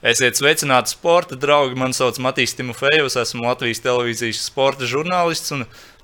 [0.00, 1.76] Esiet sveicināti, sporta draugi.
[1.76, 5.52] Mani sauc Matīs Timofejovs, esmu Latvijas televīzijas sporta žurnālists.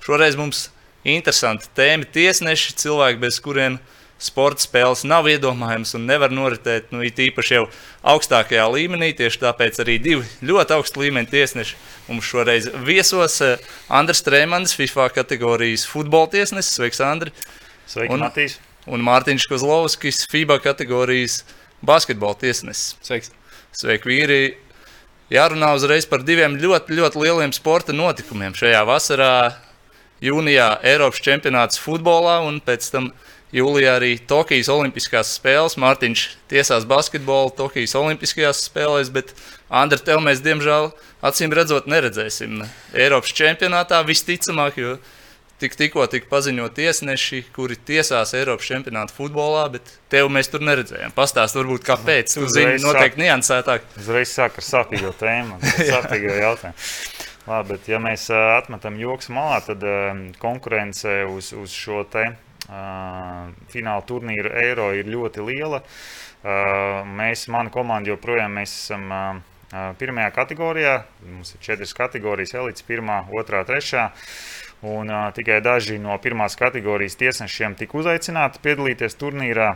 [0.05, 0.67] Šoreiz mums
[1.01, 3.79] interesanti tēma- tiesneši, cilvēki, bez kuriem
[4.21, 6.91] sporta spēles nav iedomājamas un nevar noritēt.
[6.91, 7.69] Nu, it īpaši jau
[8.05, 11.73] augstākajā līmenī, tieši tāpēc arī divi ļoti augsta līmeņa tiesneši
[12.07, 13.41] mums šoreiz viesos.
[13.89, 16.77] Andris Strēmans, FIFA kategorijas futbola tiesnesis.
[16.77, 17.31] Sveiks, Andri!
[17.87, 18.57] Sveiki, Un- Matīs!
[18.85, 21.43] Un Mārtiņš Kozlovskis, FIBA kategorijas
[21.83, 22.95] basketbola tiesnesis.
[23.01, 23.31] Sveiks.
[23.77, 24.37] Sveiki, vīri!
[25.29, 28.55] Jārunā uzreiz par diviem ļoti, ļoti lieliem sporta notikumiem.
[28.57, 29.33] Šajā vasarā,
[30.25, 33.11] jūnijā, Eiropas čempionāts futbolā un pēc tam
[33.53, 35.77] jūlijā arī Tokijas Olimpiskās spēles.
[35.77, 39.35] Mārtiņš tiesās basketbolu Tokijas Olimpiskajās spēlēs, bet
[39.69, 40.89] Andri, tev mēs diemžēl
[41.29, 42.63] acīm redzot neredzēsim
[42.97, 44.97] Eiropas čempionātā visticamāk, jo
[45.61, 51.15] tik, tikko tika paziņot tiesneši, kuri tiesās Eiropas čempionāta futbolā, bet tev mēs tur neredzējām.
[51.17, 52.35] Pastāst, varbūt kāpēc.
[52.37, 53.87] Tu zini, noteikti niansētāk.
[54.01, 55.59] Uzreiz sāk ar sāpīgo tēmu,
[55.93, 56.87] sāpīgo jautājumu.
[57.47, 59.83] Labi, bet ja mēs atmetam joks malā, tad
[60.41, 62.25] konkurence uz, uz šo te
[62.67, 62.81] ā,
[63.71, 65.79] fināla turnīru eiro ir ļoti liela.
[66.43, 66.57] Ā,
[67.07, 69.21] Mēs, mana komanda, joprojām esam ā,
[69.99, 70.97] pirmajā kategorijā.
[71.27, 74.09] Mums ir četras kategorijas, elites, pirmā, otrā, trešā.
[74.85, 79.71] Un uh, tikai daži no pirmās kategorijas tiesnešiem tika uzaicināti piedalīties turnīrā.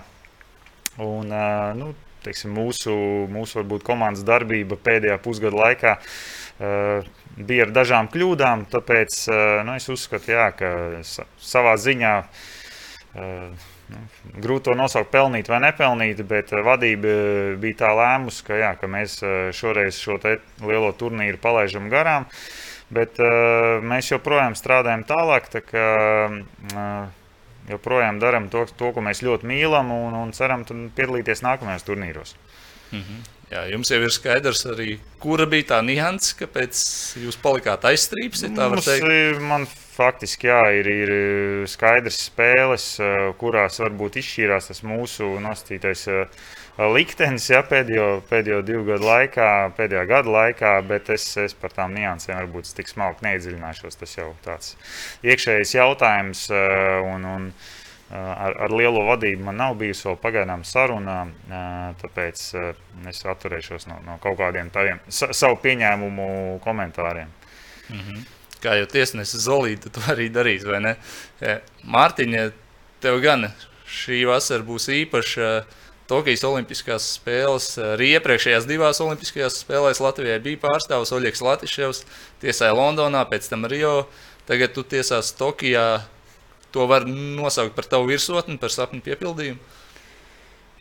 [1.02, 2.94] Un, uh, nu, teiksim, mūsu,
[3.32, 8.68] mūsu varbūt, komandas darbība pēdējā pusgada laikā uh, bija ar dažām kļūdām.
[8.72, 10.72] Tāpēc uh, nu, es uzskatu, jā, ka
[11.08, 14.06] sa savā ziņā uh, nu,
[14.38, 17.16] grūti to nosaukt, pelnīt vai nepelnīt, bet uh, vadība
[17.62, 22.30] bija tā lēmusi, ka, jā, ka mēs uh, šoreiz šo lielo turnīru palaidām garām.
[22.92, 25.48] Bet uh, mēs joprojām strādājam tālāk.
[25.54, 25.90] Tā kā,
[26.76, 27.22] uh,
[27.72, 32.36] joprojām darām to, to, ko mēs ļoti mīlam, un, un ceram piedalīties nākamajos turnīros.
[33.52, 36.82] Jā, jums jau ir skaidrs, arī, kura bija tā nianses, kāpēc
[37.20, 38.46] jūs palikāt aizstrīps.
[39.44, 41.12] man faktiski jā, ir, ir
[41.68, 46.46] skaidrs spēles, eh, kurās varbūt izšķīrās tas mūsu nosacītais eh,
[46.90, 51.94] liktenis jā, pēdējo, pēdējo divu gadu laikā, pēdējā gada laikā, bet es, es par tām
[51.98, 54.00] niansēm varbūt tik smalki neiedziļināšos.
[54.00, 54.76] Tas jau tāds
[55.28, 60.64] iekšējs jautājums eh, un, un eh, ar, ar lielo vadību man nav bijusi vēl pagaidām
[60.68, 62.46] saruna, eh, tāpēc
[63.12, 67.36] es atturēšos no, no kaut kādiem tādiem sa, savu pieņēmumu komentāriem.
[68.62, 70.96] Kā jau tiesnesis Zolīte to arī darīs, vai ne?
[71.84, 72.44] Mārtiņa,
[73.04, 73.50] tev gan
[73.92, 75.52] šī vasara būs īpaša.
[76.12, 82.02] Tokijas Olimpiskās spēles arī iepriekšējās divās Olimpiskajās spēlēs Latvijai bija pārstāvis Oļegs Latvijas,
[82.42, 84.10] tiesāja Londonā, pēc tam Rio.
[84.50, 86.02] Tagad tu tiesās Tokijā.
[86.76, 89.80] To var nosaukt par tavu virsotni, par sapņu piepildījumu.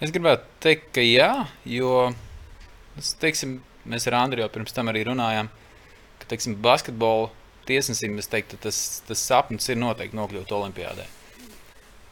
[0.03, 1.31] Es gribētu teikt, ka jā,
[1.69, 2.11] jo
[3.23, 5.51] teiksim, mēs ar Andriju jau pirms tam arī runājām,
[6.23, 7.29] ka teiksim, basketbola
[7.71, 11.07] tiesnesim teiktu, tas, tas sapnis ir noteikti nokļūt Olimpijādē.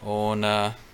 [0.06, 0.87] Un, uh,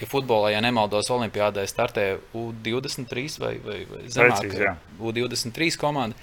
[0.00, 4.56] ja futbolā, ja nemaldos, Olimpijādē startē U23 vai, vai, vai zemāk,
[4.98, 6.18] U23 komanda,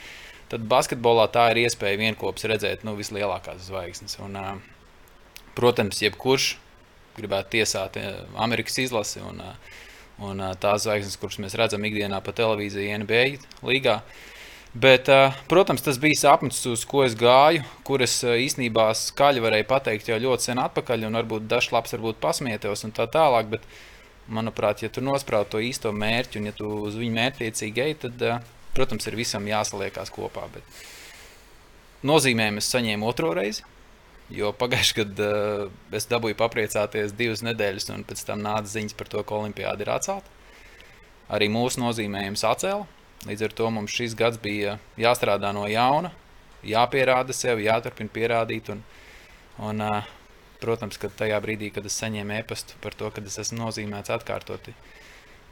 [0.52, 4.18] tad basketbolā tā ir iespēja vienopus redzēt nu, vislielākās zvaigznes.
[4.24, 4.58] Un, uh,
[5.58, 6.56] protams, jebkurš
[7.18, 7.98] gribētu tiesāt
[8.40, 9.42] Amerikas izlasi un,
[10.24, 13.24] un tās zvaigznes, kuras mēs redzam ikdienā pa televīziju, NBA
[13.68, 14.00] līgā.
[14.74, 20.08] Bet, eh, protams, tas bija sapnis, uz ko es gāju, kuras īstenībā skaļi varēju pateikt
[20.08, 23.50] jau ļoti sen atpakaļ, un varbūt dažs labs varbūt pasmieties un tā tālāk.
[23.52, 23.68] Bet,
[24.32, 28.24] manuprāt, ja tu nosprauc to īsto mērķi un ja tu uz viņu mērķiecīgi ej, tad,
[28.24, 28.40] eh,
[28.78, 30.48] protams, ir visam jāsaliekās kopā.
[30.54, 30.64] Bet
[32.08, 33.68] nozīmēm es saņēmu otro reizi.
[34.32, 35.30] Jo pagājušajā gadā
[35.68, 39.84] uh, es dabūju papriecāties divas nedēļas, un pēc tam nāca ziņas par to, ka Olimpijāda
[39.84, 40.38] ir atcelta.
[41.28, 43.01] Arī mūsu nozīmējums atcēla.
[43.28, 46.10] Līdz ar to mums šis gads bija jāstrādā no jauna,
[46.66, 48.72] jāpierāda sev, jāturpina pierādīt.
[48.74, 48.82] Un,
[49.62, 49.84] un,
[50.62, 54.74] protams, ka tajā brīdī, kad es saņēmu e-pastu par to, ka es esmu nozīmēts atkārtoti,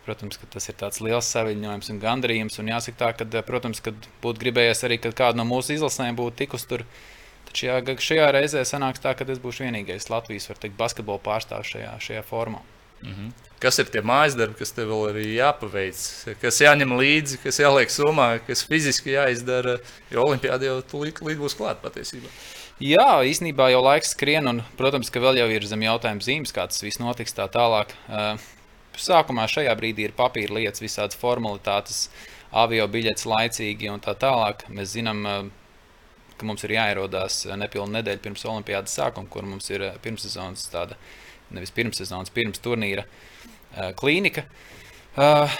[0.05, 2.57] protams, tas ir tāds liels saviņojums un gandarījums.
[2.61, 6.43] Un jāsaka tā, ka, protams, kad būtu gribējies arī, kad kāda no mūsu izlasēm būtu
[6.43, 6.85] tikus tur.
[7.49, 11.95] Tad šajā, šajā reizē sanāks tā, ka es būšu vienīgais Latvijas teikt, basketbola pārstāvs šajā,
[12.09, 12.65] šajā formā.
[13.03, 13.31] Mhm.
[13.59, 15.97] Kas ir tie mājas darbi, kas tev vēl ir jāpaveic,
[16.39, 19.81] kas jāņem līdzi, kas jāliek somā, kas fiziski jāizdara?
[20.13, 22.31] Jo Olimpijāda jau tūlīt būs klāta patiesībā.
[22.79, 26.63] Jā, īstenībā jau laiks skrien, un, protams, ka vēl jau ir zem jautājuma zīmes, kā
[26.71, 27.91] tas viss notiks tā tālāk.
[28.95, 32.05] Sākumā šajā brīdī ir papīra lietas, visādas formalitātes,
[32.55, 34.63] avio biļetes laicīgi un tā tālāk.
[34.71, 35.27] Mēs zinām,
[36.39, 40.95] ka mums ir jāierodās nepilnu nedēļu pirms Olimpijas sākuma, kur mums ir pirmssezonas tāda,
[41.55, 44.45] nevis pirmssezonas, pirms turnīra uh, klīnika.
[45.17, 45.53] Uh,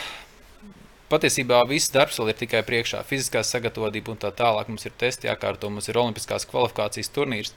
[1.12, 3.03] patiesībā viss darbs vēl ir tikai priekšā.
[3.07, 4.69] Fiziskā sagatavotība un tā tālāk.
[4.71, 7.53] Mums ir testi jākārto, mums ir olimpiskās kvalifikācijas turnīrs.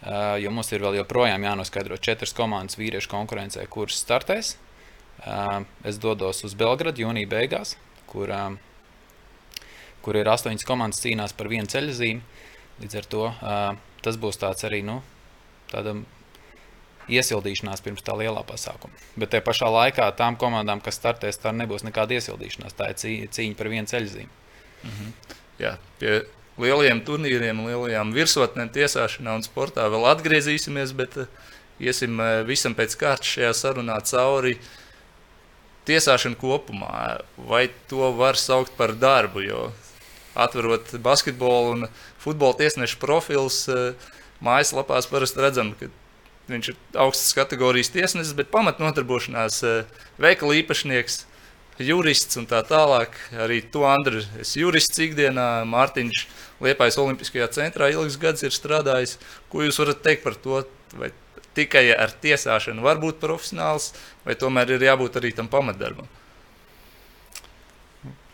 [0.00, 4.56] Uh, jo mums ir vēl joprojām jānoskaidro četras komandas vīriešu konkurencē, kuras startēs.
[5.84, 7.74] Es dodos uz Belgradu jūnija beigās,
[8.08, 9.66] kur, uh,
[10.00, 12.40] kur ir astoņas komandas cīnās par vienu ceļu zīmi.
[12.80, 13.26] Līdz ar to
[14.00, 15.00] tas būs tāds arī nu,
[15.68, 15.98] tāda
[17.08, 18.94] iesildīšanās pirms tā lielā pasākuma.
[19.18, 22.76] Bet tajā pašā laikā tām komandām, kas startēs, tā nebūs nekāda iesildīšanās.
[22.76, 24.28] Tā ir cīņa par vienu ceļzīmi.
[24.82, 25.38] Mm -hmm.
[25.60, 26.22] Jā, pie
[26.60, 31.26] lielajiem turnīriem, lielajām virsotnēm, tiesāšanā un sportā vēl atgriezīsimies, bet uh,
[31.80, 34.58] iesim uh, visam pēc kārtas šajā sarunā cauri.
[35.84, 39.40] Tiesāšana kopumā, vai to var saukt par darbu?
[39.40, 39.70] Jo
[40.34, 41.86] atverot basketbolu un
[42.18, 43.94] futbola tiesnešu profilus, uh,
[44.44, 45.90] mājaslapās parasti redzam, ka
[46.50, 51.24] Viņš ir augstas kategorijas tiesnesis, bet pamatnodarbošanās eh, veikala īpašnieks,
[51.80, 53.14] jurists un tā tālāk.
[53.46, 56.24] Arī to Andriņš, es jurists ikdienā, Mārtiņš
[56.64, 59.16] Liepājas Olimpiskajā centrā ilgs gads ir strādājis.
[59.52, 60.64] Ko jūs varat teikt par to?
[60.98, 61.12] Vai
[61.54, 63.92] tikai ar tiesāšanu var būt profesionāls,
[64.26, 66.08] vai tomēr ir jābūt arī tam pamatdarbam?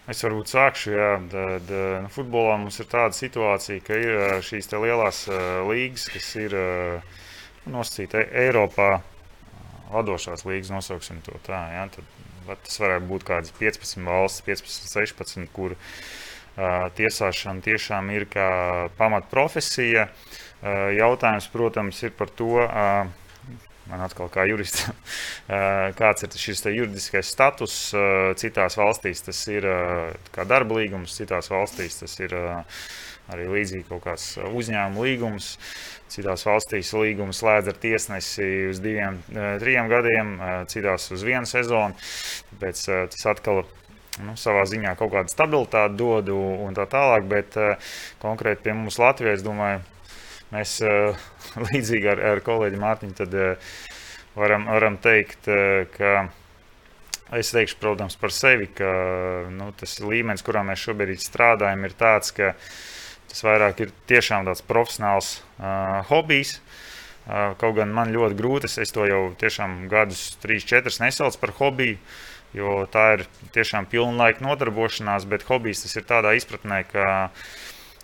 [0.06, 0.92] Es varbūt sākšu.
[0.94, 1.70] Jā, tad,
[2.04, 6.54] nu, futbolā mums ir tāda situācija, ka ir eh, šīs lielās uh, līgas, kas ir
[6.54, 7.16] uh,
[7.70, 9.00] nosacīta Eiropā
[9.90, 11.60] vadošās līgas, nosauksim to tā.
[11.74, 11.86] Ja?
[11.92, 18.48] Tad tas varētu būt kādas 15 valsts, 15, 16, kur uh, tiesāšana tiešām ir kā
[18.98, 20.08] pamatprofesija.
[20.08, 22.56] Uh, jautājums, protams, ir par to.
[22.66, 23.06] Uh,
[23.86, 24.96] Man atkal kā juristam,
[26.00, 27.76] kāds ir šis juridiskais status.
[28.34, 29.62] Citās valstīs tas ir
[30.34, 35.52] kā darba līgums, citās valstīs tas ir arī līdzīgi kaut kāds uzņēmuma līgums.
[35.54, 41.24] Uh, Citās valstīs līgumu slēdz ar tiesnesi uz diviem, eh, trim gadiem, eh, citās uz
[41.26, 41.98] vienu sezonu.
[42.52, 43.64] Tāpēc eh, tas atkal
[44.22, 47.26] nu, savā ziņā kaut kādu stabilitāti dod un tā tālāk.
[47.28, 47.58] Bet
[48.22, 49.82] konkrēti pie mums Latvijā, es domāju,
[50.54, 50.78] mēs
[51.66, 53.30] līdzīgi ar, ar kolēģi Mārtiņu
[54.36, 55.50] varam, varam teikt,
[55.98, 56.28] ka.
[57.34, 58.88] Es teikšu, protams, par sevi, ka
[59.50, 62.68] nu, tas līmenis, kurā mēs šobrīd strādājam, ir tāds, ka uh,
[63.30, 66.56] Tas vairāk ir tiešām tāds profesionāls uh, hobijs.
[67.26, 71.52] Uh, kaut gan man ļoti grūti, es to jau tiešām gadus, 3, 4 nesaucu par
[71.58, 71.98] hobiju,
[72.54, 73.24] jo tā ir
[73.56, 77.06] tiešām pilnlaika nodarbošanās, bet hobijs tas ir tādā izpratnē, ka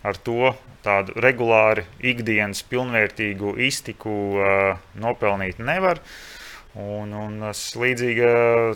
[0.02, 0.52] ar to
[0.82, 6.02] tādu regulāri ikdienas pilnvērtīgu iztiku uh, nopelnīt nevar.
[6.72, 8.28] Un, un es līdzīgi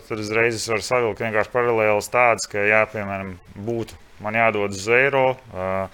[0.07, 5.31] tad uzreiz varu savilkt vienkārši paralēlus tādas, ka, jā, piemēram, būtu man jādod uz eiro.
[5.51, 5.89] Uh,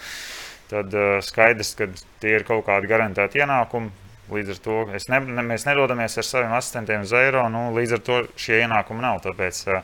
[0.73, 1.91] tad uh, skaidrs, ka
[2.23, 3.93] tie ir kaut kādi garantēti ienākumi.
[4.33, 7.43] Līdz ar to ne, ne, mēs nedodamies ar saviem asistentiem uz eiro.
[7.53, 9.21] Nu, līdz ar to šie ienākumi nav.
[9.27, 9.83] Tāpēc uh,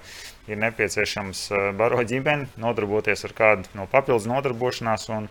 [0.49, 5.08] ir nepieciešams uh, baro ģimeni, nodarboties ar kādu no papildus nodarbošanās.
[5.12, 5.29] Un,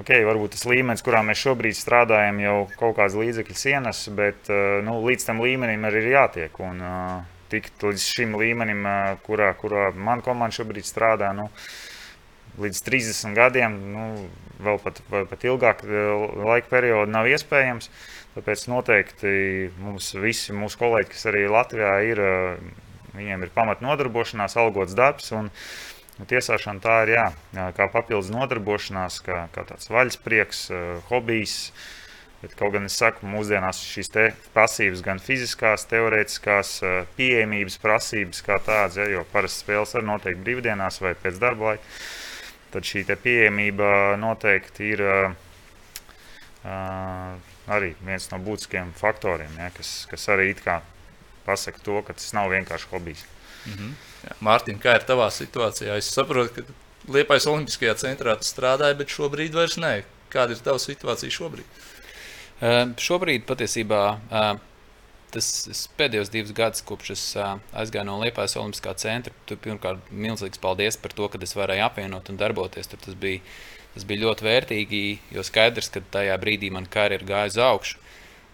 [0.00, 4.80] okay, varbūt tas līmenis, kurā mēs šobrīd strādājam, jau kaut kādas līdzekļus ienes, bet uh,
[4.86, 6.62] nu, līdz tam līmenim arī ir jātiek.
[6.64, 11.34] Un, uh, tikt līdz šim līmenim, uh, kurā, kurā man komanda šobrīd strādā.
[11.36, 11.50] Nu,
[12.60, 14.06] līdz 30 gadiem, nu,
[14.62, 17.90] vēl pat, pat ilgāk eh, laika periodu nav iespējams.
[18.32, 19.32] Tāpēc noteikti
[19.82, 22.84] mums visi mūsu kolēģi, kas arī Latvijā ir, eh,
[23.16, 25.32] viņiem ir pamatnodarbošanās, algots darbs.
[25.36, 25.50] Un,
[26.20, 27.26] un tiesāšana tā ir jā,
[27.76, 30.68] kā papildus nodarbošanās, kā, kā tāds vaļasprieks,
[31.10, 31.58] hobijs.
[32.42, 34.08] Bet, kaut gan es saku, mūsdienās šīs
[34.50, 36.72] prasības, gan fiziskās, teorētiskās,
[37.14, 41.86] pieejamības prasības, kā tādas, ja, jo parasti spēles var notikt brīvdienās vai pēc darba laika
[42.72, 45.34] tad šī pieejamība noteikti ir uh,
[47.72, 50.54] arī viens no būtiskiem faktoriem, ja, kas, kas arī
[51.46, 53.24] pasaka to, ka tas nav vienkārši hobijs.
[53.66, 53.92] Mm -hmm.
[54.40, 55.96] Mārtiņ, kā ir tavā situācijā?
[55.96, 56.62] Es saprotu, ka
[57.12, 60.02] Liepais Olimpiskajā centrā tu strādāji, bet šobrīd vairs nē.
[60.30, 61.64] Kāda ir tava situācija šobrīd?
[62.62, 64.58] Uh, šobrīd patiesībā uh,
[65.32, 70.98] tas pēdējos divus gadus, kopš es aizgāju no Liepājas Olimpiskā centra, tur pirmkārt milzīgs paldies
[71.00, 72.90] par to, ka es varēju apvienot un darboties.
[72.90, 73.40] Tur tas bija,
[73.96, 75.02] tas bija ļoti vērtīgi,
[75.36, 78.00] jo skaidrs, ka tajā brīdī man karjera gāja uz augšu.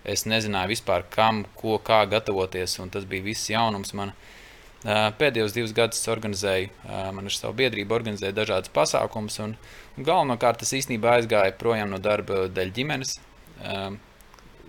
[0.08, 3.94] Es nezināju vispār, kam, ko, kā gatavoties, un tas bija viss jaunums.
[3.98, 4.14] Man.
[5.18, 9.56] Pēdējos divus gadus organizēju, man ar savu biedrību organizēju dažādas pasākumus, un,
[9.98, 13.16] un galvenokārt tas īstenībā aizgāja projām no darba dēļ ģimenes.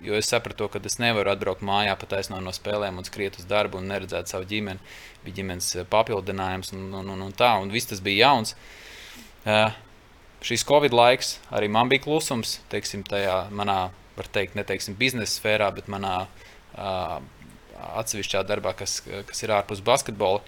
[0.00, 3.44] Jo es sapratu, ka es nevaru atbraukt mājā pat aizno no spēlēm un skriet uz
[3.48, 4.80] darbu un neredzēt savu ģimeni.
[5.24, 8.54] Bija ģimenes eh, papildinājums un, un, un, un tā, un viss tas bija jauns.
[9.40, 9.68] Uh,
[10.44, 15.68] šīs Covid laiks arī man bija klusums, teiksim, tajā manā, var teikt, neteiksim, biznesa sfērā,
[15.76, 17.20] bet manā uh,
[18.00, 20.40] atsevišķā darbā, kas, kas ir ārpus basketbola.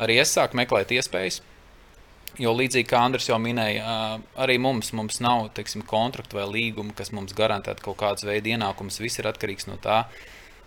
[0.00, 1.40] arī es sāku meklēt iespējas.
[2.40, 3.84] Jo līdzīgi kā Andris jau minēja,
[4.40, 8.96] arī mums, mums nav teiksim, kontrakta vai līguma, kas mums garantētu kaut kādas veida ienākumus.
[9.02, 10.06] Viss ir atkarīgs no tā,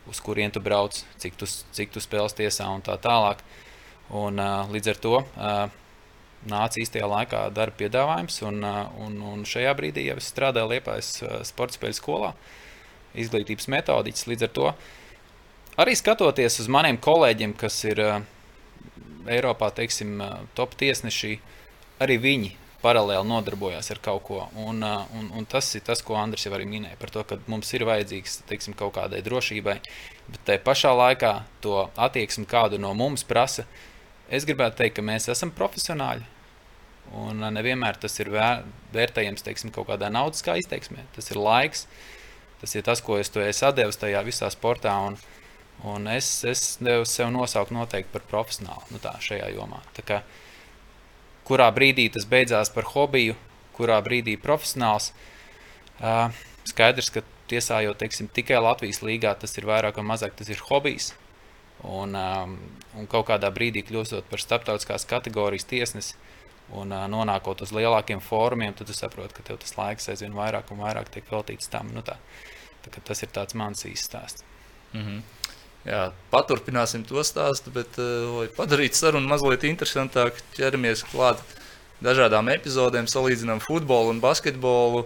[0.09, 3.41] uz kurien tu brauc, cik tu, cik tu spēles tiesā un tā tālāk.
[4.13, 4.37] Un,
[4.69, 5.15] līdz ar to
[6.51, 8.59] nāca īstajā laikā darba piedāvājums, un,
[9.05, 11.09] un, un šajā brīdī jau es strādāju Liepājas
[11.49, 12.33] sporta spēļu skolā,
[13.17, 14.27] izglītības metodiķis.
[14.29, 14.67] Līdz ar to
[15.81, 18.03] arī skatoties uz maniem kolēģiem, kas ir
[19.23, 20.19] Eiropā, teiksim,
[20.53, 21.37] top tiesneši,
[22.03, 22.51] arī viņi
[22.83, 24.41] paralēli nodarbojās ar kaut ko.
[24.59, 27.71] Un, un, un tas ir tas, ko Andris jau arī minēja par to, ka mums
[27.75, 29.77] ir vajadzīgs teiksim, kaut kādai drošībai,
[30.27, 31.33] bet tajā pašā laikā
[31.63, 33.65] to attieksmi, kādu no mums prasa,
[34.27, 36.27] es gribētu teikt, ka mēs esam profesionāļi.
[37.19, 38.63] Un nevienmēr tas ir vēr,
[38.95, 41.05] vērtējams teiksim, kaut kādā naudiskā izteiksmē.
[41.15, 41.85] Tas ir laiks,
[42.61, 44.95] tas ir tas, ko es to esmu devis tajā visā sportā.
[45.07, 45.19] Un,
[45.83, 46.77] Un es, es
[47.09, 49.81] sev nosaukt noteikti par profesionālu nu tā, šajā jomā.
[49.97, 50.19] Tā kā,
[51.47, 53.35] kurā brīdī tas beidzās par hobiju,
[53.77, 55.11] kurā brīdī profesionāls.
[56.69, 60.61] Skaidrs, ka tiesā jau teiksim, tikai Latvijas līgā tas ir vairāk vai mazāk tas ir
[60.69, 61.13] hobijs.
[61.83, 66.15] Un, un kaut kādā brīdī kļūstot par starptautiskās kategorijas tiesnesi
[66.71, 70.79] un nonākot uz lielākiem fórumiem, tad tu saproti, ka tev tas laiks aizvien vairāk un
[70.81, 71.91] vairāk tiek veltīts tam.
[71.93, 72.15] Nu tā,
[72.85, 74.45] tā, tas ir mans īsts stāsts.
[74.93, 75.21] Mm -hmm.
[75.83, 81.41] Jā, paturpināsim to stāstu, bet, eh, lai padarītu sarunu mazliet interesantāku, ķeramies klāt
[82.03, 85.05] dažādām epizodēm, salīdzinām futbolu un basketbolu.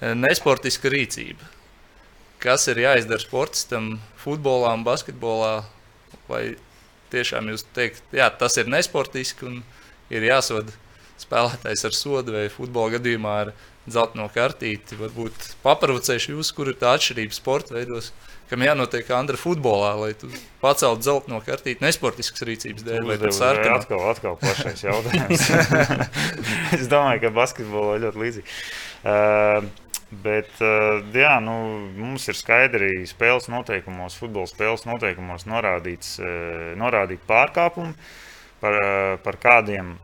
[0.00, 1.44] Eh, nesportiska rīcība.
[2.40, 5.64] Kas ir jāizdara sportistam futbolā un basketbolā,
[6.28, 6.56] lai
[7.12, 9.62] tiešām jūs teikt, jā, tas ir nesportiski un
[10.10, 10.72] ir jāsoda
[11.20, 13.52] spēlētājs ar sodu vai futbola gadījumā ar
[13.88, 14.98] zelta no kartīti.
[14.98, 18.10] Varbūt paparvocēšu jūs, kur ir tā atšķirība sporta veidos
[18.50, 20.30] kam jānotiek Andra futbolā, lai tu
[20.62, 23.06] paceltu zelta no kartītes nesportiskas rīcības dēļ.
[23.08, 25.48] Vai tas ir atkal, atkal plašais jautājums?
[26.78, 28.60] es domāju, ka basketbolā ļoti līdzīgi.
[29.04, 29.72] Uh,
[30.22, 31.54] Bet, uh, jā, nu,
[31.98, 37.96] mums ir skaidri spēles noteikumos, futbola spēles noteikumos norādīts, uh, norādīt pārkāpumi,
[38.60, 39.94] par, uh, par kādiem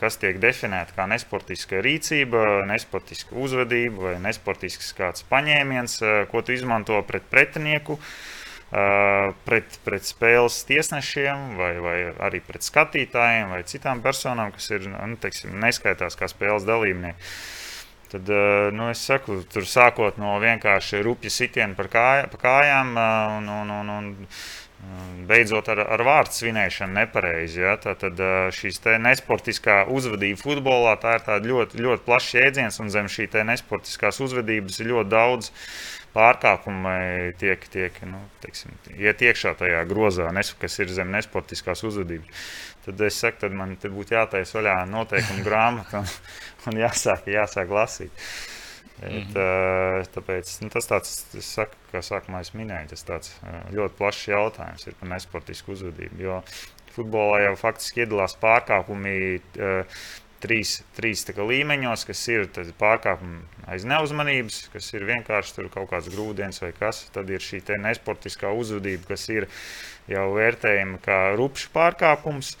[0.00, 6.52] kas tiek definēta kā nesportiska rīcība, nesportiska uzvedība vai nesportisks kāds paņēmiens, eh, ko tu
[6.52, 14.02] izmanto pret pretinieku, eh, pret, pret spēles tiesnešiem vai, vai arī pret skatītājiem vai citām
[14.02, 17.16] personām, kas ir nu, teiksim, neskaitās kā spēles dalībnieki.
[18.10, 22.94] Tad, eh, nu, es saku, tur sākot no vienkārši rupja sitiena par kājām
[23.38, 24.16] un, un, un, un
[25.24, 27.62] Beidzot, ar, ar vārdu svinēšanu nepareizi.
[27.62, 27.74] Ja?
[27.80, 28.20] Tad
[28.54, 34.92] šīs nesportiskā uzvedība futbolā ir ļoti, ļoti plašs jēdziens, un zem šī nesportiskās uzvedības ir
[34.92, 35.50] ļoti daudz
[36.14, 36.92] pārkāpumu,
[37.40, 40.28] tiek, tiek nu, teiksim, iet iekšā tajā grozā,
[40.60, 42.44] kas ir zem nesportiskās uzvedības.
[42.84, 46.10] Tad es saku, tad man būtu jātaisa vaļā noteikuma grāmata un,
[46.70, 48.26] un jāsāk, jāsāk lasīt.
[49.02, 50.06] Mm -hmm.
[50.14, 51.10] Tāpēc nu, tas tāds,
[51.42, 53.32] saku, kā sākumā es minēju, tas tāds
[53.74, 56.20] ļoti plašs jautājums ir par nesportisku uzvedību.
[56.22, 56.42] Jo
[56.94, 59.40] futbolā jau faktiski iedalās pārkāpumi
[60.40, 62.46] trīs, trīs līmeņos, kas ir
[62.78, 67.08] pārkāpumi aiz neuzmanības, kas ir vienkārši kaut kāds grūdienis vai kas.
[67.12, 69.48] Tad ir šī nesportiskā uzvedība, kas ir
[70.06, 72.56] jau vērtējama kā rupšs pārkāpums.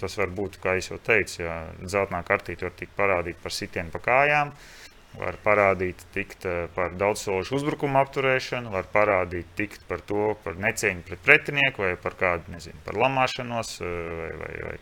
[0.00, 3.98] Tas var būt, kā jau teicu, ja zeltainā kartīte var tikt parādīta par sitienu pa
[3.98, 4.48] kājām.
[4.48, 4.81] Uh,
[5.18, 11.04] var parādīt tikt eh, par daudzsološu uzbrukumu apturēšanu, var parādīt tikt par to, par necieņu
[11.08, 13.90] pret pretinieku vai par kādu, nezinu, par lamāšanos eh,
[14.22, 14.78] vai, vai, vai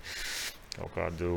[0.76, 1.32] kaut kādu,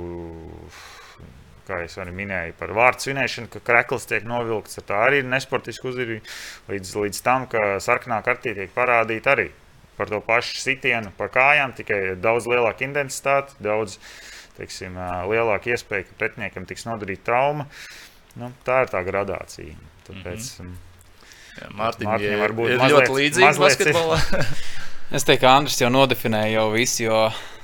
[1.67, 5.89] kā es arī minēju, par vārdu svinēšanu, ka krekls tiek novilkts, tā arī ir nesportiski
[5.89, 6.37] uzvedība,
[6.69, 9.49] līdz, līdz tam, ka sarkanā kartī tiek parādīta arī
[9.97, 13.99] par to pašu sitienu pa kājām, tikai daudz lielāka intensitāte, daudz,
[14.57, 14.97] teiksim,
[15.29, 17.67] lielāka iespēja, ka pretiniekam tiks nodarīta trauma.
[17.67, 18.02] Uh,
[18.39, 19.75] Nu, tā ir tā gradācija.
[20.07, 20.93] Tāpēc, mm -hmm.
[21.53, 24.17] Jā, Mārtiņ, Mārtiņam varbūt ir mazliet, ļoti līdzīga basketbolā.
[25.17, 27.19] es teiktu, ka Andris jau nodefinēja jau visu, jo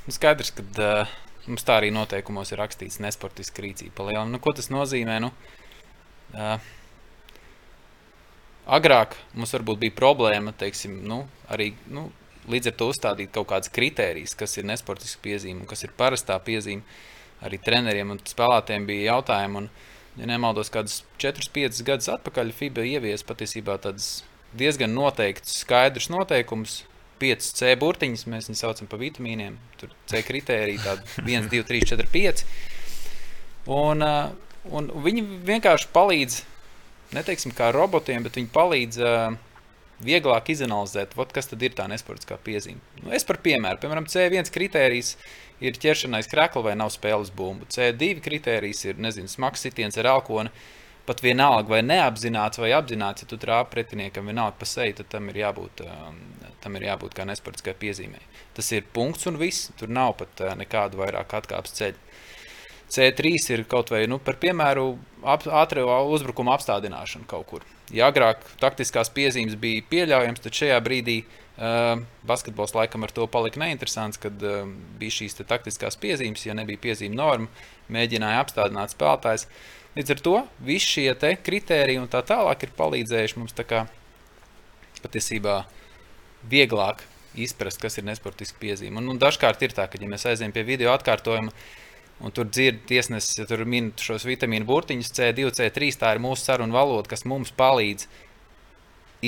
[0.06, 1.16] nu, skaidrs, ka uh,
[1.48, 4.12] mums tā arī noteikumos ir rakstīts nesportiska rīcība.
[4.30, 5.18] Nu, ko tas nozīmē?
[5.26, 5.34] Nu,
[6.38, 6.62] uh,
[8.68, 12.12] agrāk mums varbūt bija problēma, teiksim, nu, arī nu,
[12.50, 16.38] līdz ar to uzstādīt kaut kādas kritērijas, kas ir nesportiska piezīme un kas ir parastā
[16.38, 16.86] piezīme.
[17.42, 19.58] Arī treneriem un spēlētājiem bija jautājumi.
[19.58, 24.24] Un, uh, ja nemaldos, kādus 4-5 gadus atpakaļ FIBA ievies patiesībā tādas
[24.58, 26.84] diezgan noteikts, skaidrs noteikums.
[27.20, 29.58] 5 C burtiņus mēs viņus saucam par vitamīniem.
[29.76, 32.44] Tur C kritērija tāda 1, 2, 3, 4, 5.
[33.76, 34.30] Un, uh,
[34.72, 36.38] un viņi vienkārši palīdz,
[37.18, 39.36] neteiksim kā robotiem, bet viņi palīdz uh,
[40.06, 42.82] vieglāk izanalizēt, ot, kas tad ir tā nesportiskā piezīme.
[43.04, 45.16] Nu, es par piemēru, piemēram, C1 kritērijs
[45.64, 47.68] ir ķeršanais krekla vai nav spēles bumbu.
[47.72, 50.54] C2 kritērijs ir, nezinu, smags sitiens ar alkoni.
[51.10, 55.32] Pat vienalga, vai neapzināts vai apzināts, ja tu trāpi pretiniekam vienalga pa seju, tad tam
[55.32, 56.20] ir jābūt, um,
[56.62, 58.22] tam ir jābūt kā nesportiskai piezīmei.
[58.54, 59.72] Tas ir punkts un viss.
[59.80, 62.09] Tur nav pat uh, nekādu vairāk atkāpes ceļu.
[62.90, 64.94] C3 ir kaut vai, nu, par piemēru,
[65.24, 67.68] ātrā uzbrukuma apstādināšana kaut kur.
[67.94, 73.62] Ja agrāk taktiskās piezīmes bija pieļaujams, tad šajā brīdī uh, basketbols laikam ar to palika
[73.62, 74.64] neinteresants, kad uh,
[75.02, 77.50] bija šīs taktiskās piezīmes, ja nebija piezīme norma,
[77.94, 79.48] mēģināja apstādināt spēlētājs.
[79.98, 83.56] Līdz ar to visi šie kriteriji un tā tālāk ir palīdzējuši mums
[85.00, 85.64] patiesībā
[86.50, 87.04] vieglāk
[87.40, 89.00] izprast, kas ir nesportiska piezīme.
[89.02, 91.54] Un, un dažkārt ir tā, ka, ja mēs aizējām pie video atkārtojuma,
[92.20, 96.50] un tur dzird tiesnesis, ja tur min šos vitamīnu burtiņus, C2, C3, tā ir mūsu
[96.50, 98.08] saruna valoda, kas mums palīdz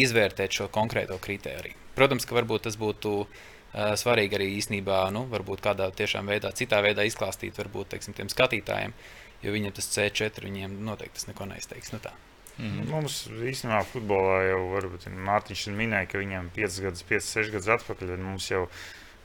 [0.02, 1.78] izvērtēt šo konkrēto kritēriju.
[1.96, 6.82] Protams, ka varbūt tas būtu uh, svarīgi arī īstenībā, nu, varbūt kādā tiešām veidā, citā
[6.84, 8.96] veidā izklāstīt, varbūt, teiksim, tiem skatītājiem,
[9.44, 11.96] jo viņiem tas C4, viņiem noteikti tas neko neizteiks.
[11.96, 12.14] Nu tā.
[12.60, 12.88] Mm.
[12.92, 18.12] Mums īstenībā futbolā jau varbūt Mārtiņš minēja, ka viņam 5 gadus, 5, 6 gadus atpakaļ
[18.22, 18.66] mums jau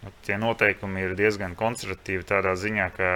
[0.05, 3.11] nu, tie noteikumi ir diezgan konservatīvi tādā ziņā, ka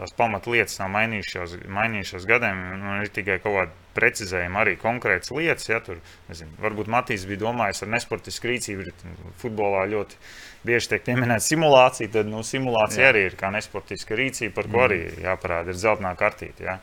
[0.00, 2.60] tās pamatlietas nav mainījušās, mainījušās gadiem.
[2.80, 5.68] Nu, ir tikai kaut kāda precizējuma, arī konkrētas lietas.
[5.68, 8.94] Ja, tur, nezinu, varbūt Matīs bija domājis ar nesportisku rīcību.
[9.42, 10.16] Futbolā ļoti
[10.64, 12.12] bieži tiek pieminēta simulācija.
[12.16, 13.12] Tad nu, simulācija Jā.
[13.12, 14.86] arī ir kā nesportiska rīcība, par ko mm.
[14.88, 16.66] arī jāparāda ir zeltainā kartīte.
[16.70, 16.80] Ja.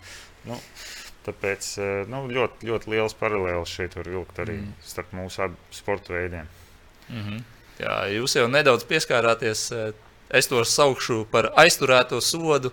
[0.48, 0.60] Nu,
[1.28, 4.76] Tāpēc eh, nu, ļoti, ļoti liels paralēlis šeit var vilkt arī mm.
[4.88, 6.48] starp mūsu abiem sporta veidiem.
[7.10, 7.42] Mm -hmm.
[7.78, 9.72] Jā, jūs jau nedaudz pieskārāties.
[9.76, 9.94] Eh,
[10.30, 12.72] es to saukšu par aizturēto sodu.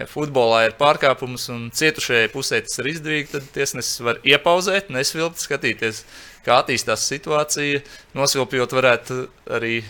[0.00, 5.42] Ja futbolā ir pārkāpums un cietušajai pusē tas ir izdevīgi, tad tiesnesis var iepauzēt, nesvilpt,
[5.42, 6.06] skatīties,
[6.46, 7.82] kā attīstās situācija.
[8.16, 9.18] Nosvilpjot, varētu
[9.58, 9.82] arī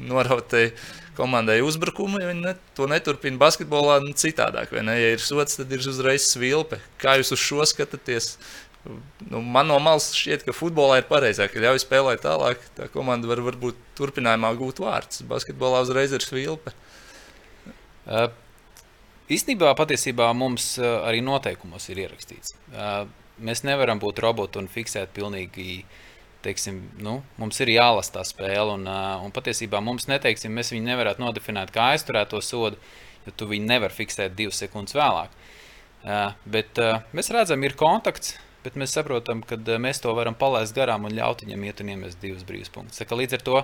[0.00, 0.56] noraut
[1.18, 4.72] komandai uzbrukumu, ja viņi ne, to neturpina basketbolā nu, citādāk.
[4.72, 6.80] Ja ir sots, tad ir uzreiz svilpe.
[7.02, 8.36] Kā jūs uz šo skatāties?
[9.28, 12.62] Nu, man no malas šķiet, ka futbolā ir pareizāk, ka ļauj spēlēt tālāk.
[12.78, 15.26] Tā komanda var varbūt turpinājumā gūt vārdus.
[15.28, 16.72] Basketbolā uzreiz ir svilpe.
[18.08, 18.30] Uh,
[19.34, 22.54] īstenībā patiesībā mums uh, arī noteikumos ir ierakstīts.
[22.72, 23.06] Uh,
[23.38, 25.82] mēs nevaram būt roboti un fiksēt pilnīgi
[26.42, 28.76] teiksim, nu, mums ir jālasa tā spēle.
[28.78, 28.86] Un,
[29.24, 32.78] un patiesībā mums neteiksim, mēs viņu nevaram nodefinēt kā aizturēto sodu,
[33.26, 35.34] jo tu viņu nevari fiksēt divas sekundes vēlāk.
[36.46, 36.78] Bet
[37.16, 38.36] mēs redzam, ir kontakts.
[38.64, 42.18] Bet mēs saprotam, ka mēs to varam palaist garām un ļaut viņam iet un iemest
[42.22, 42.98] divus brīvus punktus.
[43.00, 43.60] Līdz ar to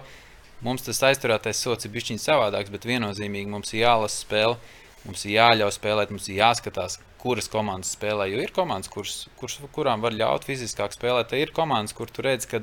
[0.64, 4.54] mums tas aizturētais sots ir bijis savādāks, bet viennozīmīgi mums ir jālasa spēle,
[5.04, 8.28] mums ir jāļauj spēlēt, mums ir jāskatās, kuras komandas spēlē.
[8.32, 12.24] Jo ir komandas, kuras, kuras, kurām var ļaut fiziskāk spēlēt, tad ir komandas, kur tu
[12.24, 12.60] redz, ka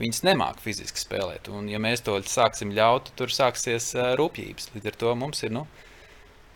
[0.00, 1.48] viņas nemāķi fiziski spēlēt.
[1.52, 4.72] Un, ja mēs to sāksim ļaut, tad tur sāksies rūpības.
[4.76, 5.66] Līdz ar to mums ir nu,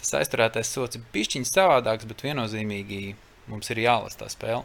[0.00, 3.02] tas aizturētais sots, ir pišķiņš savādāks, bet viennozīmīgi
[3.52, 4.64] mums ir jālasa tā spēle.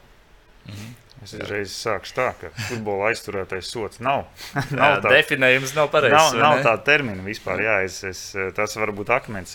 [0.65, 0.97] Mhm.
[1.21, 4.23] Es uzreiz sāku tā, ka futbola aizturētais sots nav.
[4.79, 6.15] nav tā, definējums nav pareizs.
[6.33, 7.61] Nav, nav tāda termina vispār.
[7.61, 8.21] Jā, es, es,
[8.57, 9.53] tas var būt akmens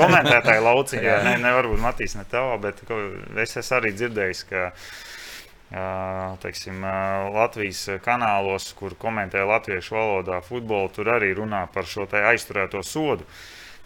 [0.00, 1.20] komentētāja lauciņā.
[1.28, 2.82] ne, ne varbūt Matīs ne tavā, bet
[3.44, 4.66] es esmu arī dzirdējis, ka
[6.42, 6.82] teiksim,
[7.30, 13.22] Latvijas kanālos, kur komentē latviešu valodā futbolu, tur arī runā par šo aizturēto sodu.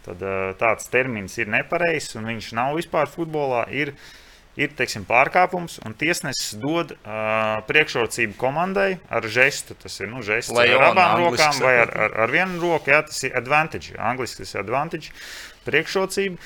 [0.04, 0.20] Tad
[0.60, 3.66] tāds termins ir nepareizs un viņš nav vispār futbolā.
[3.72, 4.23] Ir, uh,
[4.60, 9.76] ir teiksim, pārkāpums, un tiesnesis dod uh, priekšrocību komandai ar žestu.
[9.78, 12.92] Tas ir nu, žests Lai ar abām rokām vai ar, ar, ar vienu roku.
[12.94, 13.96] Jā, tas ir advantage.
[13.98, 15.14] Angliski tas ir advantage.
[15.66, 16.38] Priekšrocība,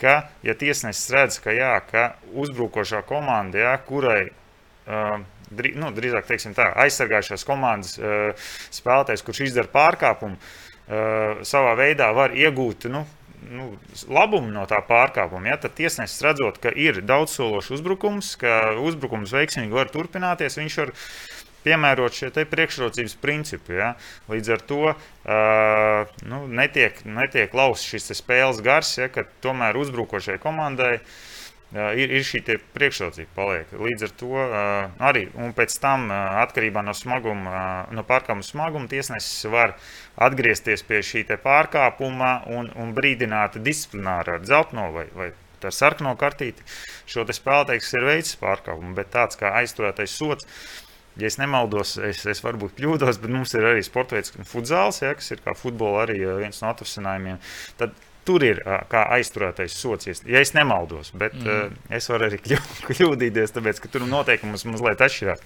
[0.00, 5.16] ka, ja tiesnesis redz, ka, jā, ka uzbrukošā komanda, jā, kurai uh,
[5.54, 12.10] drī, nu, drīzāk teiksim, tā, aizsargājušās komandas uh, spēlētājs, kurš izdara pārkāpumu, uh, savā veidā
[12.16, 12.90] var iegūt.
[12.92, 13.06] Nu,
[13.50, 13.70] nu,
[14.08, 15.52] labumu no tā pārkāpuma.
[15.52, 20.94] Ja, tad tiesnesis redzot, ka ir daudzsološs uzbrukums, ka uzbrukums veiksmīgi var turpināties, viņš var
[21.64, 23.78] piemērot šie priekšrocības principi.
[23.80, 23.94] Ja.
[24.32, 30.36] Līdz ar to uh, nu, netiek, netiek lausts šis spēles gars, ja, ka tomēr uzbrukošai
[30.42, 31.14] komandai uh,
[31.74, 32.42] ir, ir šī
[32.74, 33.72] priekšrocība paliek.
[33.74, 34.42] Līdz ar to
[35.10, 35.24] arī
[35.56, 36.08] pēc tam,
[36.44, 37.62] atkarībā no, smaguma,
[37.94, 39.76] no pārkāpuma smaguma, tiesnesis var
[40.28, 45.32] atgriezties pie šī pārkāpuma un, un brīdināt disciplināri ar dzeltno vai, vai
[45.64, 46.64] ar sarkano kartīti.
[47.10, 50.48] Šo spēlētājs ir veids pārkāpumu, bet tāds kā aizturētais sots.
[51.14, 55.12] Ja es nemaldos, es, es varbūt kļūdos, bet mums ir arī sporta veids, futzāls, ja,
[55.14, 57.38] kas ir kā futbola arī viens no atrasinājumiem.
[57.78, 58.60] Tad Tur ir
[58.90, 61.12] kā aizturētais sots, ja es nemaldos.
[61.18, 61.72] Bet mm.
[61.72, 62.40] uh, es varu arī
[62.88, 65.44] kļūdīties, tāpēc ka tur noteikumi mazliet atšķirās.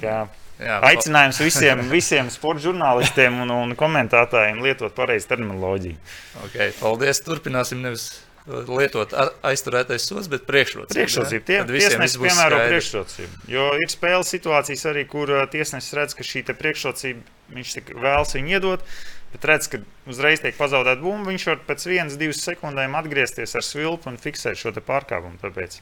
[0.00, 0.22] Jā,
[0.60, 6.00] Aicinājums visiem, visiem sporta žurnālistiem un, un komentētājiem lietot pareizu terminoloģiju.
[6.46, 7.22] Okay, paldies!
[7.24, 8.10] Turpināsim nevis
[8.48, 9.12] lietot
[9.46, 10.96] aizturētais sots, bet priekšrocība.
[10.96, 11.44] Priekšrocība.
[11.46, 13.40] Tie, tiesnesis piemēro priekšrocību.
[13.52, 18.84] Jo ir spēles situācijas arī, kur tiesnesis redz, ka šī priekšrocība viņš vēlas viņu iedot.
[19.30, 19.78] Bet redz, ka
[20.10, 21.30] uzreiz tiek pazaudēta bumba.
[21.30, 25.38] Viņš var pēc vienas, divas sekundēm atgriezties ar svilpu un fiksēt šo pārkāpumu.
[25.42, 25.78] Tāpēc,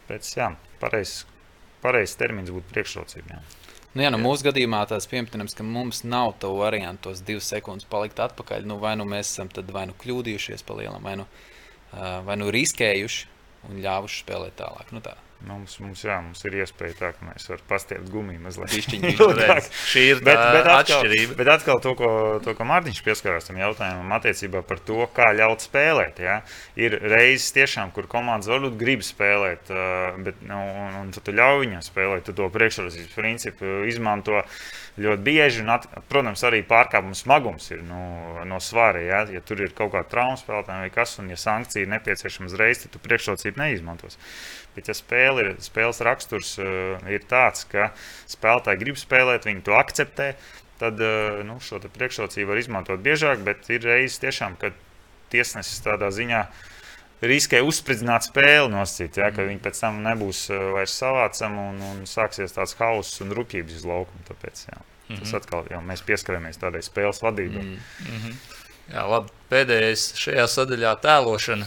[0.00, 0.48] tāpēc jā,
[0.82, 1.24] pareizs
[1.80, 3.36] pareiz termins būtu priekšrocība.
[3.36, 3.40] Jā.
[3.90, 7.88] Nu, jā, nu, mūsu gadījumā tas pieminams, ka mums nav to variantu, tos divas sekundes
[7.90, 8.68] palikt atpakaļ.
[8.68, 11.26] Nu, vai nu mēs esam vai nu kļūdījušies pa lielam, vai nu,
[12.26, 13.26] vai nu riskējuši
[13.70, 14.94] un ļāvuši spēlēt tālāk.
[14.94, 15.16] Nu, tā.
[15.48, 18.74] Mums, mums, jā, mums ir iespēja tā, ka mēs varam pastiept gumiju mazliet.
[19.92, 21.36] Šī ir bet, bet atkal, atšķirība.
[21.38, 22.10] Bet atkal to, ko,
[22.44, 26.20] to, ko Mārtiņš pieskarās tam jautājumam attiecībā par to, kā ļaut spēlēt.
[26.20, 26.40] Ja?
[26.76, 29.72] Ir reizes tiešām, kur komandas varbūt grib spēlēt,
[30.26, 34.44] bet, nu, un, un tu ļauj viņam spēlēt, tu to priekšrocības principu izmanto
[35.00, 35.64] ļoti bieži.
[35.64, 38.04] Un, at, protams, arī pārkāpuma smagums ir nu,
[38.44, 39.00] no svara.
[39.08, 39.24] Ja?
[39.32, 42.84] ja tur ir kaut kāda trauma spēlētājiem vai kas, un ja sankcija ir nepieciešama uzreiz,
[42.84, 44.20] tad tu priekšrocību neizmantos.
[44.76, 47.90] Bet, ja spēle ir, spēles raksturs uh, ir tāds, ka
[48.30, 50.32] spēlētāji grib spēlēt, viņi to akceptē,
[50.80, 53.42] tad uh, nu, šo priekšrocību var izmantot biežāk.
[53.46, 54.76] Bet ir reizes tiešām, kad
[55.32, 56.44] tiesnesis tādā ziņā
[57.26, 62.00] riskē uzspridzināt spēli nosacīt, ja, ka viņi pēc tam nebūs uh, vairs savācami un, un
[62.08, 64.24] sāksies tāds hauss un rupjības uz laukuma.
[64.30, 65.20] Tāpēc, jā, mm -hmm.
[65.24, 67.64] Tas atkal jau mēs pieskaramies tādai spēles vadībai.
[67.64, 68.34] Mm -hmm.
[68.90, 69.30] Jā, labi.
[69.50, 71.66] Pēdējais šajā sadaļā- tēlošana.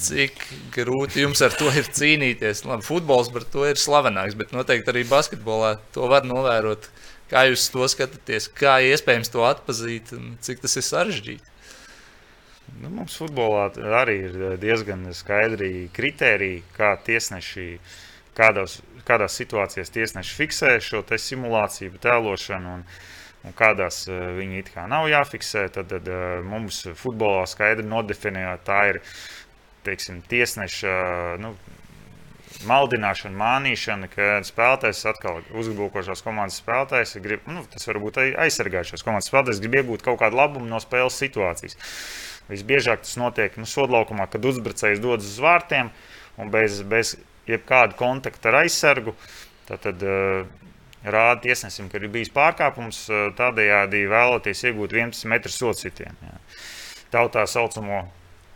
[0.00, 0.38] Cik
[0.72, 2.64] grūti jums ar to ir cīnīties?
[2.64, 6.88] Labi, futbols par to ir slavenāks, bet noteikti arī basketbolā to var novērot.
[7.30, 11.50] Kā jūs to skatāties, kā iespējams to atpazīt un cik tas ir sarežģīti?
[12.78, 13.68] Nu, mums futbolā
[14.00, 17.66] arī ir diezgan skaidri kriteriji, kā tiesneši,
[18.38, 22.76] kādos, kādās situācijās tiesneši fiksē šo simulāciju, tēlošanu.
[22.78, 22.86] Un,
[23.44, 28.46] un kādās uh, viņi it kā nav jāfiksē, tad, tad uh, mums futbolā skaidri nodefinē,
[28.64, 29.02] tā ir
[29.86, 30.94] teiksim, tiesneša
[31.42, 31.54] nu,
[32.68, 39.30] maldināšana, mānīšana, ka spēlētājs atkal uzbrukošās komandas spēlētājs grib, nu, tas var būt aizsargājušās komandas
[39.30, 41.78] spēlētājs, grib iegūt kaut kādu labumu no spēles situācijas.
[42.50, 45.92] Visbiežāk tas notiek nu, sodlaukumā, kad uzbrucējs dodas uz vārtiem
[46.40, 47.14] un bez, bez
[47.48, 49.14] jebkāda kontakta ar aizsargu.
[49.68, 50.42] Tad, tad uh,
[51.06, 56.34] rāda tiesnesim, ka ir bijis pārkāpums, uh, tādējādi vēloties iegūt 11 metru socītienu.
[57.14, 58.02] Tautā saucamo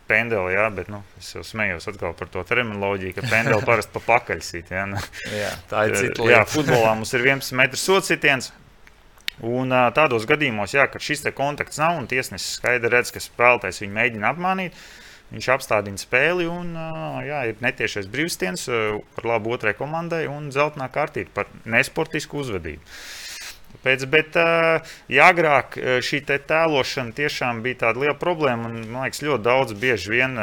[0.09, 1.87] pendeli, jā, bet nu, es jau smējos
[2.17, 4.73] par to terminoloģiju, ka pendeli parasti pa pakaļsīt.
[4.75, 5.01] Jā, nu,
[5.33, 6.31] jā, tā ir cita lieta.
[6.33, 8.51] Jā, futbolā mums ir 11 metru socītiens.
[9.43, 13.95] Un tādos gadījumos, jā, kad šis kontakts nav un tiesnesis skaidri redz, ka spēlētājs viņu
[13.97, 14.77] mēģina apmānīt,
[15.33, 16.71] viņš apstādina spēli un
[17.25, 18.63] jā, ir netiešais brīvstiens
[19.17, 22.95] par labu otrai komandai un zeltainā kārtība par nesportisku uzvedību.
[23.83, 24.37] Pēc, bet,
[25.11, 30.13] ja agrāk šī tēlošana tiešām bija tāda liela problēma, un man liekas, ļoti daudz bieži
[30.13, 30.39] vien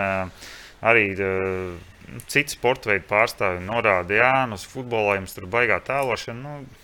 [0.83, 1.07] arī
[2.27, 6.42] citi sporta veidu pārstāvji norāda, ka nu, uz futbolā jums tur baigā tēlošana.
[6.42, 6.83] Nu,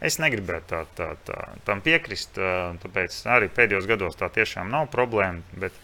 [0.00, 2.38] Es negribētu tā, tā, tā, tam piekrist.
[2.80, 5.44] Tāpēc arī pēdējos gados tā tiešām nav problēma.
[5.60, 5.76] Bet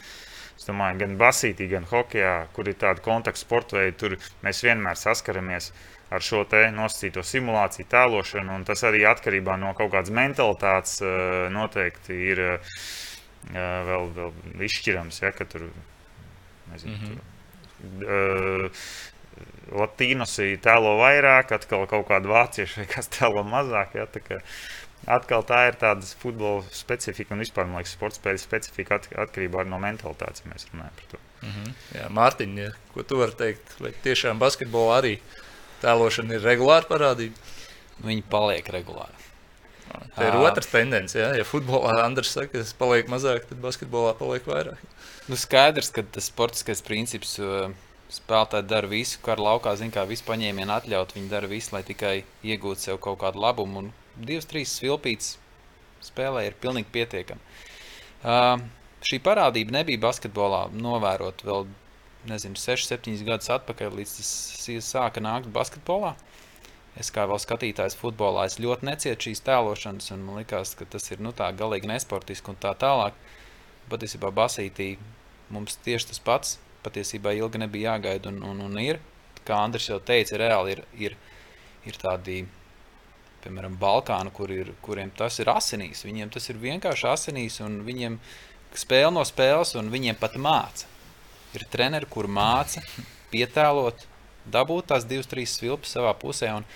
[0.56, 4.16] es domāju, gan basītī, gan hokeja, kur ir tāda kontakta sporta veida, tur
[4.46, 5.76] mēs vienmēr saskaramies ar
[6.16, 8.60] ar šo nosacīto simulāciju, tēlošanu.
[8.68, 12.78] Tas arī atkarībā no kaut kādas mentalitātes eh, noteikti ir eh,
[13.52, 15.20] vēl, vēl izšķirams.
[15.22, 15.68] Ja, tur,
[16.72, 18.00] nezinu, mm -hmm.
[18.00, 18.70] tur,
[19.76, 23.98] Latīnosi tēlo vairāk, atkal kaut kāda vācieša kas tēlo mazāk.
[23.98, 24.38] Ja, tā kā,
[25.06, 29.66] atkal tā ir tāda futbola specifika un vispār, man liekas, sporta spēļu specifika at, atkarībā
[29.68, 31.18] no mentalitātes, ja mēs runājam par to.
[31.42, 31.74] Mm -hmm.
[31.98, 33.80] Jā, Mārtiņ, ko tu vari teikt?
[33.80, 35.45] Vai tiešām basketbolā arī uh,
[35.82, 37.54] tēlošana ir regulāra parādība?
[38.04, 39.24] Viņi paliek regulāri.
[40.16, 41.16] Tā ir uh, otrs tendence.
[41.16, 44.80] Ja, ja futbolā Andris saka, ka paliek mazāk, tad basketbolā paliek vairāk.
[45.30, 47.36] Nu, skaidrs, ka tas sportiskais princips
[48.12, 51.14] spēlētāji dara visu, kā ar laukā zina, kā visu paņēmienu atļaut.
[51.16, 53.84] Viņi dara visu, lai tikai iegūtu sev kaut kādu labumu.
[53.84, 55.36] Un divas, trīs svilpītas
[56.06, 57.56] spēlē ir pilnīgi pietiekami.
[58.26, 58.60] Uh,
[59.06, 61.66] šī parādība nebija basketbolā novērot vēl
[62.30, 66.14] nezinu, 6, 7 gadus atpakaļ, līdz tas sāka nākt basketbolā.
[66.96, 71.10] Es kā vēl skatītājs futbolā, es ļoti necietu šīs tēlošanas, un man liekas, ka tas
[71.10, 73.18] ir nu, tā galīgi nesportiski un tā tālāk.
[73.90, 74.94] Patiesībā basītī
[75.52, 76.56] mums tieši tas pats.
[76.86, 79.02] Patiesībā ilgi nebija jāgaida, un, un, un ir.
[79.46, 81.18] Kā Andris jau teica, reāli ir, ir,
[81.86, 82.40] ir tādi,
[83.44, 86.06] piemēram, Balkāni, kur ir, kuriem tas ir asinīs.
[86.08, 88.18] Viņiem tas ir vienkārši asinīs, un viņiem
[88.76, 90.95] spēle no spēles, un viņiem pat māca
[91.58, 92.82] ir treneri, kur māca
[93.32, 94.06] pietēlot,
[94.52, 96.52] dabūt tās divas, trīs svilpes savā pusē.
[96.60, 96.68] Un,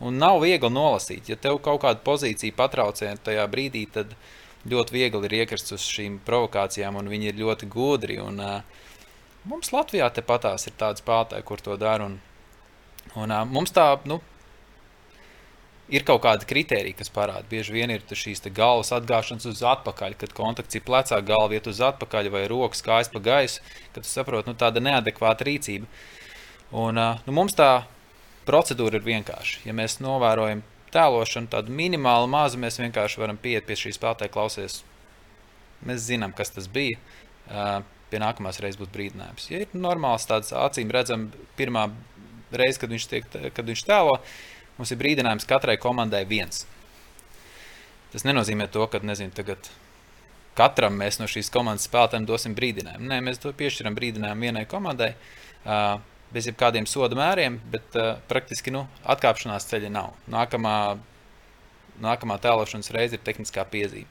[0.00, 1.30] Un nav viegli nolasīt.
[1.30, 4.12] Ja tev kaut kāda pozīcija patraucē tajā brīdī, tad
[4.68, 8.18] ļoti viegli ir iekrist uz šīm provokācijām, un viņi ir ļoti gudri.
[8.20, 8.60] Un, uh,
[9.48, 12.10] mums Latvijā tepatās ir tāda spēlētāja, kur to dara.
[12.10, 12.18] Un,
[13.14, 14.20] un, uh, mums tā, nu,
[15.92, 17.46] ir kaut kāda kriterija, kas parāda.
[17.50, 21.80] Bieži vien ir šīs galvas atgāšanas uz atpakaļ, kad kontakts ir plecā, galva iet uz
[21.84, 23.62] atpakaļ vai rokas kājas pa gaisu,
[23.94, 25.86] kad tu saproti, nu, tāda neadekvāta rīcība.
[26.74, 27.86] Un, nu, mums tā
[28.46, 29.62] procedūra ir vienkārša.
[29.68, 34.80] Ja mēs novērojam tēlošanu, tādu minimālu mazu, mēs vienkārši varam pieiet pie šīs spēlētāja, klausies.
[35.86, 36.98] Mēs zinām, kas tas bija.
[38.10, 39.48] Pie nākamās reizes būs brīdinājums.
[39.50, 41.88] Ja ir normāls, tāds acīm redzams, pirmā
[42.54, 44.20] reize, kad viņš, tiek, kad viņš tēlo,
[44.76, 46.66] Mums ir brīdinājums katrai komandai viens.
[48.12, 49.70] Tas nenozīmē to, ka nezinu, tagad
[50.56, 53.08] katram mēs no šīs komandas spēlētājiem dosim brīdinājumu.
[53.10, 55.14] Nē, mēs to piešķiram brīdinājumu vienai komandai.
[55.66, 55.98] Uh,
[56.32, 60.14] bez jebkādiem soda mēriem, bet uh, praktiski nu, atkāpšanās ceļa nav.
[60.30, 60.76] Nākamā,
[62.02, 64.08] nākamā tēlošanas reize ir tehniskā piezīme.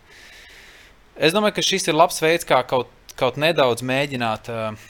[1.15, 4.87] Es domāju, ka šis ir labs veids, kā kaut, kaut nedaudz mēģināt uh,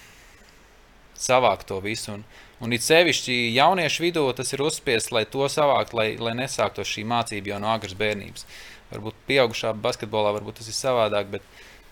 [1.17, 2.17] savākt to visu.
[2.17, 2.25] Un,
[2.63, 7.03] Un it sevišķi jauniešu vidū tas ir uzspiests, lai to savākt, lai, lai nesāktos šī
[7.07, 8.47] mācība jau no agras bērnības.
[8.93, 11.45] Varbūt pieaugušā basketbolā varbūt tas ir savādāk, bet,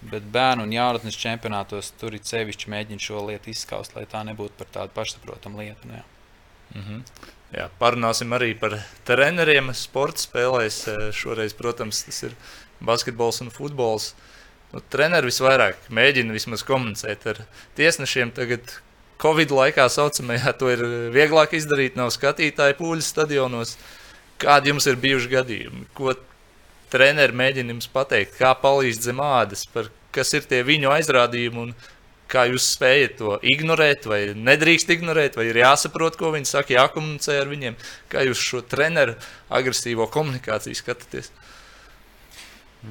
[0.08, 4.56] bet bērnu un jaunatnes čempionātos tur ir sevišķi mēģina šo lietu izskaust, lai tā nebūtu
[4.62, 5.89] par tādu pašsaprotamu lietu.
[5.89, 6.06] Nu, jā.
[6.73, 7.02] Mm -hmm.
[7.54, 9.73] Jā, parunāsim arī par treneriem.
[9.73, 12.32] Sports spēlēs eh, šoreiz, protams, tas ir
[12.82, 14.15] basketbols un futbols.
[14.71, 17.43] Nu, treneri visvairāk mēģina vismaz komunicēt ar
[17.76, 18.32] tiesnešiem.
[18.32, 18.62] Tagad
[19.24, 20.84] Covid laikā saucamajā to ir
[21.14, 23.78] vieglāk izdarīt, nav skatītāju pūļu stadionos.
[24.42, 25.86] Kādi jums ir bijuši gadījumi?
[25.96, 26.12] Ko
[26.92, 31.72] treneri mēģina jums pateikt, kā palīdz zem ādas, par kas ir tie viņu aizrādījumi un
[32.34, 37.40] kā jūs spējat to ignorēt, vai nedrīkst ignorēt, vai ir jāsaprot, ko viņi saka, jākomunicē
[37.42, 37.78] ar viņiem.
[38.12, 39.16] Kā jūs šo treneru
[39.54, 41.32] agresīvo komunikāciju skatāties?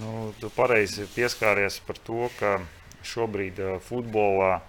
[0.01, 2.61] Nu, tu pareizi pieskāries par to, ka
[3.05, 4.63] šobrīd uh, futbolā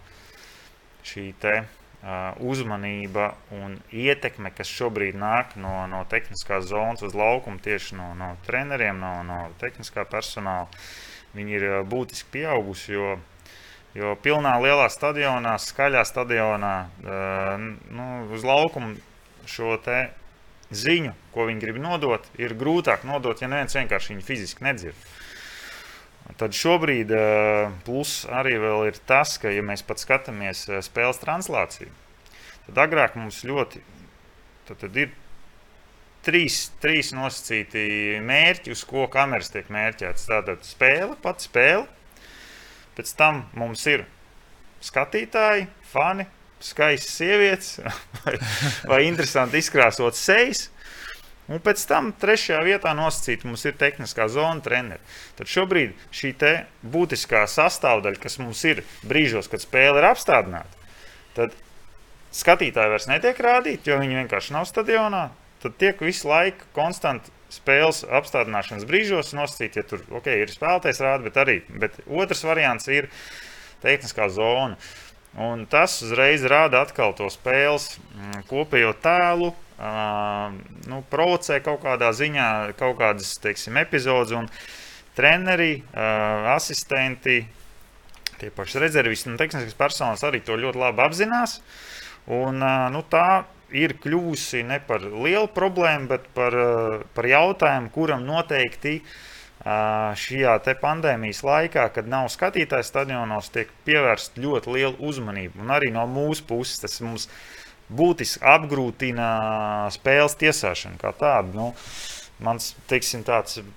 [1.07, 7.61] šī te, uh, uzmanība un ietekme, kas šobrīd nāk no, no tehniskās zonas uz laukumu,
[7.63, 10.67] tieši no, no treneriem, no, no tehniskā personāla,
[11.37, 12.97] viņi ir būtiski pieauguši.
[12.97, 13.15] Jo,
[13.97, 17.55] jo pilnā lielā stadionā, skaļā stadionā, uh,
[17.93, 18.97] nu, uz laukumu
[19.49, 19.77] šo
[20.73, 24.97] ziņu, ko viņi grib nodot, ir grūtāk nodot, ja neviens vienkārši viņu fiziski nedzird.
[26.39, 28.55] Tad šobrīd eh, plus arī
[28.87, 31.91] ir tas, ka, ja mēs pat skatāmies eh, spēles translāciju,
[32.67, 33.83] tad agrāk mums ļoti
[34.67, 35.11] tad, tad ir
[36.23, 40.27] trīs, trīs nosacīti mērķi, uz ko kameras tiek mērķētas.
[40.31, 41.87] Tātad spēle, pati spēle,
[42.97, 44.05] pēc tam mums ir
[44.83, 46.27] skatītāji, fani,
[46.63, 47.73] skaistas sievietes
[48.23, 48.37] vai,
[48.87, 50.67] vai interesanti izkrāsotas sejas.
[51.53, 55.03] Un pēc tam trešajā vietā nosacīta mums ir tehniskā zona treneri.
[55.37, 56.33] Tad šobrīd šī
[56.95, 60.89] būtiskā sastāvdaļa, kas mums ir brīžos, kad spēle ir apstādināta,
[61.37, 61.53] tad
[62.33, 65.27] skatītāji vairs netiek rādīti, jo viņi vienkārši nav stadionā.
[65.61, 71.23] Tad tiek visu laiku konstanti spēles apstādināšanas brīžos nosacīt, ja tur okay, ir spēlētājs rāda,
[71.27, 73.11] bet arī bet otrs variants ir
[73.83, 74.79] tehniskā zona.
[75.33, 80.53] Un tas uzreiz rāda atkal to spēles mm, kopējo tēlu, uh,
[80.89, 82.47] nu, provocē kaut kādā ziņā
[82.79, 84.35] kaut kādas teiksim, epizodes.
[84.37, 84.49] Un
[85.17, 87.41] treneri, uh, asistenti,
[88.39, 91.59] tie paši rezervisti un tehniskas personas arī to ļoti labi apzinās.
[92.31, 96.55] Un, uh, nu, tā ir kļuvusi ne par lielu problēmu, bet par,
[97.15, 98.99] par jautājumu, kuram noteikti
[99.63, 105.61] šajā pandēmijas laikā, kad nav skatītājs stadionos, tiek pievērsta ļoti liela uzmanība.
[105.63, 109.29] Un arī no mūsu puses tas mums ir būtiski apgrūtina
[109.95, 111.57] spēles tiesāšanu kā tādu.
[111.57, 111.71] Nu,
[112.43, 113.21] Mans teiksim,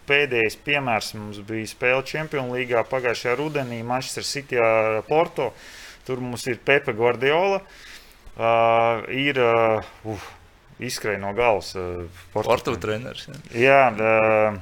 [0.08, 5.52] pēdējais piemērs mums bija spēle Champions League pagājušajā rudenī, Manchester City ar Porto.
[6.06, 7.60] Tur mums ir Pepe Guardiola.
[8.36, 10.26] Uh, ir uh,
[10.82, 11.72] izskrēja no galvas.
[11.78, 13.28] Uh, Portu treneris.
[13.56, 14.58] Jā, uh,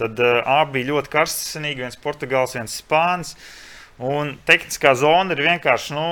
[0.00, 1.84] tad uh, abi bija ļoti karstasinīgi.
[1.86, 3.36] Viens portugāls, viens spānis.
[4.02, 5.96] Un tehniskā zona ir vienkārši.
[5.96, 6.06] Nu,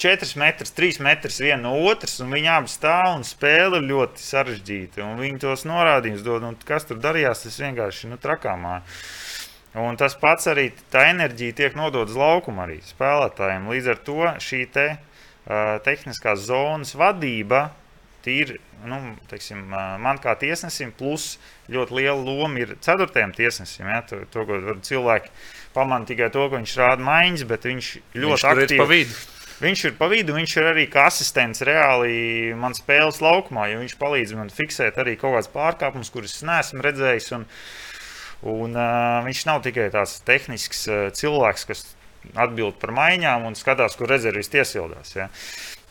[0.00, 4.24] 4 metrus, 3 metrus viena no otras, un viņi abi stāv un spēle ir ļoti
[4.24, 5.10] sarežģīta.
[5.20, 8.80] Viņi tos norādījumus dod, un kas tur darījās, tas vienkārši nu, trakāmā.
[9.82, 13.70] Un tas pats arī tā enerģija tiek nodota uz laukumu arī spēlētājiem.
[13.72, 17.70] Līdz ar to šī te, uh, tehniskās zonas vadība
[18.28, 18.98] ir nu,
[19.30, 19.62] teiksim,
[20.02, 21.36] man kā tiesnesim, plus
[21.72, 23.86] ļoti liela loma ir ceturtajam tiesnesim.
[23.88, 24.44] Ja, to, to,
[24.84, 25.30] cilvēki
[25.74, 29.06] pamana tikai to, ka viņš rāda maiņas, bet viņš ļoti viņš aktīvi
[29.62, 33.96] viņš ir pa vidu, viņš ir arī kā asistents reāli man spēles laukumā, jo viņš
[34.00, 37.32] palīdz man fiksēt arī kaut kādas pārkāpumus, kurus es neesmu redzējis.
[37.38, 37.48] Un,
[38.52, 41.84] un, uh, viņš nav tikai tāds tehnisks uh, cilvēks, kas
[42.38, 45.14] atbild par maiņām un skatās, kur rezervists iesildās.
[45.16, 45.28] Ja.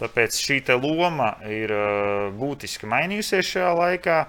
[0.02, 4.20] Tāpēc šī loma ir uh, būtiski mainījusies šajā laikā,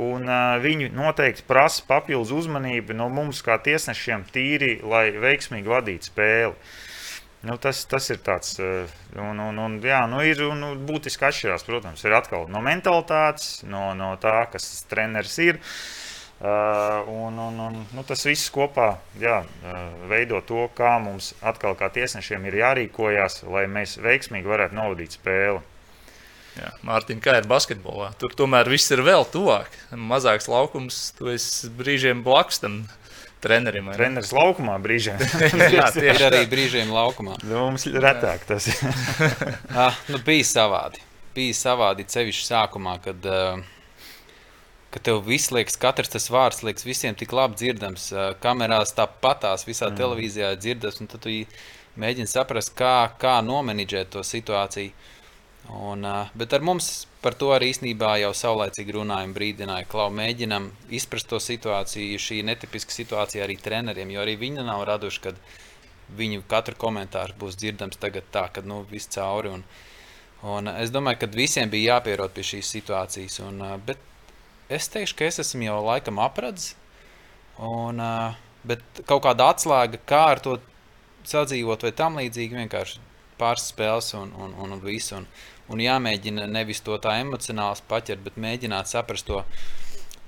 [0.00, 6.12] un uh, viņi noteikti prasa papildus uzmanību no mums, kā tiesnešiem, tīri, lai veiksmīgi vadītu
[6.12, 6.54] spēli.
[7.46, 8.90] Nu, tas, tas ir tāds, uh,
[9.22, 11.66] un, un, un, jā, nu, ir un, būtiski atšķirās.
[11.68, 15.62] Protams, ir atkal no mentalitātes, no, no tā, kas treneris ir.
[16.38, 19.78] Uh, un, un, un, nu, tas viss kopā jā, uh,
[20.10, 25.64] veido to, kā mums atkal kā tiesnešiem ir jārīkojas, lai mēs veiksmīgi varētu novadīt spēli.
[26.58, 28.12] Jā, Mārtiņ, kā ir basketbolā?
[28.18, 29.74] Tur tomēr viss ir vēl tuvāk.
[29.94, 32.80] Mazāks laukums, tu esi brīžiem blakus tam
[33.44, 33.90] trenerim.
[33.96, 35.20] Treneris laukumā brīžiem.
[35.78, 37.38] Jā, tieši ir arī brīžiem laukumā.
[37.44, 38.68] Nu, mums ir retāk tas.
[39.86, 41.02] ah, nu, bija savādi.
[41.36, 43.60] Bija savādi cevišķi sākumā, kad uh,
[44.90, 48.08] ka tev viss liekas, katrs tas vārds liekas visiem tik labi dzirdams.
[48.42, 49.98] Kamerās tāpatās visā mm.
[50.00, 51.34] televīzijā dzirdams, un tad tu
[51.98, 54.94] mēģini saprast, kā, kā nomenedžēt to situāciju.
[55.74, 56.06] Un,
[56.38, 61.40] bet ar mums par to arī īstenībā jau saulēcīgi runājām, brīdināja, ka mēģinām izprast to
[61.42, 62.20] situāciju.
[62.22, 65.34] Šī netipiska situācija arī treneriem, jo arī viņi nav raduši, ka
[66.18, 69.52] viņu katru komentāru būs dzirdams tagad tā, ka nu, viss cauri.
[69.58, 69.64] Un,
[70.46, 73.40] un es domāju, ka visiem bija jāpierod pie šīs situācijas.
[73.44, 74.00] Un, bet
[74.72, 76.76] es teikšu, ka es esmu jau laikam apradzis.
[77.58, 77.98] Un,
[78.68, 80.58] bet kaut kāda atslēga, kā ar to
[81.26, 83.06] sadzīvot, vai tam līdzīgi, vienkārši
[83.38, 85.12] pāris spēles un, un, un, un viss.
[85.16, 85.26] Un,
[85.72, 89.42] un jāmēģina nevis to tā emocionāli paķert, bet mēģināt saprast to,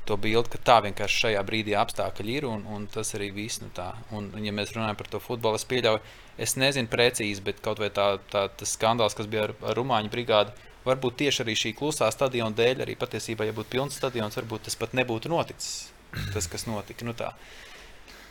[0.09, 3.63] to bildi, ka tā vienkārši šajā brīdī apstākļi ir un, un tas arī viss.
[3.63, 3.93] Nu tā.
[4.17, 6.03] un, ja mēs runājam par to futbolu, es pieļauju,
[6.41, 10.13] es nezinu precīzi, bet kaut vai tā, tā, tas skandāls, kas bija ar, ar Rumāņu
[10.13, 14.69] brigādi varbūt tieši arī šī klusā stadiona dēļ, arī patiesībā, ja būtu pilns stadions, varbūt
[14.69, 15.91] tas pat nebūtu noticis.
[16.35, 17.07] Tas, kas notika.
[17.07, 17.33] Nu tā.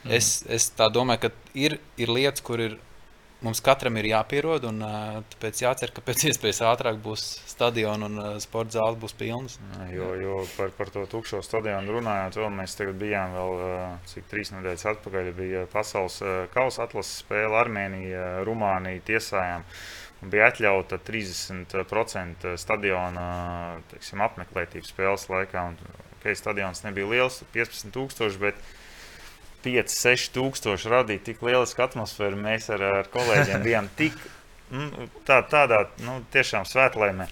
[0.04, 0.14] mm.
[0.18, 2.80] es, es tā domāju, ka ir, ir lietas, kur ir,
[3.46, 4.82] mums katram ir jāpierod, un
[5.32, 9.58] tāpēc jācer, ka pēc iespējas ātrāk būs stadions un sporta zāles būs pilnas.
[9.94, 13.64] Jo, jo par, par to tukšo stadionu runājot, vēl mēs bijām vēl
[14.12, 15.32] cik trīs nedēļas atpakaļ.
[15.40, 16.20] Bija pasaules
[16.54, 19.68] kausa atlases spēle Armēnija, Rumānija tiesājām.
[20.20, 23.28] Bija atļauta 30% stadiona
[23.94, 25.64] teiksim, apmeklētības spēles laikā.
[25.72, 25.78] Un,
[26.18, 28.60] okay, stadions nebija liels, 15,000, bet
[29.66, 32.40] 5-6,000 radīja tik lielisku atmosfēru.
[32.40, 34.18] Mēs ar, ar kolēģiem bijām tik
[34.72, 37.30] nu, tā, tādā nu, tiešām svētlaimē.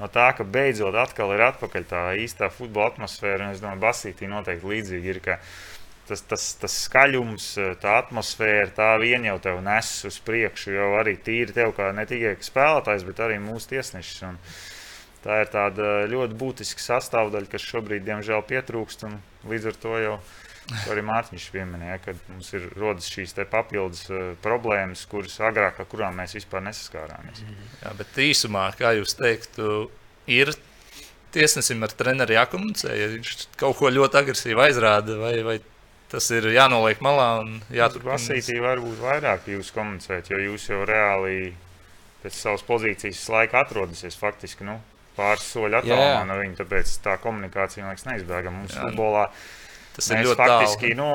[0.00, 4.30] No tā, ka beidzot atkal ir atpakaļ tā īstā futbola atmosfēra, un es domāju, Basītī
[4.30, 5.20] noteikti līdzīgi ir.
[5.22, 5.38] Ka,
[6.08, 7.48] tas, tas, tas skaļums,
[7.82, 10.74] tā atmosfēra, tā vien jau tev nes uz priekšu.
[10.74, 14.22] Jau arī tīri tev, kā ne tikai spēlētājs, bet arī mūsu tiesnešs.
[14.28, 14.40] Un
[15.22, 19.06] tā ir tāda ļoti būtiska sastāvdaļa, kas šobrīd, diemžēl, pietrūkst.
[19.48, 20.16] Līdz ar to jau
[20.90, 26.20] arī Mārtiņš pieminēja, ka mums ir rodas šīs papildus uh, problēmas, kuras agrāk, ar kurām
[26.20, 27.42] mēs vispār nesaskārāmies.
[27.82, 29.90] Jā, bet īsumā, kā jūs teiktu,
[30.30, 30.54] ir
[31.32, 35.58] tiesnesim ar treneri jākomunicē, ja viņš kaut ko ļoti agresīvi aizrāda, vai, vai
[36.12, 38.18] tas ir jānoliek malā un jāturpina.
[38.18, 41.54] Lasītī varbūt vairāk jūs komunicēt, jo jūs jau reāli
[42.22, 44.76] pēc savas pozīcijas laika atrodaties faktiski nu,
[45.16, 46.58] pāris soļu attālumā no viņa.
[46.60, 48.62] Tāpēc tā komunikācija liekas neizbēgama.
[48.62, 48.84] Mums Jā.
[49.96, 50.92] Tas ir ļoti faktiski.
[50.92, 51.00] Tālu.
[51.02, 51.10] Nu,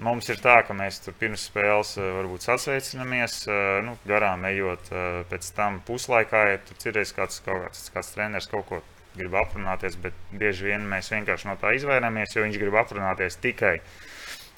[0.00, 4.88] Mums ir tā, ka mēs tur pirms spēles eh, varbūt sasveicinamies, eh, nu, garām ejot,
[4.88, 8.80] eh, pēc tam puslaikā, ja tur ir kāds, kāds, kāds treneris kaut ko
[9.18, 13.74] grib aprunāties, bet bieži vien mēs vienkārši no tā izvairāmies, jo viņš grib aprunāties tikai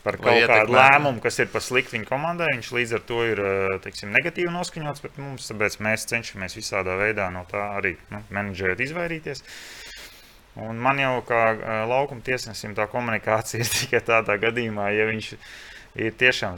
[0.05, 2.49] par kaut Vai kādu lēmumu, kas ir par sliktu viņa komandai.
[2.57, 3.43] Viņš līdz ar to ir
[3.85, 8.83] teiksim, negatīvi noskaņots pret mums, tāpēc mēs cenšamies visādā veidā no tā arī nu, menedžēt,
[8.83, 9.45] izvairīties.
[10.61, 11.43] Un man jau kā
[11.89, 15.31] laukuma tiesnesim tā komunikācija ir tikai tādā gadījumā, ja viņš
[16.03, 16.57] ir tiešām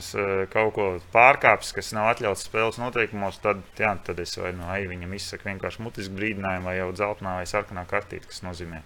[0.51, 4.91] kaut ko pārkāpis, kas nav atļauts spēles noteikumos, tad, jā, tad es vai no nu,
[4.91, 8.81] viņam izsaku vienkārši mutisku brīdinājumu, vai jau dzeltenā vai sarkanā kartīte, kas nozīmē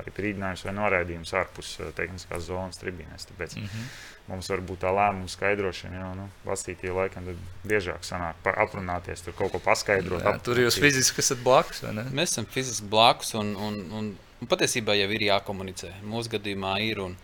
[0.00, 3.26] arī brīdinājums vai noraidījums ārpus tehniskās zonas tribīnēs.
[3.28, 3.90] Tāpēc mm -hmm.
[4.32, 7.28] mums var būt tā lēmuma skaidrošana, jo nu, valstītie laikam
[7.64, 10.24] biežāk sanāk aprunāties, tur kaut ko paskaidrot.
[10.24, 12.06] Jā, tur jūs fiziski esat blakus, vai ne?
[12.10, 15.96] Mēs esam fiziski blakus un, un, un, un patiesībā jau ir jākomunicē.
[16.06, 17.04] Mūsu gadījumā ir.
[17.08, 17.18] Un,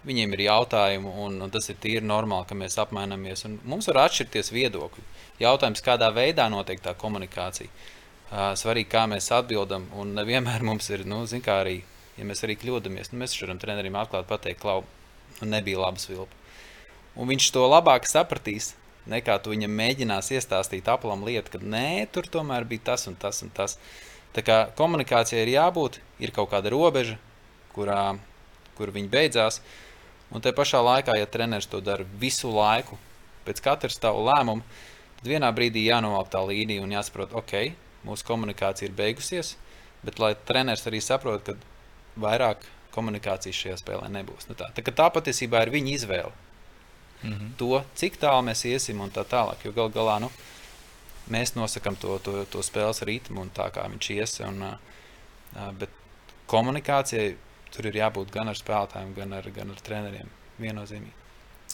[0.00, 3.42] Viņiem ir jautājumi, un, un tas ir tīri normāli, ka mēs apmainamies.
[3.68, 5.02] Mums var atšķirties viedokļi.
[5.42, 7.68] Jautājums, kādā veidā notiek tā komunikācija.
[7.68, 9.84] Uh, svarīgi, kā mēs atbildam.
[10.00, 11.82] Un nevienmēr mums ir, nu, kā arī,
[12.16, 14.84] ja mēs arī kļūdāmies, nu, mēs varam trenerim atklāt, pateikt, klau,
[15.40, 16.36] nu, nebija labas vilpa.
[17.20, 18.74] Un viņš to labāk sapratīs,
[19.10, 23.42] nekā tu viņam mēģinās iestāstīt aplam lietu, ka nē, tur tomēr bija tas un tas
[23.44, 23.76] un tas.
[24.34, 27.16] Tā kā komunikācijai ir jābūt, ir kaut kāda robeža,
[27.74, 28.16] kurā,
[28.78, 29.60] kur viņi beidzās.
[30.30, 32.98] Un te pašā laikā, ja treneris to dara visu laiku,
[33.46, 34.62] pēc katra stāvu lēmuma,
[35.18, 37.56] tad vienā brīdī jānovelk tā līnija un jāsaprot, ok,
[38.06, 39.56] mūsu komunikācija ir beigusies,
[40.06, 41.56] bet lai treneris arī saprot, ka
[42.20, 42.62] vairāk
[42.94, 44.48] komunikācijas šajā spēlē nebūs.
[44.50, 46.32] Nu tā, tā, tā patiesībā ir viņa izvēle.
[47.22, 47.50] Mm -hmm.
[47.58, 49.64] To, cik tālu mēs iesim un tā tālāk.
[49.64, 50.30] Jo gal galā nu,
[51.32, 54.36] mēs nosakām to, to, to spēles ritmu un tā kā viņš ies.
[54.46, 55.94] Un, uh, bet
[56.50, 57.34] komunikācijai
[57.74, 60.30] tur ir jābūt gan ar spēlētājiem, gan ar, gan ar treneriem.
[60.60, 61.16] Viennozīmīgi.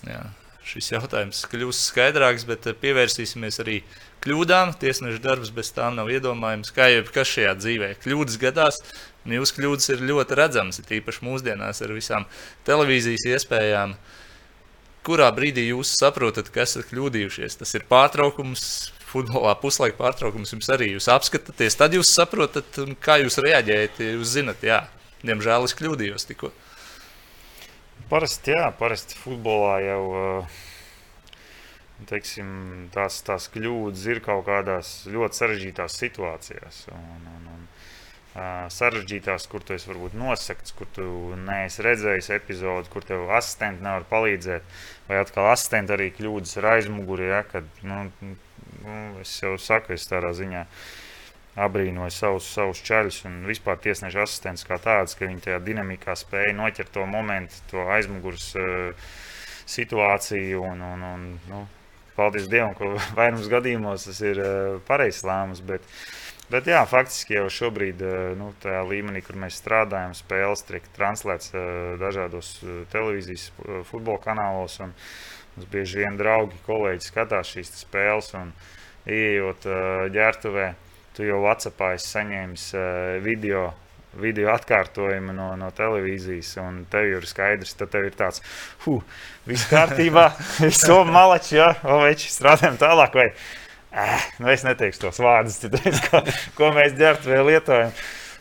[0.06, 0.20] Jā,
[0.66, 3.80] šis jautājums kļūs skaidrāks, bet pievērsīsimies arī
[4.24, 4.74] kļūdām.
[4.80, 6.72] Tiesneša darbs bez tām nav iedomājams.
[6.76, 8.82] Kā jau kas šajā dzīvē kļūdas gadās,
[9.24, 12.28] un jūsu kļūdas ir ļoti redzamas, tīpaši mūsdienās ar visām
[12.68, 13.96] televīzijas iespējām.
[15.06, 17.60] Kurā brīdī jūs saprotat, ka esat kļūdījušies?
[17.60, 18.66] Tas ir pārtraukums,
[19.16, 20.92] futbolā puslaika pārtraukums jums arī.
[20.94, 24.04] Jūs apskatāties, tad jūs saprotat, kā jūs reaģējat.
[24.12, 24.84] Jūs zinat, jā,
[25.26, 26.52] diemžēl es kļūdījos tikko.
[28.10, 30.02] Parasti, jā, parasti futbolā jau
[32.06, 32.48] teiksim,
[32.94, 36.82] tās, tās kļūdas ir kaut kādās ļoti sarežģītās situācijās.
[36.92, 37.64] Un, un, un,
[38.72, 41.06] sarežģītās, kur tu esi varbūt nosakts, kur tu
[41.46, 44.66] neesi redzējis epizodi, kur tev asistenti nevar palīdzēt.
[45.08, 47.30] Vai atkal asistenti arī kļūdas ar aizmuguri.
[47.32, 48.02] Ja, kad, nu,
[48.86, 50.64] nu, es jau saku, es tādā ziņā
[51.66, 56.52] abrīnoju savus, savus ceļus un vispār tiesneša asistents kā tāds, ka viņi tajā dinamikā spēja
[56.56, 59.08] noķert to momentu, to aizmugures uh,
[59.66, 60.60] situāciju.
[60.68, 61.64] Un, un, un, nu,
[62.18, 65.64] paldies Dievam, ka vairums gadījumos tas ir uh, pareizs lēmums.
[65.64, 70.62] Bet, uh, Bet jā, faktiski jau šobrīd, eh, nu, tajā līmenī, kur mēs strādājam, spēles
[70.68, 71.50] tiek translētas
[71.98, 72.52] dažādos
[72.92, 73.48] televīzijas,
[73.88, 74.78] futbola kanālos.
[74.78, 78.52] Mums bieži vien draugi, kolēģi skatās šīs spēles, un
[79.06, 79.66] ieejot
[80.14, 80.68] ģērbtuvē,
[81.16, 82.70] tu jau Vācijā esi saņēmis
[83.24, 83.68] video.
[84.16, 88.40] Video atkārtojumu no, no televīzijas, un tev ir skaidrs, ka tev ir tāds,
[88.86, 89.02] huh,
[89.44, 90.30] viss kārtībā,
[90.64, 93.12] viss malači, ja, oveči, strādājam tālāk.
[93.12, 96.22] Vai eh, nu es neteikšu tos vārdus, teiks, ko,
[96.56, 97.92] ko mēs ģērbtuvē lietojam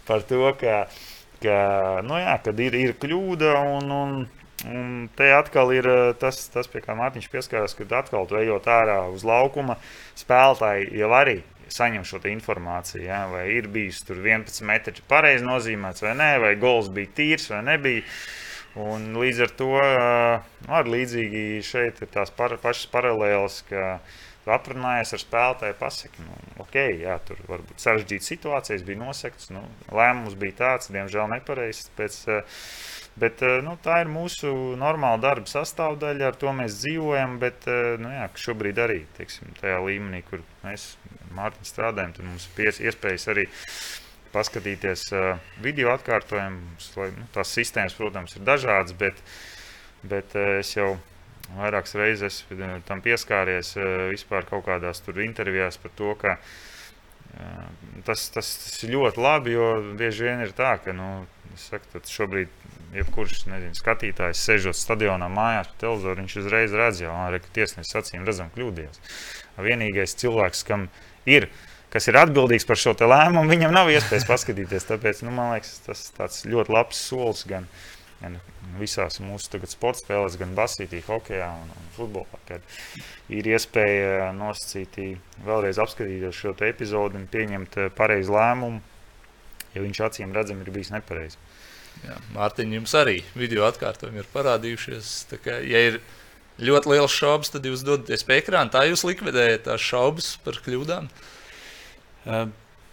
[0.07, 0.86] par to, ka,
[1.43, 1.59] ka
[2.07, 4.16] nu jā, kad ir, ir kļūda un, un,
[4.64, 9.01] un te atkal ir eh, tas, tas pie kā Mārtiņš pieskārās, kad atkal ejot ārā
[9.12, 9.78] uz laukuma,
[10.20, 11.41] spēlētāji jau arī
[11.76, 16.53] saņem šo informāciju, ja, vai ir bijis tur 11 metri pareizi nozīmēts vai nē, vai
[16.62, 18.06] gols bija tīrs vai nebija.
[18.76, 24.16] Un līdz ar to eh, arī līdzīgi šeit ir tās par, pašas paralēlas, ka uh,
[24.53, 29.49] aprunājies ar spēlētāju, pasaki, nu, ok, jā, tur var būt sarežģītas situācijas, bija nosegts.
[29.53, 29.64] Nu,
[29.95, 31.89] lēmums bija tāds, diemžēl nepareizs.
[31.97, 32.60] Pēc, eh,
[33.22, 37.38] bet, eh, nu, tā ir mūsu normāla darba sastāvdaļa, ar to mēs dzīvojam.
[37.41, 40.93] Bet eh, nu, jā, šobrīd arī teiksim, tajā līmenī, kur mēs
[41.36, 43.49] Mārtiņš strādājam, tur mums ir iespējas arī
[44.36, 46.88] paskatīties uh, video atkārtojumus.
[46.95, 49.20] Nu, tās sistēmas, protams, ir dažādas, bet,
[50.07, 50.93] bet es jau
[51.53, 57.68] Vairākas reizes eh, tam pieskāries eh, vispār kaut kādās intervijās par to, ka eh,
[58.07, 59.68] tas, tas, tas ir ļoti labi, jo
[59.99, 62.49] bieži vien ir tā, ka nu, saku, šobrīd
[62.96, 68.00] jebkurš nezinu, skatītājs sēžot stadionā mājās pie televizora, viņš uzreiz redz, jau tā, ka tiesnesis
[68.02, 69.02] acīm redzam kļūdījās.
[69.66, 70.89] Vienīgais cilvēks, kam
[71.30, 71.50] ir
[71.96, 74.88] kas ir atbildīgs par šo lēmumu, viņam nav iespējas paskatīties.
[74.89, 75.78] Tāpēc nu, man liekas,
[76.18, 77.70] tas ir ļoti labs solis gan,
[78.20, 78.36] gan
[78.82, 82.41] visās mūsu sporta spēlēs, gan basītī, hokeja un, un futbolā.
[82.50, 82.66] Kad
[83.32, 85.14] ir iespēja nosacītī
[85.48, 88.84] vēlreiz apskatīties šo epizodi un pieņemt eh, pareizu lēmumu,
[89.76, 91.39] ja viņš acīm redzami ir bijis nepareizs.
[92.36, 95.14] Mārtiņ, jums arī video atkārtojumi ir parādījušies.
[95.43, 96.02] Kā, ja ir
[96.62, 98.74] ļoti liels šaubas, tad jūs dodaties pie ekrāna.
[98.74, 101.10] Tā jūs likvidējat tās šaubas par kļūdām.
[102.26, 102.46] Uh,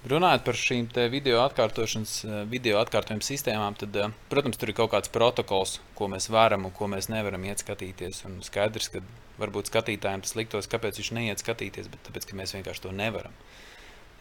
[0.02, 2.12] Runājot par šīm video atkārtošanas,
[2.50, 6.72] video atkārtojuma sistēmām, tad, eh, protams, tur ir kaut kāds protokols, ko mēs varam un
[6.72, 8.24] ko mēs nevaram iet skatīties.
[8.26, 8.98] Un skaidrs, ka
[9.38, 13.30] varbūt skatītājiem tas liktos, kāpēc viņš neiet skatīties, bet tāpēc, ka mēs vienkārši to nevaram.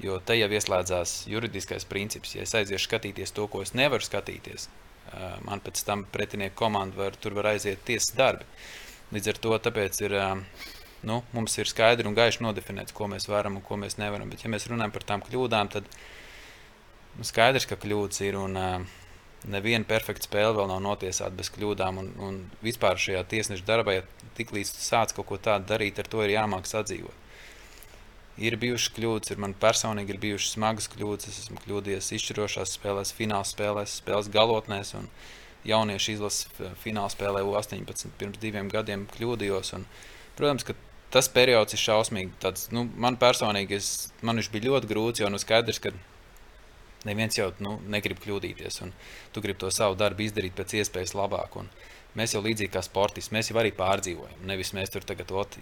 [0.01, 2.35] Jo te jau ieslēdzās juridiskais princips.
[2.35, 4.67] Ja es aiziešu skatīties to, ko es nevaru skatīties,
[5.13, 8.47] eh, man pēc tam pretinieku komanda var, var aiziet tiesas darbi.
[9.13, 9.59] Līdz ar to
[10.05, 10.15] ir
[11.03, 14.29] nu, mums ir skaidri un gaiši nodefinēts, ko mēs varam un ko mēs nevaram.
[14.29, 15.87] Bet, ja mēs runājam par tām kļūdām, tad
[17.17, 18.37] nu, skaidrs, ka kļūdas ir.
[18.41, 18.97] Un, uh,
[19.41, 21.97] Neviena perfekta spēle vēl nav notiesāta bez kļūdām.
[21.97, 26.09] Un, un vispār šajā tiesneša darbā, ja tiklīdz tu sāc kaut ko tādu darīt, ar
[26.11, 27.20] to ir jāmāk sadzīvot.
[28.39, 31.27] Ir bijušas kļūdas, ir man personīgi ir bijušas smagas kļūdas.
[31.27, 34.95] Es esmu kļūdījies izšķirošās spēlēs, fināla spēlēs, spēles galotnēs.
[35.67, 36.47] Jauniešu izlases
[36.81, 39.75] fināla spēlē U18 pirms diviem gadiem kļūdījos.
[39.77, 39.85] Un,
[40.39, 40.77] protams, ka
[41.13, 42.31] tas periods ir šausmīgi.
[42.41, 43.91] Tāds, nu, man personīgi es,
[44.25, 45.91] man viņš bija ļoti grūts, jo nu skaidrs, ka
[47.05, 48.81] neviens jau nu, negrib kļūdīties.
[49.35, 51.59] Tu gribi to savu darbu izdarīt pēc iespējas labāk.
[51.61, 51.69] Un
[52.19, 54.45] mēs jau līdzīgi kā sportisti, mēs jau arī pārdzīvojam.
[54.49, 55.57] Nevis mēs tur tagad ot,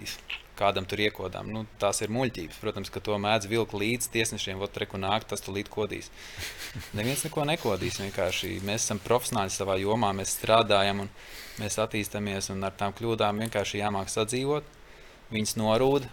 [0.60, 1.52] kādam tur iekodām.
[1.54, 2.60] Nu, tās ir muļķības.
[2.62, 6.10] Protams, ka to mēdz vilkt līdz tiesnešiem, ot, reku nāk, tas tu līdz kodīs.
[6.98, 8.02] Neviens neko nekodīs.
[8.04, 11.14] Vienkārši mēs esam profesionāli savā jomā, mēs strādājam un
[11.62, 12.52] mēs attīstāmies.
[12.56, 14.76] Un ar tām kļūdām vienkārši jāmāk sadzīvot,
[15.32, 16.12] viņas norūda.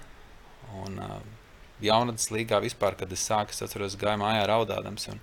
[0.82, 1.18] Un, uh,
[1.82, 5.08] jaunatnes līgā vispār, kad es sāku, es atceros, gāju mājā raudādams.
[5.12, 5.20] Un,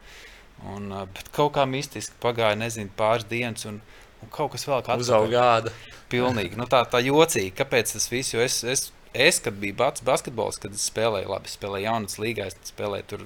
[0.74, 3.66] un, bet kaut kā mistiski pagāja, nezinu, pāris dienas.
[3.70, 3.82] Un,
[4.24, 5.74] un kaut kas vēl tāds- uzaugāda.
[6.14, 6.58] Pilnīgi.
[6.60, 7.54] Nu, tā, tā jocīgi.
[7.58, 8.34] Kāpēc tas viss?
[8.36, 12.50] Jo es, es, es, kad biju bats basketbols, kad es spēlēju, labi, spēlēju jaunatnes līgā,
[12.52, 13.26] es spēlēju tur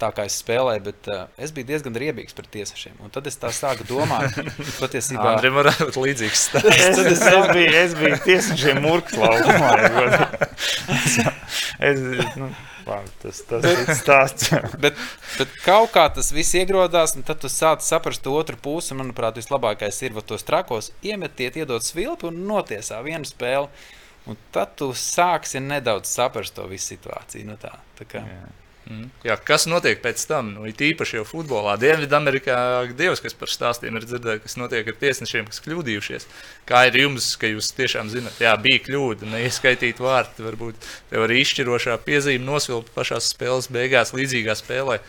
[0.00, 2.98] tā kā es spēlēju, bet uh, es biju diezgan riebīgs pret tiesnešiem.
[3.04, 4.36] Un tad es tā sāku domāt,
[4.82, 7.00] patiesībā, Andriem varētu būt līdzīgs Es, stāsts.
[7.00, 9.72] es, es, biju, es biju tiesnešiem mūks laukumā.
[11.78, 11.98] Es,
[12.40, 12.46] nu,
[12.86, 14.48] labi, tas tas ir stāsts.
[14.80, 14.96] bet,
[15.36, 18.96] bet kaut kā tas viss iegrodās, un tad tu sāc saprast to otru pusi.
[18.96, 23.68] Manuprāt, vislabākais ir tos trakos iemetiet, iedot svilpi un notiesā vienu spēli.
[24.26, 27.46] Un tad tu sāksi nedaudz saprast to visu situāciju.
[27.46, 28.48] Nu tā, tā kā, Jā.
[28.86, 29.08] Mm.
[29.26, 30.52] Jā, kas notiek pēc tam?
[30.54, 31.72] Nu, it īpaši jau futbolā.
[31.82, 32.58] Dienvidamerikā
[32.94, 36.28] Dievs, kas par stāstiem ir dzirdējis, kas notiek ar tiesnešiem, kas kļūdījušies.
[36.70, 40.44] Kā ir jums, ka jūs tiešām zinat, jā, bija kļūda, neieskaitīta vārta.
[40.46, 45.00] Varbūt tev arī izšķirošā piezīme nosvilpa pašā spēles beigās, līdzīgā spēlē.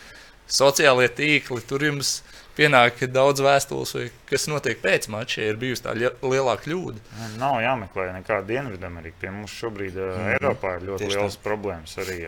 [0.49, 2.21] Sociālie tīkli, tur jums
[2.57, 3.93] pienāk daudz vēstules,
[4.29, 6.99] kas notiek pēc mača, ir bijusi tā lie- lielā kļūda.
[7.37, 9.17] Nav jāmeklē nekāda Dienvidamerika.
[9.21, 10.33] Pie mums šobrīd uh, Mhm.
[10.35, 11.97] Eiropā ir ļoti Tieši liels problēmas.
[12.03, 12.19] Arī,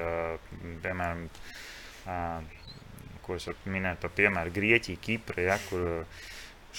[0.84, 1.26] piemēram,
[3.26, 6.06] ko es varu minēt par piemēru Grieķija, Kipra, ja, kur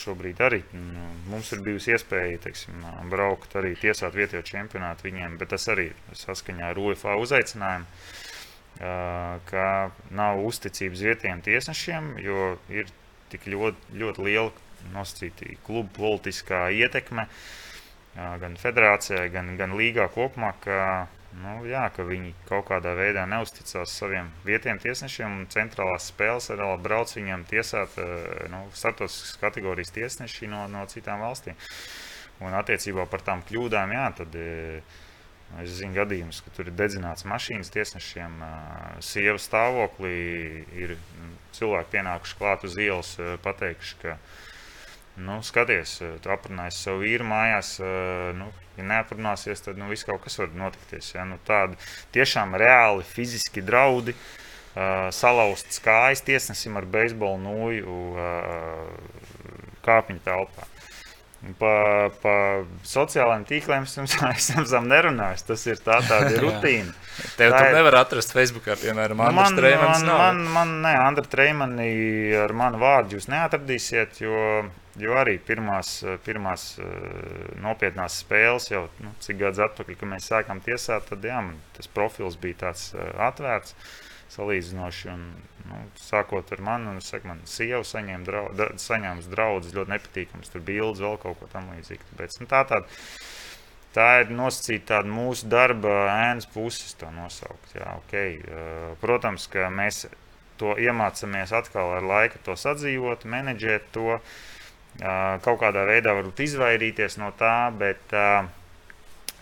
[0.01, 2.81] šobrīd arī nu, mums ir bijusi iespēja teiksim,
[3.11, 7.87] braukt, arī tiesāt vietējo čempionātu viņiem, bet tas arī saskaņā ar UFA uzaicinājumu.
[8.81, 12.87] Uh, ka nav uzticības vietējiem tiesnešiem, jo ir
[13.33, 14.51] tik ļoti, ļoti liela
[14.95, 17.26] nosacīta klubu politiskā ietekme
[18.14, 20.78] gan federācijai, gan, gan līgā kopumā, ka,
[21.39, 26.70] nu, jā, ka viņi kaut kādā veidā neusticās saviem vietējiem tiesnešiem un centrālās spēles arī
[26.83, 28.01] brauc viņiem tiesāt
[28.51, 31.59] nu, starptautiskas kategorijas tiesneši no, no citām valstīm.
[32.41, 35.00] Un attiecībā par tām kļūdām, jā, tad uh,
[35.59, 38.39] Es zinu gadījumus, ka tur ir dedzināts mašīnas tiesnešiem,
[39.03, 40.15] sievas stāvoklī.
[40.79, 40.95] Ir
[41.57, 43.11] cilvēki pienākuši klāt uz ielas,
[43.43, 44.15] pateikuši, ka,
[45.19, 47.75] nu, skaties, tu aprunājies savu vīru mājās.
[48.39, 48.47] Nu,
[48.79, 51.11] ja neaprunāsies, tad nu, viss kaut kas var notikties.
[51.17, 51.27] Ja?
[51.27, 51.81] Nu, tādi
[52.15, 54.15] tiešām reāli fiziski draudi.
[54.71, 58.93] Uh, salauzts kājas tiesnesim ar beisbolu nūju uh,
[59.83, 60.70] kāpņu telpā.
[61.57, 62.32] Pa, pa
[62.84, 64.12] sociālajiem tīkliem es jums
[64.61, 65.47] esmu nerunājis.
[65.49, 66.93] Tas ir tā, tāda rutīna.
[67.38, 70.03] Tev Tā tur ir- nevar atrast Facebookā, piemēram, Nu, man, Treimans.
[70.03, 70.18] man, nav.
[70.20, 71.88] man, man, ne, Andra Treimani
[72.43, 74.43] ar manu vārdu jūs neatradīsiet, jo,
[75.01, 75.95] jo arī pirmās,
[76.28, 81.41] pirmās eh, nopietnās spēles jau nu, cik gadus atpakaļ, kad mēs sākām tiesāt, tad jā,
[81.41, 83.72] man tas profils bija tāds eh, atvērts
[84.35, 85.09] salīdzinoši.
[85.12, 85.24] Un,
[85.70, 89.95] nu, sākot ar mani, un es saku, man sieva saņēma drau, da, saņēma draugus ļoti
[89.95, 92.09] nepatīkams, tur bildes, vēl kaut ko tam līdzīgu.
[92.12, 92.87] Tāpēc, nu, tā, tāda,
[93.97, 95.95] tā ir nosacīta tāda mūsu darba
[96.31, 97.74] ēnas puses, to nosaukt.
[97.76, 98.39] Jā, okay.
[98.43, 100.07] Eh, Protams, ka mēs
[100.61, 104.18] to iemācāmies atkal ar laiku, to sadzīvot, menedžēt to.
[105.01, 108.49] eh, Kaut kādā veidā varbūt izvairīties no tā, bet eh,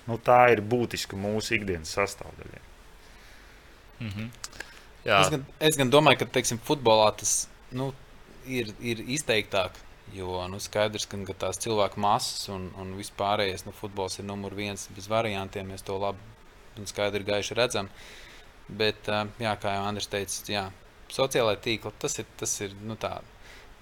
[0.09, 2.65] nu, tā ir būtiska mūsu ikdienas sastāvdaļa.
[4.01, 4.29] Mhm.
[5.07, 7.93] Jā, Es gan, es gan domāju, ka teiksim, futbolā tas nu,
[8.47, 9.77] ir, ir izteiktāk.
[10.15, 14.57] Jo nu, skaidrs, ka, ka tās cilvēku masas un, un vispārējais nu, futbols ir numur
[14.57, 15.69] viens bez variantiem.
[15.69, 17.91] Mēs to labi un skaidri gaiši redzam.
[18.69, 19.09] Bet,
[19.41, 20.65] jā, kā jau Andris teica, jā,
[21.13, 22.29] sociālai tīkli tas ir.
[22.41, 23.19] Tas ir nu, tā.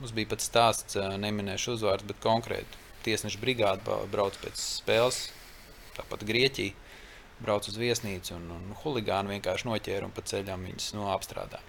[0.00, 5.22] Mums bija pat stāsts, neminēšu uzvārdus, bet konkrēti tiesneša brigāde brauc pēc spēles,
[5.96, 6.86] tāpat Grieķija
[7.43, 11.61] brauc uz viesnīcu un, un huligāni vienkārši noķēra un pa ceļam viņus no apstrādā.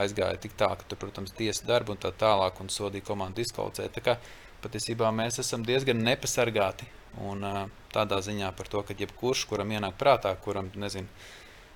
[0.00, 3.96] Aizgāja tik tā, ka tur, protams, tiesa darbu un tā tālāk, un sodīja komandu diskvalificēt.
[3.96, 4.16] Tā kā
[4.62, 6.86] patiesībā mēs esam diezgan nepasargāti.
[7.26, 7.42] Un
[7.90, 11.10] tādā ziņā par to, ka jebkurš, kuram ienāk prātā, kuram, nezinu,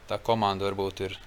[0.07, 1.19] tā komanda varbūt ir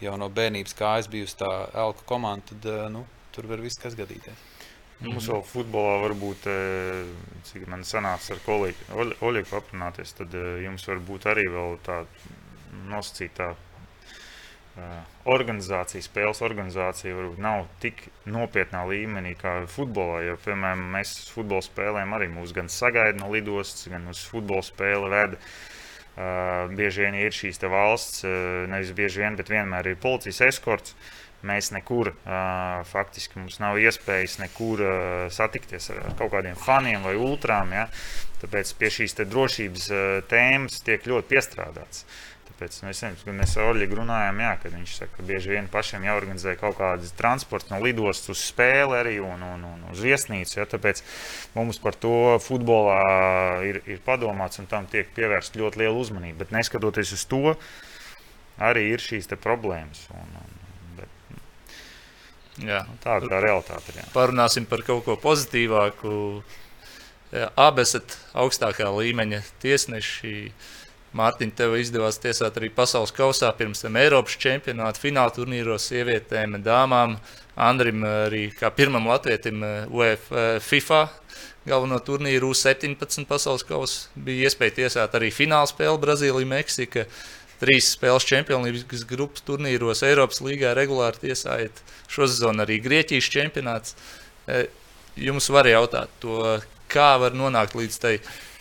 [0.00, 1.52] jau no bērnības kājas bijusi tā
[1.84, 3.04] elka komanda, tad nu,
[3.36, 4.53] tur var viss kas gadīties.
[5.02, 7.04] Mums vēl futbolā varbūt, eh,
[7.48, 12.04] cik man sanāca ar kolēģi Oļ- Oļegu aprunāties, tad eh, jums varbūt arī vēl tā
[12.88, 13.50] nosacītā
[14.78, 15.02] eh,
[15.34, 20.22] organizācija, spēles organizācija varbūt nav tik nopietnā līmenī kā futbolā.
[20.28, 25.10] Jo, piemēram, mēs futbola spēlēm arī mūs gan sagaida no lidostas, gan uz futbola spēli
[25.10, 25.42] veda
[26.14, 30.94] Uh, bieži vien ir šīs valsts, uh, nevis bieži vien, bet vienmēr ir policijas eskorts.
[31.44, 34.98] Mēs nekur, uh, faktiski mums nav iespējas nekur uh,
[35.32, 37.74] satikties ar kaut kādiem faniem vai ultrām.
[37.76, 37.88] Ja?
[38.40, 42.06] Tāpēc pie šīs drošības uh, tēmas tiek ļoti piestrādāts.
[42.54, 45.66] Tāpēc nu, es nezinu, mēs ar Oļegu runājām, jā, kad viņš saka, ka bieži vien
[45.72, 50.60] pašiem jāorganizē kaut kādas transports no lidostas uz spēli arī un, un, un uz viesnīcu.
[50.60, 51.02] Ja, tāpēc
[51.56, 53.00] mums par to futbolā
[53.66, 56.44] ir, ir padomāts un tam tiek pievērsta ļoti liela uzmanība.
[56.44, 57.56] Bet neskatoties uz to,
[58.62, 60.06] arī ir šīs problēmas.
[60.14, 60.38] Un,
[62.62, 63.96] jā, tā ir tā realitāte.
[63.96, 64.06] Jā.
[64.14, 66.14] Parunāsim par kaut ko pozitīvāku.
[67.58, 70.36] Abi esat augstākā līmeņa tiesneši.
[71.14, 77.14] Mārtiņ, tev izdevās tiesāt arī pasaules kausā, pirms tam Eiropas čempionāta fināla turnīros sievietēm, dāmām.
[77.54, 79.62] Andrim arī kā pirmam latvietim
[79.94, 80.26] UF,
[80.66, 81.04] FIFA
[81.68, 87.06] galveno turnīru U17 pasaules kausā bija iespēja tiesāt arī fināla spēli Brazīlija, Meksika.
[87.64, 91.80] Trīs spēles čempionības grupas turnīros, Eiropas līgā regulāri tiesājot.
[92.12, 93.96] Šosezon arī Grieķijas čempionāts.
[95.16, 96.58] Jums var jautāt, to,
[96.92, 98.18] kā var nonākt līdz tai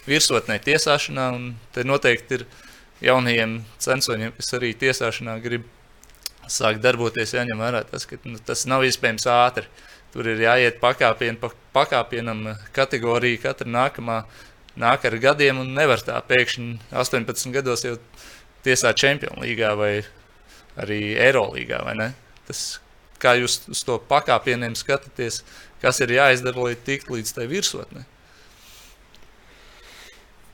[0.07, 1.27] virsotnē tiesāšanā.
[1.75, 2.45] Te noteikti ir
[3.03, 5.67] jaunajiem censoņiem, kas arī tiesāšanā grib
[6.47, 9.67] sākt darboties, jāņem vērā tas, ka nu, tas nav iespējams ātri.
[10.13, 14.19] Tur ir jāiet pakāpien, pa pakāpienam, kategorija katra nākamā
[14.79, 17.97] nāk ar gadiem, un nevar tā pēkšņi 18 gados jau
[18.65, 19.93] tiesāt Champions līgā vai
[20.79, 22.11] arī.
[22.47, 22.63] Tas,
[23.21, 25.43] kā jūs uz to pakāpieniem skatāties,
[25.83, 28.05] kas ir jāizdara, lai tiktu līdz tai virsotnei?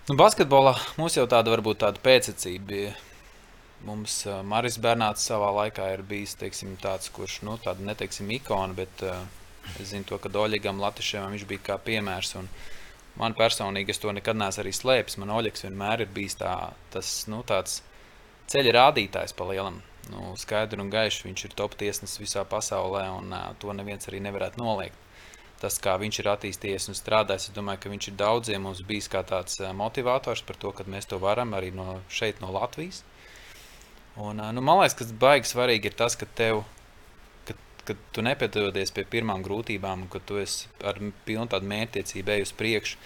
[0.09, 2.93] Nu, basketbolā mums jau tāda varbūt tāda pēctecība bija.
[3.85, 8.73] Mums uh, Maris Bernāts savā laikā ir bijis teiksim, tāds, kurš nu, tāda neteiksim ikona,
[8.75, 9.21] bet uh,
[9.79, 12.33] es zinu to, ka Oļegam Latvišiem viņš bija kā piemērs.
[13.21, 15.19] Man personīgi es to nekad neesmu arī slēpis.
[15.21, 16.55] Man Oļegs vienmēr ir bijis tā,
[16.91, 17.39] tas nu,
[18.49, 19.81] ceļa rādītājs pa lielam.
[20.09, 24.23] Nu, skaidri un gaiši viņš ir top tiesnesis visā pasaulē, un uh, to neviens arī
[24.25, 25.05] nevarētu noliegt
[25.59, 29.09] tas, kā viņš ir attīstījies un strādājis, es domāju, ka viņš ir daudziem mums bijis
[29.11, 33.03] kā tāds motivators par to, ka mēs to varam arī no šeit, no Latvijas.
[34.19, 36.63] Un, nu, man liekas, kas baigi svarīgi ir tas, ka tev,
[37.47, 42.55] ka, tu nepiedodies pie pirmām grūtībām, ka tu esi ar pilnu tādu mērķtiecību ej uz
[42.59, 42.99] priekšu.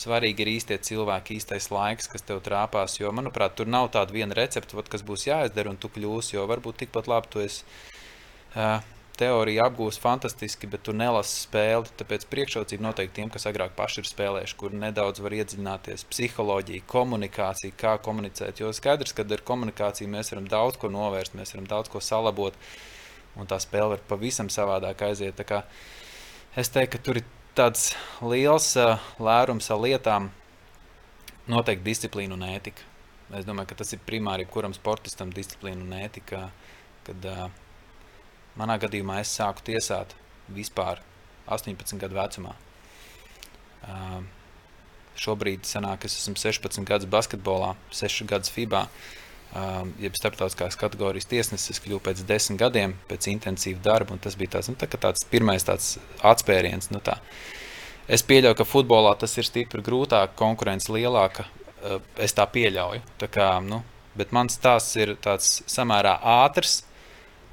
[0.00, 2.98] Svarīgi ir īstie cilvēki, īstais laiks, kas tev trāpās.
[2.98, 6.34] Jo, manuprāt, tur nav tāda viena recepte, kas būs jāizdara, un tu kļūsi.
[6.34, 7.62] Jo varbūt tikpat labi tu esi
[8.56, 8.80] uh,
[9.18, 11.92] teorija apgūst fantastiski, bet tu nelasi spēli.
[12.00, 17.76] Tāpēc priekšrocība noteikti tiem, kas agrāk paši ir spēlējuši, kur nedaudz var iedziļināties psiholoģija, komunikācija,
[17.78, 18.64] kā komunicēt.
[18.64, 22.58] Jo skaidrs, ka ar komunikāciju mēs varam daudz ko novērst, mēs varam daudz ko salabot,
[23.38, 25.46] un tā spēle var pavisam savādāk aiziet.
[26.58, 27.92] Es teiktu, ka tur ir tāds
[28.22, 30.28] liels uh, lērums ar lietām,
[31.50, 32.86] noteikti disciplīna un ētika.
[33.34, 36.48] Es domāju, ka tas ir primāri jebkuram sportistam disciplīna un ētika.
[37.06, 37.46] Kad, uh,
[38.54, 40.12] Manā gadījumā es sāku tiesāt
[40.54, 41.00] vispār
[41.50, 42.52] 18 gadu vecumā.
[43.82, 44.20] Uh,
[45.18, 48.84] šobrīd sanāk, es esmu 16 gadus basketbolā, 6 gadus FIBA.
[48.86, 49.23] Uh,
[50.02, 54.18] jeb starptautiskās kategorijas tiesnesis, es kļuvu pēc desmit gadiem, pēc intensīva darba.
[54.22, 55.96] Tas bija tāds, nu, tā, tāds pirmais tāds
[56.26, 56.90] atspēriens.
[56.94, 57.18] Nu, tā.
[58.10, 61.46] Es pieļauju, ka futbolā tas ir stipri grūtāk, konkurence lielāka.
[61.84, 63.04] Uh, es tā pieļauju.
[63.20, 63.82] Tā kā, nu,
[64.18, 66.82] bet mans stāsts ir samērā ātrs.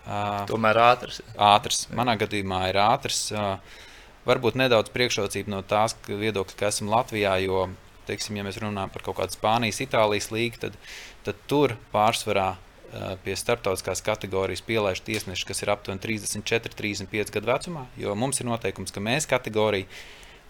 [0.02, 1.22] Uh, Tomēr ātrs.
[1.38, 1.86] Ātrs.
[1.94, 3.28] Manā gadījumā ir ātrs.
[3.36, 3.88] Uh,
[4.28, 7.68] varbūt nedaudz priekšrocība no tās viedokļa, ka esam Latvijā, jo,
[8.10, 10.78] teiksim, ja mēs runājam par kaut kādu Spānijas, Itālijas līgu, tad,
[11.26, 17.52] tad tur pārsvarā uh, pie starptautiskās kategorijas pielaiž tiesneši, kas ir aptuveni 34, 35 gadu
[17.52, 17.86] vecumā.
[18.00, 19.90] Jo mums ir noteikums, ka mēs kategoriju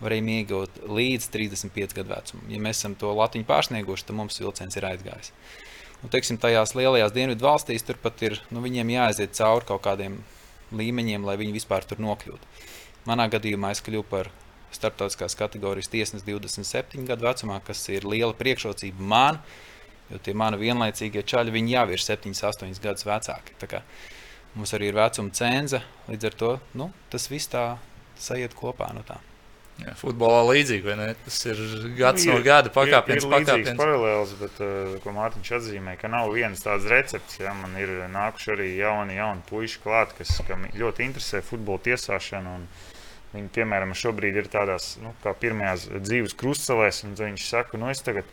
[0.02, 2.48] varam iegūt līdz 35 gadu vecumam.
[2.50, 5.30] Ja mēs esam to latiņu pārsnieguši, tad mums vilciens ir aizgājis.
[5.30, 5.68] Uh,
[6.02, 10.22] nu, teiksim, tajās lielajās dienvidu valstīs tur pat ir nu, jāaiziet cauri kaut kādiem
[10.76, 12.48] līmeņiem, lai viņi vispār tur nokļūtu.
[13.10, 14.32] Manā gadījumā es kļuvu par
[14.72, 19.42] starptautiskās kategorijas tiesnesi 27 gadu vecumā, kas ir liela priekšrocība man,
[20.12, 23.82] jo tie mani vienlaicīgie čaļi jau ir 7, 8 gadus vecāki.
[24.52, 25.80] Mums arī ir vecuma cenze,
[26.12, 27.78] līdz ar to nu, tas viss tā
[28.20, 28.92] sajiet kopā.
[28.94, 29.22] No tā.
[29.82, 31.08] Jā, futbolā līdzīgi, vai ne?
[31.24, 31.60] Tas ir
[31.98, 33.80] gads nu, ir, no gada pakāpienas, pakāpienas.
[33.80, 37.40] paralēls, bet, uh, ko Mārtiņš atzīmē, ka nav vienas tādas receptes.
[37.42, 37.56] Ja?
[37.58, 40.36] Man ir nākuši arī jauni, jauni puiši klāt, kas
[40.78, 42.60] ļoti interesē futbola tiesāšanu.
[43.32, 48.04] Viņi, piemēram, šobrīd ir tādās nu, kā pirmajās dzīves krustcelēs, un viņš saka, nu es
[48.04, 48.28] tagad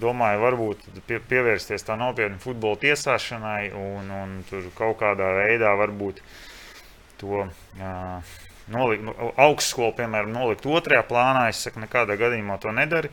[0.00, 6.20] domāju, varbūt pie, pievērsties tā nopietni futbola tiesāšanai un, un tur kaut kādā veidā varbūt
[7.20, 7.46] to.
[7.76, 8.36] Uh,
[8.72, 11.48] nolikt, nu, augstskolu, piemēram, nolikt otrajā plānā.
[11.52, 13.10] Es saku, nekādā gadījumā to nedari.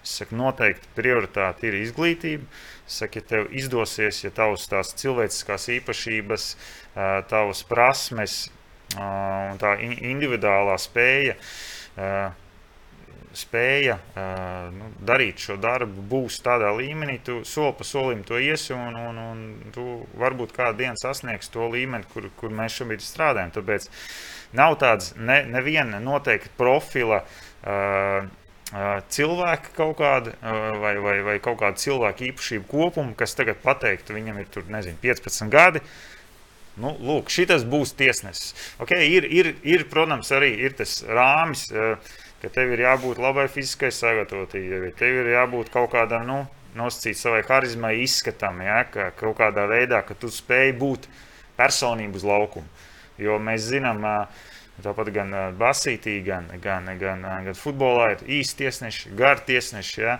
[0.00, 2.48] Es saku, noteikti prioritāte ir izglītība.
[2.88, 6.46] Es saku, ja tev izdosies, ja tavs tās cilvēciskās īpašības,
[7.30, 8.38] tavas prasmes
[8.98, 11.36] un tā individuālā spēja
[13.36, 13.96] spēja
[14.74, 19.20] nu, darīt šo darbu, būs tādā līmenī, tu soli pa solim to iesi, un, un,
[19.22, 19.86] un tu
[20.20, 23.54] varbūt kādu dienu sasniegsi to līmeni, kur, kur mēs šobrīd strādājam.
[23.54, 23.88] Tāpēc
[24.58, 27.24] nav tādas ne, neviena noteikta profila.
[27.60, 28.28] Uh,
[29.10, 30.30] cilvēka kaut kāda
[30.78, 34.94] vai, vai, vai kaut kāda cilvēka īpašība kopuma, kas tagad pateiktu, viņam ir tur, nezinu,
[35.02, 35.82] 15 gadi.
[36.80, 38.54] Nu, lūk, šis būs tiesnesis.
[38.80, 41.66] Okay, ir, ir, ir, protams, arī ir tas rāmis.
[41.74, 41.98] Uh,
[42.40, 46.38] ka tev ir jābūt labai fiziskai sagatavotībai, tev ir jābūt kaut kādam, nu,
[46.78, 51.10] nosacīt savai harizmai, izskatam, ja, ka kaut kādā veidā, ka tu spēj būt
[51.58, 52.86] personību uz laukumu.
[53.20, 54.00] Jo mēs zinām,
[54.80, 60.00] tāpat gan basītī, gan, gan, gan, gan futbolā ir īsti tiesneši, gari tiesneši.
[60.00, 60.16] Ja.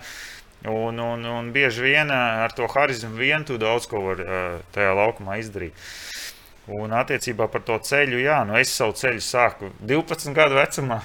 [0.68, 4.20] Un, un, un bieži vien ar to harizmu vien tu daudz ko var
[4.74, 5.72] tajā laukumā izdarīt.
[6.70, 11.00] Un attiecībā par to ceļu, jā, nu es savu ceļu sāku 12 gadu vecumā.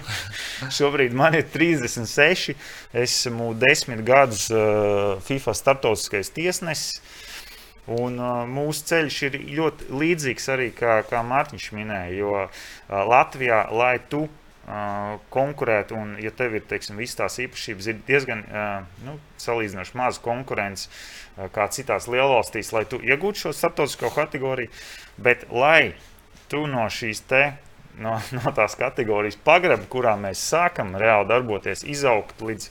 [0.78, 2.56] Šobrīd man ir 36.
[2.98, 6.98] Esmu 10 gadus uh, FIFA startautiskais tiesnesis.
[7.88, 12.16] Un, uh, mūsu ceļš ir ļoti līdzīgs arī, kā, kā Mārtiņš minēja.
[12.18, 14.26] Jo uh, Latvijā, lai tu
[15.32, 18.42] konkurēt, un, ja tev ir teiksim, visas tās īpašības, ir diezgan
[19.06, 20.90] nu, salīdzinoši maza konkurence,
[21.54, 24.72] kā citās lielvalstīs, lai tu iegūtu šo starptautisko kategoriju.
[25.16, 25.94] Bet, lai
[26.52, 27.42] tu no šīs te,
[28.02, 32.70] no, no tās kategorijas pagrabi, kurā mēs sākam reāli darboties, izaugt līdz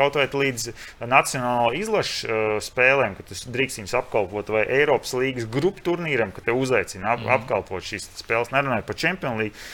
[0.00, 0.70] kaut vai līdz
[1.10, 6.46] nacionālo izlašu uh, spēlēm, kad tu drīkst viņus apkalpot, vai Eiropas līnijas grupu turnīram, kad
[6.46, 7.32] te uzaicina ap, mm.
[7.34, 9.66] apkalpot šīs spēles, nerunājot par Champions League.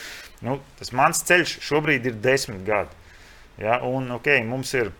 [0.45, 2.93] Nu, tas mans ceļš šobrīd ir desmit gadi.
[3.57, 4.91] Ja, un, okay, mums ir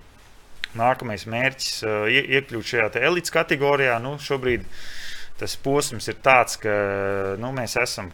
[0.78, 4.00] nākamais mērķis uh, iekļūt šajā elites kategorijā.
[4.02, 4.66] Nu, šobrīd
[5.38, 6.74] tas posms ir tāds, ka
[7.38, 8.10] nu, mēs esam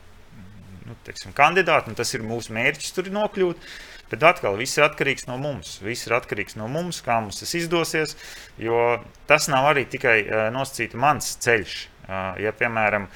[0.84, 3.68] nu, teiksim, kandidāti, un tas ir mūsu mērķis tur nokļūt.
[4.12, 5.78] Bet atkal viss ir atkarīgs no mums.
[5.82, 8.18] Viss ir atkarīgs no mums, kā mums tas izdosies.
[8.62, 9.00] Jo
[9.30, 11.78] tas nav arī tikai uh, nosacīta mans ceļš.
[12.04, 13.08] Uh, ja, piemēram,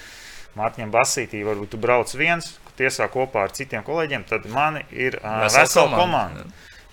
[0.58, 5.46] Mārtiņam Basītī, varbūt tu brauc viens, tiesā kopā ar citiem kolēģiem, tad man ir uh,
[5.48, 6.46] vesela komanda.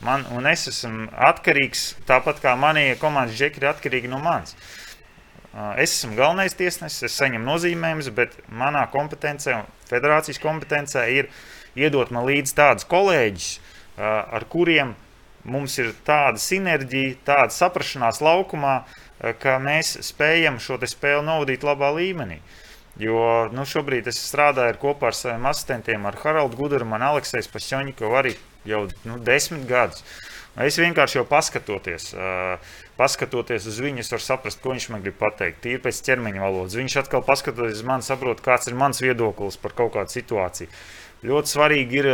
[0.04, 4.56] Man, un es esmu atkarīgs, tāpat kā mani komandas džekļi ir atkarīgi no manis.
[5.54, 11.30] Uh, es esmu galvenais tiesnesis, es saņemu nozīmējumus, bet manā kompetencē, federācijas kompetencē ir
[11.78, 14.04] iedot man līdzi tādus kolēģus, uh,
[14.34, 14.92] ar kuriem
[15.44, 18.78] mums ir tāda sinerģija, tāda saprašanās laukumā,
[19.40, 22.40] ka mēs spējam šo spēli novadīt labā līmenī.
[22.40, 22.63] Uh,
[23.00, 28.36] Jo nu, šobrīd es strādāju kopā ar saviem asistentiem, ar Haraldu man Aleksējs Pašķoņikovu arī
[28.64, 30.04] jau nu, desmit gadus.
[30.54, 32.12] Es vienkārši jau paskatoties,
[32.94, 35.58] paskatoties uz viņu, varu saprast, ko viņš man grib pateikt.
[35.64, 36.76] Tīri pēc ķermeņa valodas.
[36.78, 40.70] Viņš atkal paskatoties uz mani, saprot, kāds ir mans viedoklis par kaut kādu situāciju.
[41.26, 42.10] Ļoti svarīgi ir,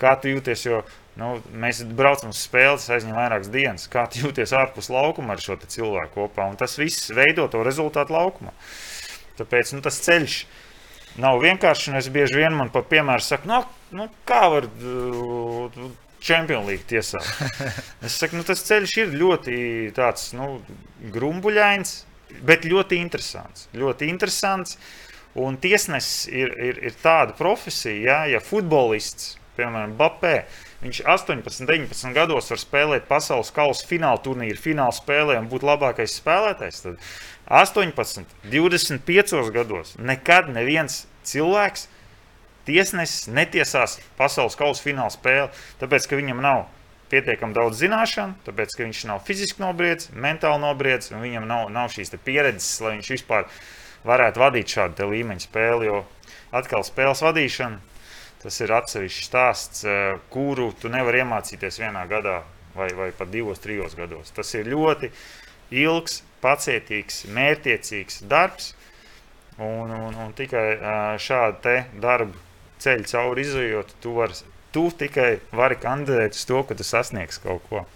[0.00, 0.80] kā tu jūties, jo
[1.20, 3.88] nu, mēs braucam uz spēli, tas aizņem vairākas dienas.
[3.92, 8.16] Kā tu jūties ārpus laukuma ar šo cilvēku kopā, un tas viss veido to rezultātu
[8.16, 8.56] laukumā.
[8.56, 8.95] Uh,
[9.38, 10.40] Tāpēc nu, tas ceļš
[11.22, 11.92] nav vienkāršs.
[12.00, 13.62] Es bieži vien man par piemēru saku, nu,
[13.96, 15.86] nu, kā var uh,
[16.20, 17.26] Champions League tiesāt.
[18.06, 19.56] Es saku, nu, tas ceļš ir ļoti
[19.96, 20.60] tāds, nu,
[21.14, 21.98] grumbuļains,
[22.46, 23.68] bet ļoti interesants.
[23.76, 24.78] Ļoti interesants.
[25.36, 30.38] Un tiesnesis ir, ir, ir tāda profesija, ja, ja futbolists, piemēram, Bapē,
[30.82, 36.18] viņš 18, 19 gados var spēlēt pasaules kausa fināla turnīru, fināla spēlē un būt labākais
[36.20, 36.82] spēlētājs.
[36.84, 37.02] Tad
[37.64, 41.88] 18, 25 gados nekad neviens cilvēks,
[42.66, 46.66] tiesnesis, netiesās pasaules kausa fināla spēli, tāpēc ka viņam nav
[47.10, 51.90] pietiekami daudz zināšanu, tāpēc ka viņš nav fiziski nobriedzis, mentāli nobriedzis, un viņam nav, nav
[51.94, 53.46] šīs pieredzes, lai viņš vispār
[54.06, 55.90] varētu vadīt šādu līmeņu spēli.
[55.90, 56.02] Jo
[56.54, 57.78] atkal spēles vadīšana,
[58.46, 62.40] tas ir atsevišķs stāsts, eh, kuru tu nevari iemācīties vienā gadā
[62.76, 64.30] vai, vai pat divos, trijos gados.
[64.36, 65.10] Tas ir ļoti
[65.74, 68.74] ilgs pacietīgs, mērķiecīgs darbs.
[69.56, 72.36] Un, un, un tikai šādu darbu
[72.84, 74.34] ceļu cauri izjūt, tu, var,
[74.74, 77.86] tu tikai vari kandidēt uz to, ka tu sasniegsi kaut ko.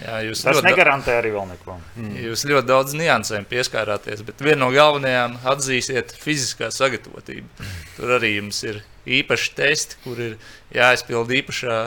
[0.00, 1.76] Jā, Tas ļoti, negarantē arī vēl neko.
[2.00, 2.16] Mm.
[2.24, 7.68] Jūs ļoti daudz niansēm pieskārāties, bet viena no galvenajām atzīsiet fiziskā sagatavotība.
[7.94, 10.36] Tur arī jums ir īpaši testi, kur ir
[10.74, 11.78] jāizpild īpašā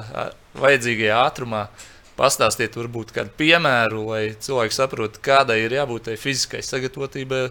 [0.58, 1.68] vajadzīgajā ātrumā.
[2.18, 7.42] Pastāstiet, varbūt kādu piemēru, lai cilvēki saprotu, kādai ir jābūt tai fiziskai sagatavotībai,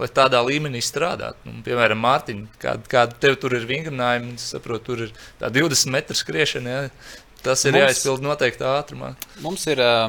[0.00, 1.46] lai tādā līmenī strādātu.
[1.46, 6.18] Nu, piemēram, Mārtiņa, kāda, kāda tev tur ir vingrinājuma, saprotu, tur ir tā 20 metru
[6.18, 6.74] skriešana.
[6.74, 7.12] Ja?
[7.46, 9.12] Tas ir mums, jāizpild noteiktā ātrumā.
[9.46, 10.08] Mums ir uh,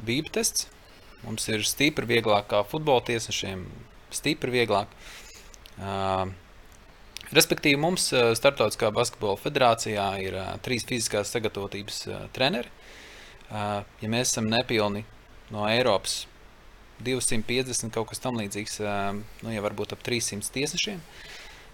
[0.00, 0.70] vību tests.
[1.22, 3.66] Mums ir stipri vieglāk kā futbola tiesnešiem,
[4.16, 4.88] stipri vieglāk.
[5.76, 6.32] Uh,
[7.36, 12.72] respektīvi, mums uh, Startautiskā basketbola federācijā ir uh, trīs fiziskās sagatavotības uh, treneri.
[13.52, 15.02] Ja mēs esam nepilni
[15.52, 16.22] no Eiropas
[17.04, 18.78] 250 kaut kas tamlīdzīgs,
[19.44, 21.02] nu, ja varbūt ap 300 tiesnešiem,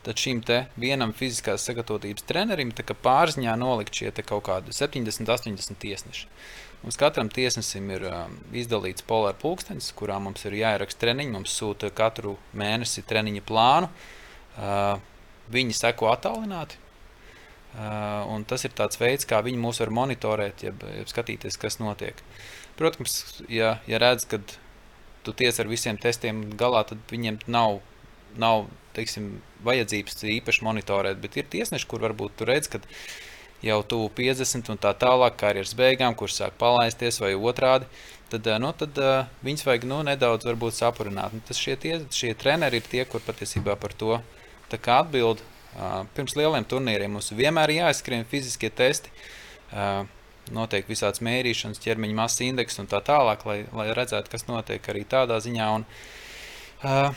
[0.02, 0.40] tad šim
[0.74, 6.26] vienam fiziskās sagatavotības trenerim pārziņā nolikt šie kaut kādi 70, 80 tiesneši.
[6.82, 11.32] Mums katram tiesnesim ir um, izdalīts polāra pulkstenis, kurā mums ir jāieraksta treniņi.
[11.34, 13.88] Mums sūta katru mēnesi treniņa plānu.
[14.58, 15.00] Uh,
[15.52, 16.78] viņi seko attālināti.
[17.78, 22.16] Uh, tas ir tāds veids, kā viņi mūs var monitorēt, jeb, jeb skatīties, kas notiek.
[22.78, 24.40] Protams, ja, ja redz, ka
[25.26, 27.80] tu tiec ar visiem testiem galā, tad viņiem nav,
[28.40, 31.20] nav teiksim, vajadzības īpaši monitorēt.
[31.22, 32.80] Bet ir tiesneši, kur varbūt tu redz, ka
[33.62, 37.88] jau tuvu 50 un tā tālāk, karjeras beigām, kurš sāk palaisties vai otrādi.
[38.28, 40.44] Tad, eh, nu, tad uh, viņus vajag nu, nedaudz
[40.76, 41.32] sapurināt.
[41.32, 44.20] Nu, šie, tie, šie treneri ir tie, kur patiesībā par to
[44.72, 45.42] atbild.
[45.78, 49.12] Uh, pirms lieliem turnīriem mums vienmēr ir jāizskrien fiziskie testi.
[49.72, 50.04] Uh,
[50.52, 55.04] notiek visādas mērīšanas, ķermeņa masas indeks un tā tālāk, lai, lai redzētu, kas notiek arī
[55.08, 55.68] tādā ziņā.
[55.76, 55.84] Un,
[56.84, 57.12] uh,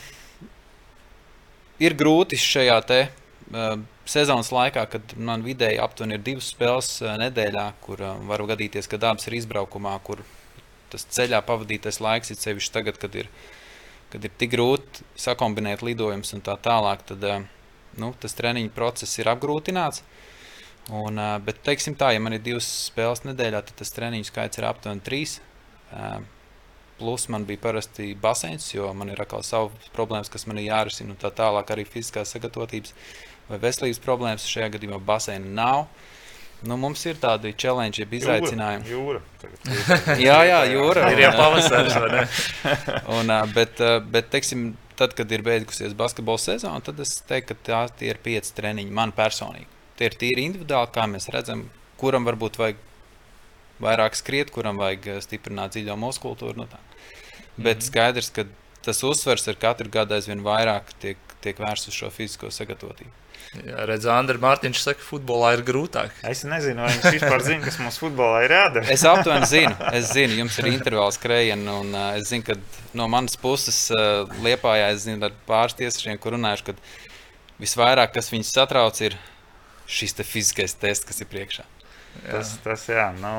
[1.80, 3.80] ir grūti šajā te, uh,
[4.12, 8.90] sezonas laikā, kad man vidēji aptuveni ir divas spēles eh, nedēļā, kur uh, var gadīties,
[8.90, 10.24] ka abas ir izbraukumā, kur
[10.92, 13.30] tas ceļā pavadītais laiks ir sevišķi tagad, kad ir,
[14.12, 17.40] kad ir tik grūti sakombinēt lidojumus un tā tālāk, tad uh,
[18.02, 20.04] nu, tas treniņu process ir apgrūtināts.
[20.92, 24.62] Un, uh, bet, teiksim tā, ja man ir divas spēles nedēļā, tad tas treniņu skaits
[24.62, 25.40] ir aptuveni trīs.
[25.92, 26.22] Uh,
[27.02, 31.16] plus man bija parasti baseins, jo man ir atkal savas problēmas, kas man ir jārisina,
[31.16, 32.94] un tā tālāk arī fiziskās sagatavotības.
[32.94, 34.48] Uh, vai veselības problēmas.
[34.50, 35.86] Šajā gadījumā baseina nav.
[36.68, 38.86] Nu, mums ir tādi challenge, jeb izaicinājumi.
[38.92, 39.22] Jūra.
[39.42, 40.18] jūra.
[40.22, 41.08] jā, jā, jūra.
[41.16, 42.46] ir jau pavasaris.
[43.18, 43.82] un, bet,
[44.14, 48.22] bet teiksim, tad, kad ir beigusies basketbola sezona, tad es teiktu, ka tā, tie ir
[48.22, 49.70] pieci treniņi man personīgi.
[49.98, 51.66] Tie ir tīri individuāli, kā mēs redzam,
[52.02, 52.88] kuram varbūt vajag
[53.82, 56.62] vairāk skriet, kuram vajag stiprināt dziļo muskultūru.
[56.62, 56.78] Nu tā.
[57.58, 57.88] Bet mm -hmm.
[57.88, 58.46] skaidrs, ka
[58.86, 63.12] tas uzsvers ar katru gadu aizvien vairāk tiek, tiek vērsts uz šo fizisko sagatavotību.
[63.66, 66.14] Jā, redz, Andri Mārtiņš saka, ka futbolā ir grūtāk.
[66.28, 68.86] Es nezinu, vai viņš vispār zina, kas mums futbolā ir jādara.
[68.96, 72.56] es aptuveni zinu, es zinu, jums ir intervāls skrējiena, un uh, es zinu, ka
[72.98, 78.32] no manas puses uh, liepājā es zinu ar pāris tiesešiem, kur runājuši, ka visvairāk, kas
[78.32, 79.20] viņus satrauc, ir
[79.92, 81.68] šis te fiziskais tests, kas ir priekšā.
[82.12, 82.32] Jā.
[82.34, 83.32] Tas, tas jā, nu,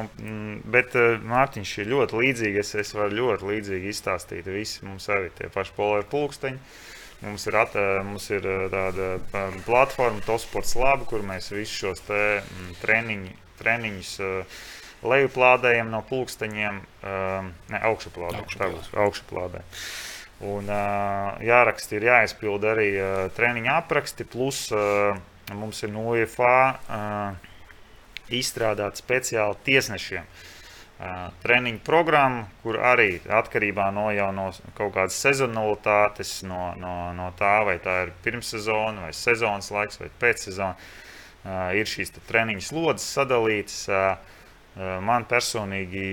[0.72, 2.72] bet uh, Mārtiņš ir ļoti līdzīgs.
[2.80, 4.48] Es varu ļoti līdzīgi izstāstīt.
[4.48, 6.60] Visi mums arī tie paši polēri pulksteņi.
[7.22, 9.12] Mums ir, at, mums ir tāda
[9.66, 12.22] platforma, Tosports Lab, kur mēs visus šos te,
[12.82, 14.14] treniņu, treniņus
[15.06, 16.80] lejuplādējam no pulksteņiem,
[17.70, 18.74] ne augšuplādējam.
[19.04, 19.62] Augšuplādē.
[20.42, 20.66] Un,
[21.46, 22.88] jāraksta ir jāizpild arī
[23.36, 24.64] treniņa apraksti, plus
[25.54, 26.56] mums ir no UFA
[28.32, 30.26] izstrādāt speciāli tiesnešiem.
[31.42, 34.04] Treniņu programmu, kur arī atkarībā no,
[34.36, 34.44] no
[34.76, 40.12] kaut kādas sezonalitātes, no, no, no tā, vai tā ir pirmssezona, vai sezonas laiks, vai
[40.22, 40.76] pēcsezona,
[41.74, 43.80] ir šīs treniņu slodzes sadalītas.
[45.02, 46.06] Man personīgi,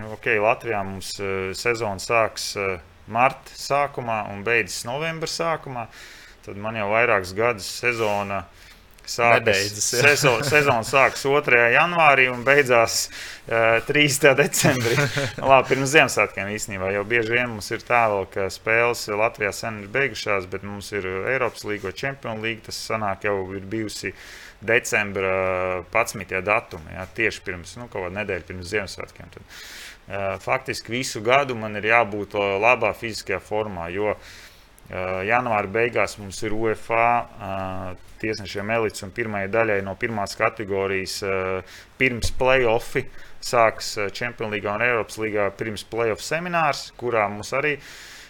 [0.00, 1.14] nu, ok, Latvijā mums
[1.56, 2.50] sezona sāks
[3.06, 5.86] marta sākumā un beidzas novembra sākumā.
[6.44, 8.65] Tad man jau vairākus gadus sezona uh,
[9.06, 11.58] Sākas, sezon, sezona sākas 2.
[11.76, 14.32] janvārī un beidzās uh, 3.
[14.40, 14.96] decembrī.
[15.50, 19.84] Labi, pirms Ziemassvētkiem īstenībā jau bieži vien mums ir tā, vēl, ka spēles Latvijā sen
[19.84, 22.64] ir beigušās, bet mums ir Eiropas līga Champions League.
[22.66, 24.10] Tas sanāk jau ir bijusi
[24.66, 26.40] decembra 11.
[26.42, 29.30] datuma, jā, tieši pirms nu, kaut kāda nedēļa pirms Ziemassvētkiem.
[29.36, 34.34] Tad, uh, faktiski visu gadu man ir jābūt labā fiziskajā formā, jo uh,
[34.86, 37.06] Janvāra beigās mums ir UFA
[38.20, 41.16] tiesnešiem elites un pirmajai daļai no pirmās kategorijas
[41.98, 43.00] pirms playoffs
[43.42, 47.74] sāks Champions League un Eiropas līgā pirms playoff seminārs, kurā mums arī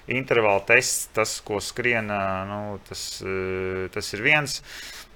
[0.08, 2.08] intervāla tests, tas, ko skrien,
[2.48, 3.02] nu, tas,
[3.92, 4.62] tas ir viens.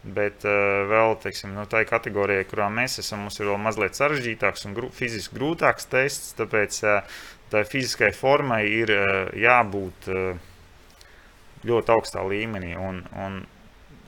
[0.01, 3.99] Bet uh, vēl teiksim, no nu, tā kategorijā, kurā mēs esam, mums ir vēl mazliet
[3.99, 6.32] sarežģītāks un grū, fiziski grūtāks tests.
[6.38, 7.18] Tāpēc uh,
[7.53, 10.38] tā fiziskai formai ir uh, jābūt uh,
[11.66, 12.74] ļoti augstā līmenī.
[12.78, 13.40] Un, un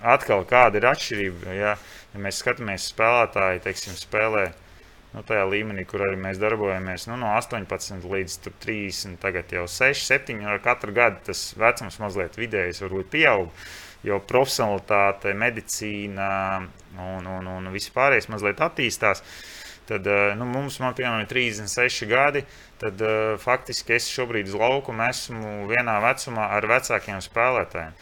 [0.03, 1.55] atkal, kāda ir atšķirība?
[1.57, 1.77] Ja,
[2.13, 4.49] ja mēs skatāmies, spēlētāji teiksim, spēlē
[5.13, 10.05] nu, tajā līmenī, kur arī mēs darbojamies, nu, no 18 līdz 30, tagad jau 6,
[10.09, 10.43] 7.
[10.49, 13.53] Ar katru gadu tas vecums mazliet vidējs varbūt pieaug.
[14.03, 16.29] Jo profesionālitāte, medicīna
[16.99, 19.23] un, un, un viss pārējais mazliet attīstās.
[19.87, 22.43] Tad nu, mums, man, piemēram, ir 36 gadi.
[22.83, 27.95] Tad uh, faktiski es šobrīd uz laukuma esmu vienā vecumā ar vecākiem spēlētājiem.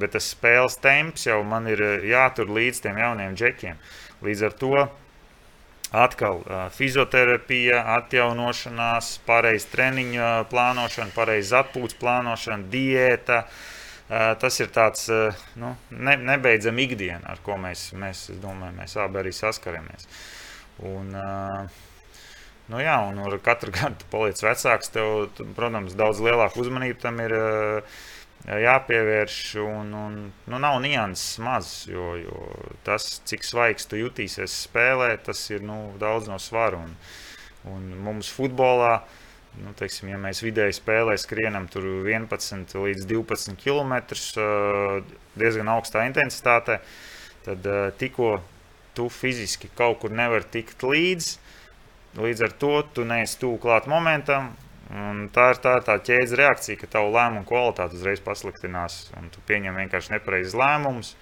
[0.00, 3.76] Bet tas spēles temps jau man ir jātur līdz tiem jauniem džekiem.
[4.24, 4.72] Līdz ar to
[5.92, 13.44] atkal uh, fizioterapija, atjaunošanās, pareiza treniņa plānošana, pareiza atpūtas plānošana, diēta.
[13.44, 15.06] Uh, tas ir tāds
[15.60, 20.08] nu, ne, nebeidzams ikdiena, ar ko mēs, mēs, domāju, mēs abi arī saskaramies.
[20.88, 21.91] Un, uh,
[22.72, 27.34] Nu jā, un ar katru gadu paliec vecāks, tev, protams, daudz lielāka uzmanība tam ir
[28.48, 29.40] jāpievērš.
[29.62, 32.46] Un, un, nu, nav nianses maz, jo, jo
[32.86, 36.80] tas, cik svaigs tu jutīsies spēlē, tas ir nu, daudz no svara.
[36.80, 36.96] Un,
[37.68, 39.02] un mums futbolā,
[39.60, 43.94] nu, teiksim, ja mēs vidēji spēlē skrienam 11 līdz 12 km
[45.36, 46.80] diezgan augstā intensitātē,
[47.44, 47.68] tad
[48.00, 48.38] tikko
[48.96, 51.38] tu fiziski kaut kur nevari tikt līdzi,
[52.18, 54.52] līdz ar to tu neesi tuvu klāt momentam,
[54.92, 59.06] Un tā ir tā, tā ķēdes reakcija, ka tavu lēmumu kvalitāte uzreiz pasliktinās.
[59.16, 61.14] Un tu pieņem vienkārši nepareizus lēmumus.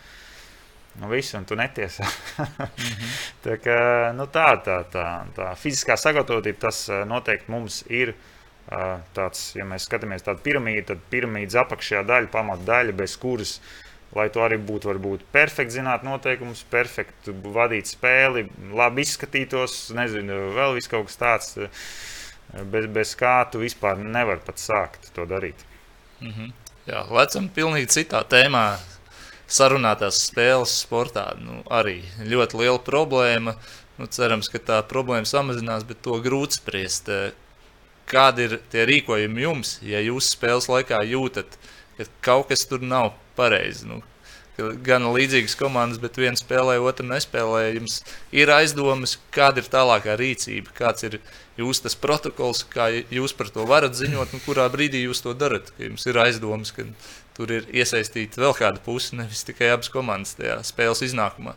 [0.98, 2.02] Nu, visu, un tu netiesā.
[2.38, 3.12] mm -hmm.
[3.44, 3.78] tā, kā,
[4.16, 8.14] nu, tā, tā, tā, tā fiziskā sagatavotība, tas noteikti mums ir.
[9.14, 13.60] Tāds, ja mēs skatāmies tādu piramīdu, tad piramīdas apakšējā daļa, pamatdaļa, bez kuras,
[14.16, 20.74] lai to arī būtu, varbūt perfekti zināt noteikumus, perfekti vadīt spēli, labi izskatītos, nezinu, vēl
[20.78, 21.52] viss kaut kas tāds
[22.70, 25.66] bez, bez kā tu vispār nevari pat sākt to darīt.
[26.20, 26.52] Mm -hmm.
[26.86, 28.78] Jā, lecam pilnīgi citā tēmā.
[29.50, 33.54] Sarunātās spēles sportā nu, arī ļoti liela problēma.
[33.98, 37.10] Nu, cerams, ka tā problēma samazinās, bet to grūti spriest.
[38.06, 41.58] Kādi ir tie rīkojumi jums, ja jūs spēles laikā jūtat,
[42.00, 43.86] ka kaut kas tur nav pareizi?
[43.88, 44.00] Nu,
[44.84, 47.62] gan līdzīgas komandas, bet viena spēlē, otra nespēlē.
[47.76, 48.00] Jums
[48.34, 51.18] ir aizdomas, kāda ir tālākā rīcība, kāds ir
[51.60, 55.72] jūs tas protokols, kā jūs par to varat ziņot, un kurā brīdī jūs to darat.
[55.80, 56.86] Jums ir aizdomas, ka
[57.36, 61.56] tur ir iesaistīta vēl kāda puse, nevis tikai abas komandas tajā spēles iznākumā.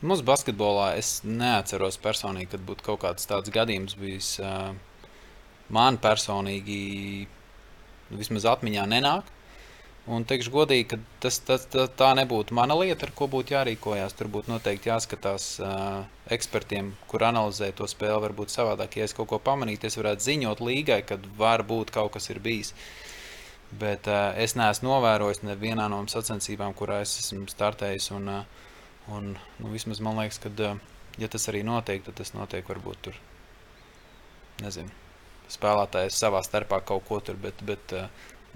[0.00, 4.38] Mūsu basketbolā es neatceros personīgi, kad būtu kaut kāds tāds gadījums bijis.
[5.70, 7.28] Man personīgi,
[8.10, 9.28] vismaz atmiņā, nenāk.
[10.10, 14.16] Un teikšu godīgi, ka tas, tas, tā, tā nebūtu mana lieta, ar ko būtu jārīkojas.
[14.16, 16.00] Tur būtu noteikti jāskatās uh,
[16.32, 18.22] ekspertiem, kur analizē to spēli.
[18.24, 22.30] Varbūt savādāk, ja es kaut ko pamanītu, es varētu ziņot līgai, kad varbūt kaut kas
[22.32, 22.72] ir bijis.
[23.70, 28.10] Bet uh, es neesmu novērojis nevienā no sacensībām, kurā es esmu startējis.
[28.16, 28.72] Un, uh,
[29.14, 33.04] un, nu, vismaz man liekas, ka, uh, ja tas arī notiek, tad tas notiek varbūt
[33.04, 33.20] tur.
[34.64, 34.90] Nezinu,
[35.50, 38.08] spēlētājs savā starpā kaut ko tur, bet, bet uh,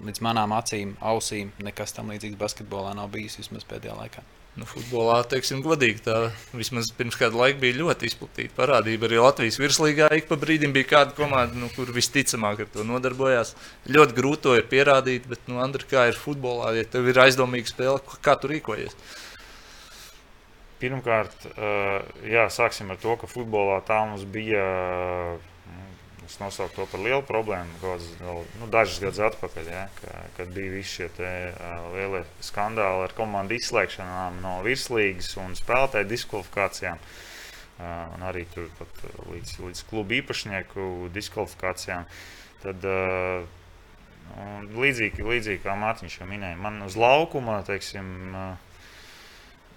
[0.03, 4.25] līdz manām acīm, ausīm, nekas tam līdzīgs basketbolā nav bijis vismaz pēdējā laikā.
[4.55, 9.09] Nu, futbolā, teiksim, godīgi, tā vismaz pirms kāda laika bija ļoti izplatīta parādība.
[9.09, 13.51] Arī Latvijas virslīgā ik pa brīdim bija kāda komanda, nu, kur visticamāk ar to nodarbojās.
[13.91, 17.67] Ļoti grūti to ir pierādīt, bet, nu, Andri, kā ir futbolā, ja tev ir aizdomīga
[17.67, 18.95] spēle, kā tu rīkojies?
[20.79, 21.49] Pirmkārt,
[22.23, 24.63] jā, sāksim ar to, ka futbolā tā mums bija
[26.25, 27.75] Es nosaucu to par lielu problēmu.
[27.81, 33.05] Kāds, nu, dažus gadus atpakaļ, ja, ka, kad bija visi šie te, uh, lielie skandāli
[33.05, 37.03] ar komandu izslēgšanām no virslīgas un spēlētāju diskvalifikācijām.
[37.75, 42.09] Uh, arī tur pat līdz, līdz klubu īpašnieku diskvalifikācijām.
[42.63, 43.45] Tad, uh,
[44.75, 48.64] līdzīgi, līdzīgi kā Mārtiņš jau minēja, man uz laukuma teiksim, uh,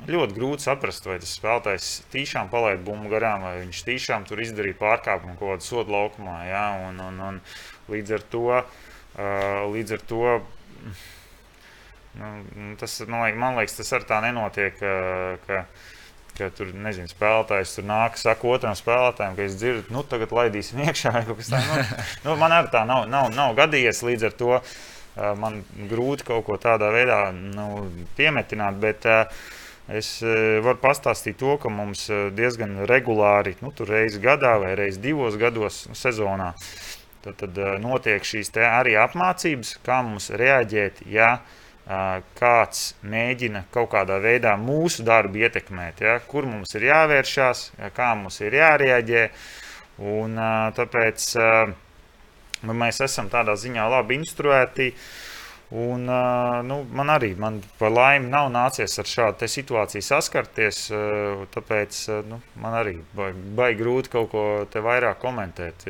[0.06, 4.78] Ļoti grūti saprast, vai tas spēlētājs tiešām palaida bumbu garām, vai viņš tiešām tur izdarīja
[4.78, 6.38] pārkāpumu kaut kādā sodu laukumā.
[6.46, 6.64] Ja?
[6.86, 7.40] Un, un, un
[7.90, 8.44] līdz ar to,
[9.74, 10.22] līdz ar to
[12.14, 14.78] nu, tas, man liekas, tas ar tā nenotiek.
[15.48, 15.64] Ka,
[16.38, 20.84] ka tur, nezinu, spēlētājs tur nāk, saka otram spēlētājam, ka es dzirdu, nu, tagad laidīsim
[20.86, 21.72] iekšā vai kaut kas tāds.
[22.22, 24.60] Nu, nu, man arī tā nav, nav, nav gadījies līdz ar to.
[25.42, 29.48] Man grūti kaut ko tādā veidā nu, piemetināt, bet uh,
[29.88, 35.00] Es e, varu pastāstīt to, ka mums e, diezgan regulāri, nu, reizi gadā vai reizi
[35.00, 36.50] divos gados nu, sezonā,
[37.24, 41.38] tad, tad e, notiek šīs arī apmācības, kā mums reaģēt, ja
[42.36, 48.10] kāds mēģina kaut kādā veidā mūsu darbu ietekmēt, ja, kur mums ir jāvēršās, ja, kā
[48.12, 49.22] mums ir jārēģē.
[50.04, 50.36] Un,
[50.76, 51.24] tāpēc
[52.68, 54.90] mēs esam tādā ziņā labi instruēti.
[54.92, 55.27] Uh,
[55.68, 56.06] Un,
[56.64, 60.78] nu, man arī, man par laimi, nav nācies ar šādu situāciju saskarties.
[61.52, 61.98] Tāpēc
[62.30, 65.84] nu, man arī bai grūti kaut ko te vairāk komentēt.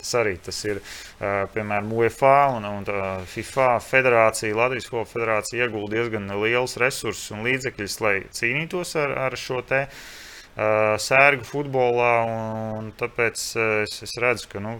[0.00, 0.80] Tas arī tas ir,
[1.20, 2.88] piemēram, UEFA un, un
[3.34, 9.36] FIFA federācija, Latvijas Hokeja federācija iegulda diezgan lielus resursus un līdzekļus, lai cīnītos ar, ar
[9.36, 12.14] šo te uh, sērgu futbolā.
[12.32, 13.44] Un, un tāpēc
[13.84, 14.78] es, es redzu, ka nu,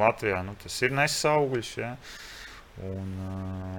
[0.00, 1.76] Latvijā nu, tas ir nesis augļus.
[1.78, 1.94] Ja?
[2.80, 3.08] Un,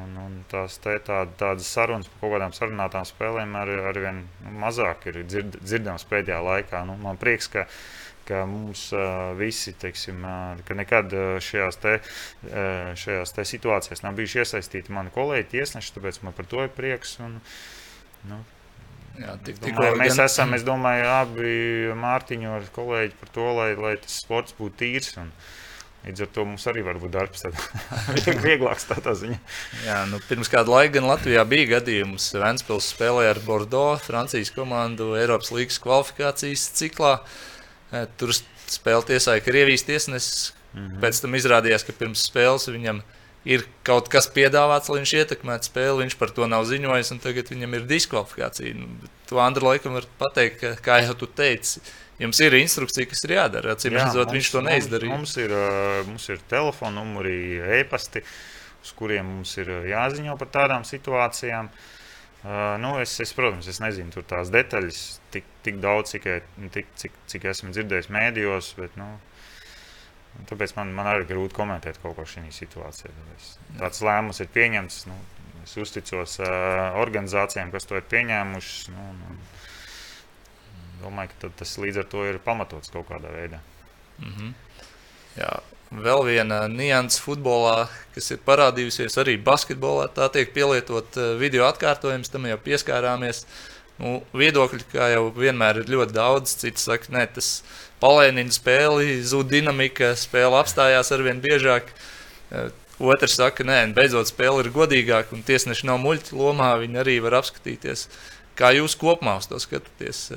[0.04, 5.08] un, un tās tā, tādas sarunas par kaut kādām sarunātām spēlēm ar, arvien nu, mazāk
[5.10, 6.84] ir dzird, dzirdamas pēdējā laikā.
[6.86, 7.64] Nu, man prieks, ka,
[8.28, 11.96] ka mums uh, visi, teiksim, uh, ka nekad šajās, te,
[12.52, 16.70] uh, šajās te situācijās nav bijuši iesaistīti mani kolēģi tiesneši, tāpēc man par to ir
[16.76, 17.16] prieks.
[17.26, 17.40] Un,
[18.30, 18.44] nu,
[19.18, 20.28] Jā, tik, domāju, mēs gan...
[20.30, 21.58] esam, es domāju, abi
[22.00, 25.18] Mārtiņu ar kolēģi par to, lai, lai tas sports būtu tīrs.
[25.20, 25.58] Un, uh,
[26.02, 27.44] Līdz ar to mums arī var būt darbs.
[28.46, 29.38] Vieglāks tādā ziņā.
[29.86, 32.32] Jā, nu, pirms kāda laika gan Latvijā bija gadījums.
[32.34, 37.14] Vēnspils spēlēja ar Bordeaux, Francijas komandu Eiropas līnijas kvalifikācijas ciklā.
[37.94, 40.52] E, tur spēle tiesāja Krievijas tiesnesis.
[40.74, 41.00] Mm -hmm.
[41.04, 43.04] Pēc tam izrādījās, ka pirms spēles viņam
[43.46, 46.04] ir kaut kas piedāvāts, lai viņš ietekmētu spēli.
[46.04, 48.74] Viņš par to nav ziņojis, un tagad viņam ir diskvalifikācija.
[48.74, 48.88] Nu,
[49.30, 51.82] to Andra laikam var pateikt, ka, kā jau tu teici
[52.22, 53.76] jums ir instrukcija, kas ir jādara.
[53.76, 55.16] Acīm redzot, viņš to neizdarīja.
[55.16, 55.56] Mums, mums, ir,
[56.10, 57.38] mums ir telefona numuri,
[57.80, 58.24] e-pasti,
[58.82, 61.72] uz kuriem mums ir jāziņo par tādām situācijām.
[62.42, 65.02] Uh, nu, es, es, protams, es nezinu tās detaļas
[65.34, 66.24] tik, tik daudz, cik,
[66.74, 68.72] tik, cik, cik esmu dzirdējis mēdījos.
[68.80, 69.12] Bet, nu,
[70.50, 73.14] tāpēc man, man arī grūti komentēt kaut ko šajā situācijā.
[73.36, 75.04] Es, tāds lēmums ir pieņemts.
[75.12, 75.20] Nu,
[75.62, 78.90] es uzticos uh, organizācijām, kas to ir pieņēmušas.
[78.96, 79.38] Nu, nu,
[81.02, 83.60] domāju, ka tas līdz ar to ir pamatots kaut kādā veidā.
[84.20, 84.54] Mm -hmm.
[85.40, 85.60] Jā.
[85.92, 92.32] Vēl viena nianses futbolā, kas ir parādījusies arī basketbolā, tā tiek pielietot eh, video atkārtojums,
[92.32, 93.44] tam jau pieskārāmies.
[94.00, 96.56] Nu, viedokļi, kā jau vienmēr, ir ļoti daudz.
[96.56, 97.50] Citi saka, ka tas
[98.00, 101.92] palēnina spēli, zūd dinamika, spēle apstājās ar vien biežāk.
[102.52, 102.72] Eh,
[103.02, 107.42] otrs saka, ka beidzot spēle ir godīgāka un tiesneši nav muļķi lomā, viņi arī var
[107.42, 108.08] apskatīties.
[108.56, 110.30] Kā jūs kopumā uz to skatāties?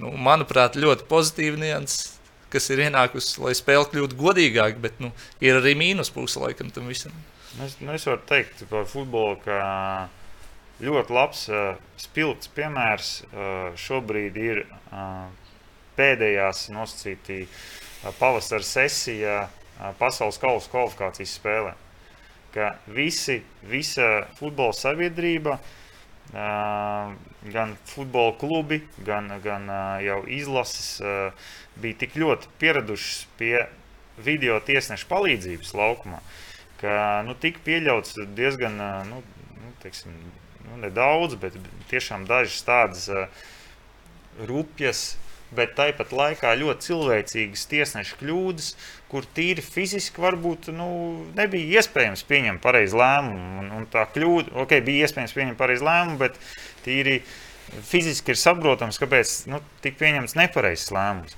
[0.00, 2.14] Nu, manuprāt, ļoti pozitīva nianses,
[2.52, 5.12] kas ir ienākusi, lai spēle kļūtu godīgāka, bet nu,
[5.44, 7.12] ir arī mīnus puse laikam tam visam.
[7.58, 9.58] Nu, es, nu, es varu teikt par futbolu, ka
[10.82, 15.28] ļoti labs, uh, spilgts piemērs uh, šobrīd ir uh,
[15.98, 17.44] pēdējās nosacītī
[18.18, 21.76] pavasara sesija uh, pasaules kausa kvalifikācijas spēlē.
[22.52, 23.38] Ka visi,
[23.68, 24.08] visa
[24.40, 25.78] futbola sabiedrība uh,
[26.32, 29.68] gan futbola klubi, gan, gan
[30.00, 30.96] jau izlases
[31.82, 33.66] bija tik ļoti pieradušas pie
[34.22, 36.22] video tiesneša palīdzības laukumā,
[36.80, 36.94] ka
[37.26, 38.78] nu, tika pieļauts diezgan
[39.08, 39.20] nu,
[39.58, 40.14] nu, teiksim,
[40.68, 41.56] nu, nedaudz, bet
[41.92, 43.08] tiešām dažas tādas
[44.48, 45.12] rupjas
[45.56, 48.68] bet tāpat laikā ļoti cilvēcīgas tiesneša kļūdas,
[49.12, 50.88] kur tīri fiziski varbūt nu,
[51.36, 53.62] nebija iespējams pieņemt pareizu lēmumu.
[53.62, 56.38] Un, un tā kļūda, ok, bija iespējams pieņemt pareizu lēmumu, bet
[56.86, 57.20] tīri
[57.88, 61.36] fiziski ir saprotams, kāpēc nu, tika pieņemts nepareizs lēmums.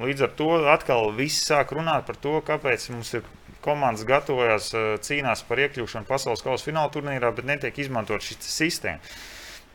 [0.00, 3.26] Līdz ar to atkal viss sāk runāt par to, kāpēc mums ir
[3.64, 4.70] komandas gatavojas,
[5.04, 9.02] cīnās par iekļūšanu pasaules kausa fināla turnīrā, bet netiek izmantot šī sistēma.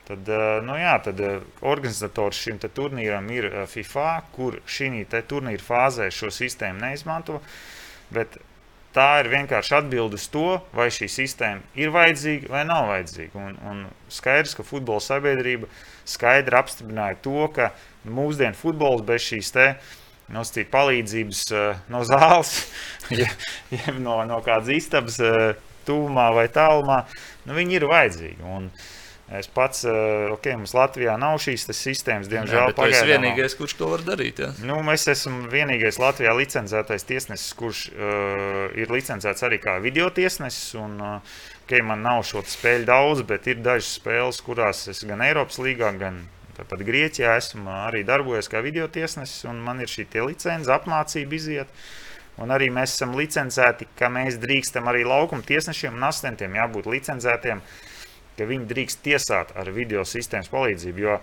[0.06, 5.66] Tad, eh, nu jā, tad eh, organizators šim turnīram ir eh, FIFA, kur šī turnīra
[5.66, 7.40] fāzē šo sistēmu neizmanto.
[8.14, 8.38] Bet
[8.94, 13.48] tā ir vienkārši atbilde uz to, vai šī sistēma ir vajadzīga vai nav vajadzīga.
[13.48, 13.80] Un, un
[14.14, 15.70] skaidrs, ka futbola sabiedrība
[16.06, 17.72] skaidri apstiprināja to, ka
[18.06, 19.56] mūsdienu futbols bez šīs
[20.36, 21.42] nosacīt palīdzības
[21.94, 22.54] no zāles,
[23.22, 23.32] ja,
[23.74, 25.18] ja no, no kādas istabas,
[25.86, 27.04] tuvumā vai tālumā,
[27.46, 28.46] nu, viņi ir vajadzīgi.
[28.50, 28.95] Un, uh,
[29.26, 32.76] Es pats, eh, ok, mums Latvijā nav šīs sistēmas, diemžēl.
[32.78, 34.38] Tas ir vienīgais, kurš to var darīt.
[34.44, 34.52] Ja?
[34.62, 40.76] Nu, mēs esam vienīgais Latvijā licencētais tiesnesis, kurš uh, ir licencēts arī kā video tiesnesis.
[40.78, 45.26] Un, uh, okay, man nav šo spēļu daudz, bet ir dažas spēles, kurās es gan
[45.26, 46.22] Eiropas līgā, gan
[46.60, 51.74] pat Grieķijā esmu arī darbojies kā video tiesnesis, un man ir šī licence, apmācība iziet.
[52.38, 57.62] Un arī mēs esam licencēti, ka mēs drīkstam arī laukuma tiesnešiem un asistentiem jābūt licencētiem
[57.64, 57.76] uh,
[58.38, 61.06] ka viņi drīkst tiesāt ar video sistēmas palīdzību.
[61.06, 61.20] Jo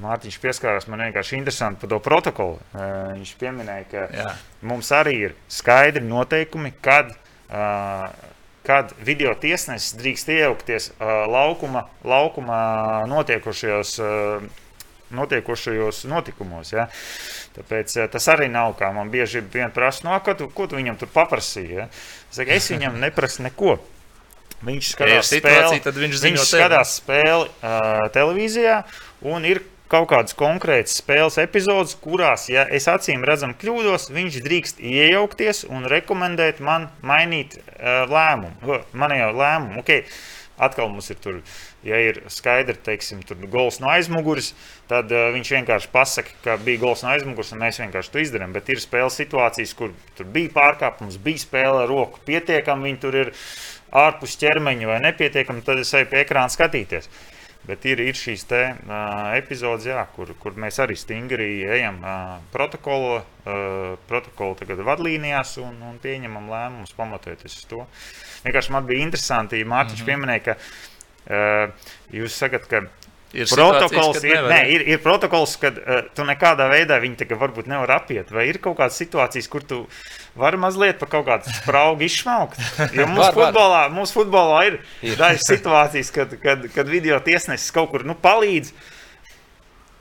[0.00, 2.58] Mārtiņš pieskārās man vienkārši interesanti par to protokolu.
[2.76, 4.32] Viņš pieminēja, ka Jā.
[4.70, 7.10] mums arī ir skaidri noteikumi, kad,
[8.66, 12.60] kad video tiesnesis drīkst iejaukties laukuma, laukuma
[13.10, 13.96] notiekošajos,
[15.16, 16.74] notiekošajos notikumos.
[16.76, 16.86] Ja?
[17.56, 21.00] Tāpēc tas arī nav kā man bieži vien prasa, no, ko, tu, ko tu viņam
[21.00, 21.80] tur paprasīji.
[21.82, 21.88] Ja?
[21.90, 23.80] Es, saku, es viņam neprasu neko.
[24.60, 28.82] Viņš skatās spēli, tad viņš, viņš skatās spēli uh, televīzijā
[29.30, 34.82] un ir kaut kādas konkrētas spēles epizodes, kurās, ja es acīm redzam kļūdos, viņš drīkst
[34.84, 39.82] iejaukties un rekomendēt man mainīt uh, lēmumu, manējo lēmumu.
[39.82, 40.04] Okay.
[40.60, 41.38] Atkal mums ir tur,
[41.86, 44.52] ja ir skaidri, teiksim, tur gols no aizmugures,
[44.90, 48.54] tad uh, viņš vienkārši pasaka, ka bija gols no aizmugures, un mēs vienkārši to izdarām.
[48.56, 53.20] Bet ir spēles situācijas, kur tur bija pārkāpums, bija spēle ar roku pietiekami, viņi tur
[53.24, 53.34] ir
[53.96, 57.10] ārpus ķermeņa vai nepietiekami, tad es eju pie ekrāna skatīties.
[57.60, 62.38] Bet ir, ir šīs te, uh, epizodes, jā, kur, kur mēs arī stingri ejam uh,
[62.54, 67.82] protokolu, uh, protokolu vadlīnijās un, un pieņemam lēmumus pamatojoties uz to.
[68.46, 70.08] Vienkārši man bija interesanti, ja Mārtiņš mm -hmm.
[70.08, 70.56] pieminēja, ka
[72.14, 72.84] jūs sakat, ka
[73.30, 74.56] Ir protokols, ir, jā.
[74.74, 78.32] ir, ir protokols, ka uh, tu nekādā veidā viņu varbūt nevar apiet.
[78.34, 79.78] Vai ir kaut kādas situācijas, kur tu
[80.34, 82.58] vari mazliet par kaut kādu spraugu izšmaukt?
[82.90, 83.52] Jo mūsu Var, var.
[83.52, 85.12] futbolā, mūsu futbolā ir, Ir.
[85.12, 85.20] ir.
[85.20, 88.72] dažas situācijas, kad, kad, kad video tiesnesis kaut kur nu, palīdz.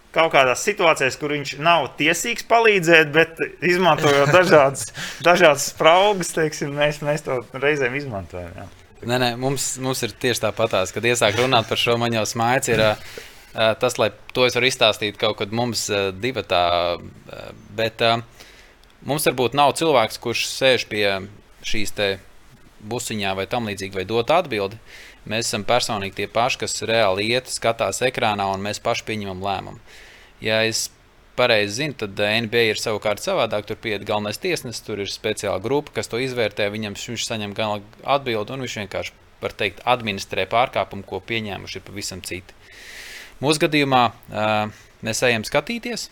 [0.10, 4.88] Kaut kādās situācijās, kur viņš nav tiesīgs palīdzēt, bet izmantojot dažādas,
[5.22, 8.50] dažādas spraugas, teiksim, mēs, mēs to reizēm izmantojam.
[8.58, 8.66] Jā.
[9.00, 12.72] Nē, nē, mums, mums ir tieši tāpatās, kad iesāk runāt par šo man jau smaids.
[12.74, 12.96] Ir, ā,
[13.50, 16.64] Tas, lai to es varu izstāstīt kaut kad mums ā, divatā,
[17.34, 17.40] ā,
[17.76, 18.20] bet ā,
[19.10, 21.06] mums varbūt nav cilvēks, kurš sēž pie
[21.66, 22.10] šīs te
[22.86, 24.78] busiņā vai tam līdzīgi, vai dot atbildi.
[25.30, 29.82] Mēs esam personīgi tie paši, kas reāli iet, skatās ekrānā un mēs paši pieņemam lēmumu.
[30.46, 30.88] Ja es
[31.40, 33.66] pareizi zinu, tad eh, NBA ir savukārt savādāk.
[33.70, 36.68] Tur pieiet galvenais tiesnesis, tur ir speciāla grupa, kas to izvērtē.
[36.74, 42.24] Viņam viņš saņem gan atbildi, un viņš vienkārši, var teikt, administrē pārkāpumu, ko pieņēmuši pavisam
[42.28, 42.56] citi.
[43.40, 46.10] Mūsu gadījumā uh, mēs ejam skatīties,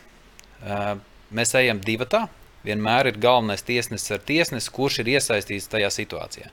[0.64, 0.94] uh,
[1.36, 2.30] mēs ejam divatā.
[2.64, 6.48] Vienmēr ir galvenais tiesnesis ar tiesnesi, kurš ir iesaistīts tajā situācijā.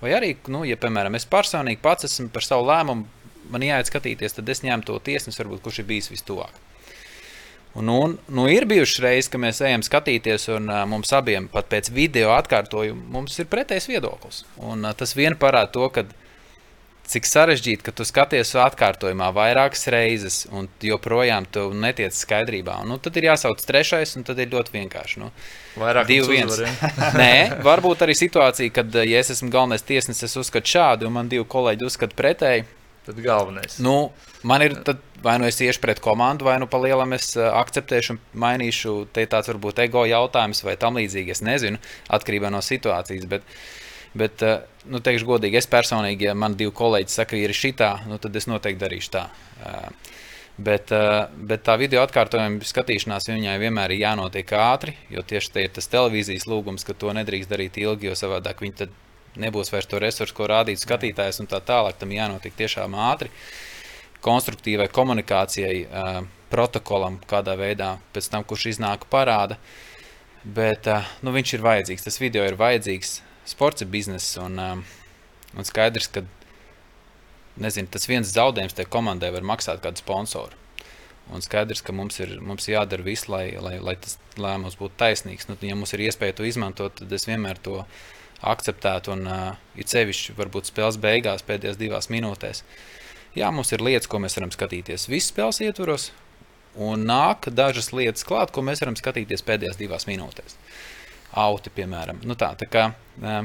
[0.00, 4.38] Vai arī, nu, ja, piemēram, es personīgi pats esmu par savu lēmumu, man jāiet skatīties,
[4.38, 6.62] tad es ņemu to tiesnesi, varbūt, kurš ir bijis vistuvāk.
[7.74, 11.66] Un, un, nu, ir bijušas reizes, ka mēs ejam skatīties, un uh, mums abiem pat
[11.72, 14.44] pēc video atkārtojuma mums ir pretējs viedoklis.
[14.62, 16.04] Un, uh, tas vien parāda to, ka
[17.10, 22.78] cik sarežģīti, ka tu skaties atkārtojumā vairākas reizes, un joprojām tu netiec skaidrībā.
[22.84, 25.20] Un, nu, tad ir jāsauc trešais, un tad ir ļoti vienkārši.
[25.24, 25.32] Nu,
[25.80, 26.62] Vairāk Divi viens.
[27.20, 31.30] Nē, varbūt arī situācija, kad ja es esmu galvenais tiesnesis, es uzskatu šādi, un man
[31.32, 32.66] divi kolēģi uzskata pretēji.
[33.04, 33.76] Tad galvenais.
[33.84, 34.12] Nu,
[34.48, 37.50] man ir tad, vai nu es iešu pret komandu, vai nu pa lielam es ā,
[37.60, 38.94] akceptēšu mainīšu.
[39.12, 41.34] Te ir tāds varbūt ego jautājums vai tam līdzīgi.
[41.36, 41.80] Es nezinu,
[42.16, 43.28] atkarībā no situācijas.
[43.28, 43.44] Bet,
[44.16, 44.56] bet ā,
[44.88, 48.48] nu, teikšu godīgi, es personīgi, ja man divi kolēģi saka, ir šitā, nu, tad es
[48.48, 49.28] noteikti darīšu tā.
[49.60, 49.78] Ā,
[50.54, 50.92] Bet,
[51.34, 55.90] bet tā video atkārtojuma skatīšanās viņai vienmēr ir jānotiek ātri, jo tieši te ir tas
[55.90, 58.92] televīzijas lūgums, ka to nedrīkst darīt ilgi, jo savādāk viņi tad
[59.40, 63.30] nebūs vairs to resursu, ko rādīt skatītājs, un tā tālāk tam jānotiek tiešām ātri.
[64.24, 66.20] Konstruktīvai komunikācijai, uh,
[66.52, 69.58] protokolam, kādā veidā pēc tam, kurš iznāk, parāda.
[70.44, 73.18] Bet uh, nu, viņš ir vajadzīgs, tas video ir vajadzīgs.
[73.48, 76.24] Sports ir bizness, un, uh, un skaidrs, ka
[77.60, 80.60] nezinu, tas viens zaudējums tajā komandai var maksāt kādu sponsoru.
[81.32, 85.48] Un skaidrs, ka mums ir mums jādara viss, lai, lai, lai tas lēmums būtu taisnīgs.
[85.48, 87.80] Nu, ja mums ir iespēja to izmantot, tad es vienmēr to
[88.52, 89.14] akceptētu.
[89.14, 89.46] Un uh,
[89.78, 92.62] it sevišķi varbūt spēles beigās, pēdējās divās minūtēs.
[93.34, 96.10] Jā, mums ir lietas, ko mēs varam skatīties visas spēles ietvaros,
[96.78, 100.58] un nāk dažas lietas klāt, ko mēs varam skatīties pēdējās divās minūtēs.
[101.44, 102.20] Auti, piemēram.
[102.28, 103.40] Nu tā, tā kā, uh,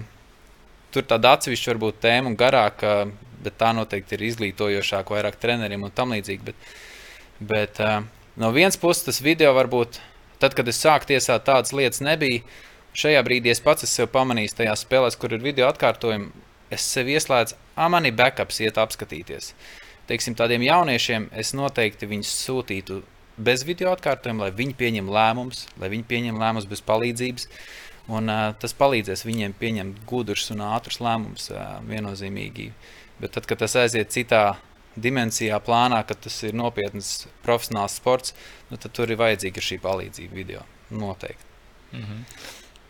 [0.94, 3.02] tur tāda atsevišķa varbūt tēma un garāka,
[3.44, 6.52] bet tā noteikti ir izglītojošāka vairāk treneriem un tam līdzīgi.
[6.52, 6.70] Bet,
[7.52, 8.02] bet uh,
[8.38, 10.02] no vienas puses tas video varbūt,
[10.42, 12.44] tad, kad es sāku tiesāt, tādas lietas nebija.
[13.00, 16.34] Šajā brīdī es pats esmu pamanījis tajās spēlēs, kur ir video atkārtojumi.
[16.74, 19.54] Es sev ieslēdzu, ah, man ir backups, iet apskatīties.
[20.10, 23.00] Teiksim, tādiem jauniešiem es noteikti viņus sūtītu
[23.40, 27.48] bez video atkārtojuma, lai viņi pieņem lēmumus, lai viņi pieņem lēmumus bez palīdzības.
[28.10, 32.72] Un, uh, tas palīdzēs viņiem pieņemt gudrus un ātrus lēmumus uh, viennozīmīgi.
[33.22, 34.44] Bet tad, kad tas aiziet citā
[35.00, 38.36] dimensijā, plānā, kad tas ir nopietns profesionāls sports,
[38.74, 40.66] nu, tad tur ir vajadzīga šī palīdzība video.
[40.90, 41.46] Noteikti.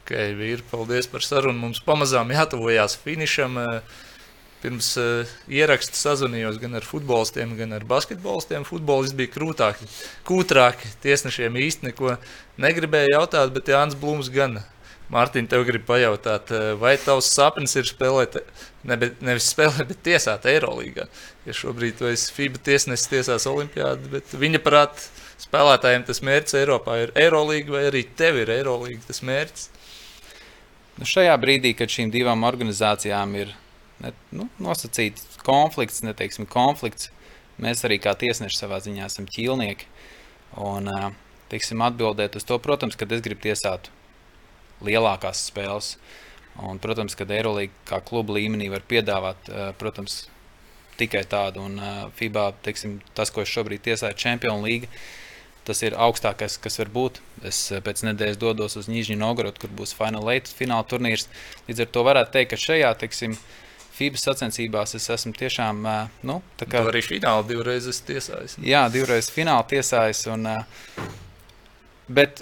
[0.10, 1.60] Ok, vīri, paldies par sarunu.
[1.68, 3.60] Mums pamazām jātuvojās finišam.
[3.62, 3.98] Eh,
[4.60, 8.66] Pirms uh, ieraksta sazvanījos gan ar futbolistiem, gan ar basketbolistiem.
[8.68, 9.86] Futbolisti bija krūtāki,
[10.28, 10.90] kūtrāki.
[11.06, 12.18] Tiesnešiem īsti neko
[12.60, 14.58] negribēja jautāt, bet Jānis Blūms gan.
[15.14, 18.42] Mārtiņ, tev grib pajautāt, eh, vai tavs sapnis ir spēlēt,
[18.84, 21.06] ne, nevis spēlēt, bet tiesāt Eirolandā?
[21.46, 25.06] Ja šobrīd tu esi FIBA tiesnesis, tiesās Olimpijādu, bet viņa prāt,
[25.46, 29.76] spēlētājiem tas mērķis Eiropā ir Eirolanda, vai arī tev ir Eirolanda tas mērķis?
[31.00, 33.54] Nu, šajā brīdī, kad šīm divām organizācijām ir
[34.04, 37.08] ne, nu, nosacīts konflikts, neteiksim, konflikts,
[37.64, 39.88] mēs arī kā tiesneši savā ziņā esam ķīlnieki.
[40.60, 40.90] Un,
[41.52, 43.88] teiksim, atbildēt uz to, protams, kad es gribu tiesāt
[44.84, 45.94] lielākās spēles.
[46.60, 49.48] Un, protams, kad Eirolandā kā kluba līmenī var piedāvāt,
[49.80, 50.26] protams,
[51.00, 51.64] tikai tādu.
[51.64, 51.80] Un
[52.20, 54.92] FIBA, teiksim, tas, ko es šobrīd tiesāju, ir Champions League.
[55.70, 57.20] Tas ir augstākais, kas var būt.
[57.46, 61.28] Es pēc nedēļas dodos uz Nīžņu Novgorodu, kur būs Final Eight fināla turnīrs.
[61.68, 63.36] Līdz ar to varētu teikt, ka šajā, teiksim,
[64.00, 65.86] FIBA sacensībās es esmu tiešām.
[66.26, 66.82] Nu, kā...
[66.90, 68.58] arī finālā divreiz tiesājis.
[68.66, 70.24] Jā, divreiz finālā tiesājis.
[70.34, 70.50] Un,
[72.18, 72.42] bet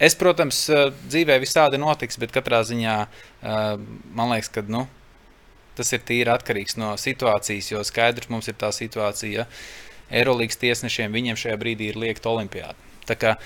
[0.00, 0.64] es, protams,
[1.10, 2.96] dzīvē visādi notiks, bet katrā ziņā
[3.44, 4.86] man liekas, ka nu,
[5.76, 7.74] tas ir tīri atkarīgs no situācijas.
[7.74, 9.50] Jo skaidrs mums ir tā situācija, ja
[10.12, 12.76] Eirolandes tiesnešiem viņiem šajā brīdī ir liekta olimpiāda.
[13.08, 13.36] Tā kā,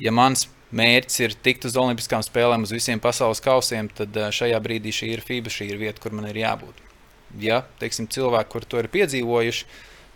[0.00, 0.46] ja mans
[0.76, 5.24] mērķis ir tikt uz Olimpiskām spēlēm, uz visiem pasaules kausiem, tad šajā brīdī šī ir
[5.24, 6.82] FIBA, šī ir vieta, kur man ir jābūt.
[7.42, 9.66] Ja teiksim, cilvēki, kur to ir piedzīvojuši,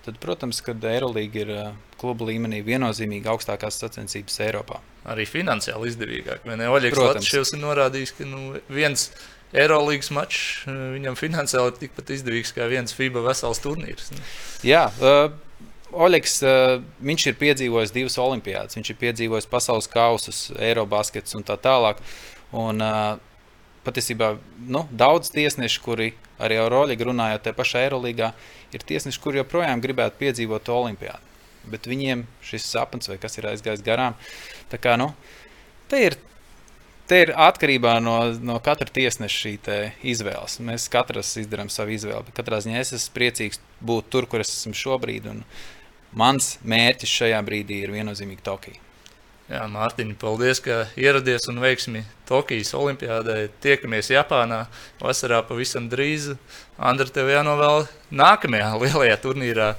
[0.07, 1.53] tad, protams, ka Eirolandā ir
[2.01, 4.81] kluba līmenī viennozīmīgi augstākās sacensības Eiropā.
[5.11, 6.47] Arī finansiāli izdevīgāk.
[6.47, 9.11] Oļegs Latvijas ir norādījis, ka nu, viens
[9.51, 14.13] Eirolandes mačs viņam finansiāli ir tikpat izdevīgs kā viens FIBA vesels turnīrs.
[14.15, 14.23] Nu.
[14.67, 15.33] Jā, uh,
[15.91, 21.57] Oļegs, uh, viņš ir piedzīvojis divas olimpiādas, viņš ir piedzīvojis pasaules kausus, Eirobaskets un tā
[21.61, 22.03] tālāk.
[22.55, 23.19] Un, uh,
[23.87, 24.35] patiesībā
[24.69, 28.33] nu, daudz tiesnešu, kuri arī ar Oļegu runājot te pašā Eirolandā,
[28.75, 31.27] ir tiesneši, kuri joprojām gribētu piedzīvot olimpiādu.
[31.71, 34.17] Bet viņiem šis sapnis vai kas ir aizgājis garām.
[34.73, 35.11] Tā kā, nu,
[35.91, 36.17] te ir
[37.11, 38.15] te ir atkarībā no,
[38.47, 39.53] no katra tiesneša šī
[40.13, 40.61] izvēles.
[40.63, 42.35] Mēs katrs izdarām savu izvēli.
[42.37, 45.27] Katrā ziņā es esmu priecīgs būt tur, kur es esmu šobrīd.
[45.33, 45.43] Un,
[46.17, 48.87] mans mērķis šajā brīdī ir viennozīmīgi Tokija.
[49.51, 53.49] Jā, Mārtiņ, paldies, ka ieradies un veiksmi Tokijas Olimpijādē.
[53.63, 54.61] Tiekamies Japānā
[55.01, 56.29] vasarā pavisam drīz.
[56.79, 59.73] Andra, tev jānovēl nākamajā lielajā turnīrā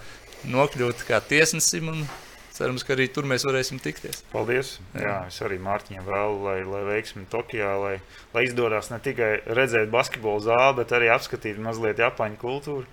[0.52, 1.88] nokļūt kā tiesnesim.
[1.88, 2.03] Un
[2.52, 4.26] cerams, ka arī tur mēs varēsim tikties.
[4.34, 4.74] Paldies!
[4.91, 7.95] Jā, Jā es arī Mārtiņam vēlu, lai, lai veiksmi Tokijā, lai,
[8.36, 12.86] lai izdodas ne tikai redzēt basketbolu zāli, bet arī apskatīt mazliet Japāņu kultūru.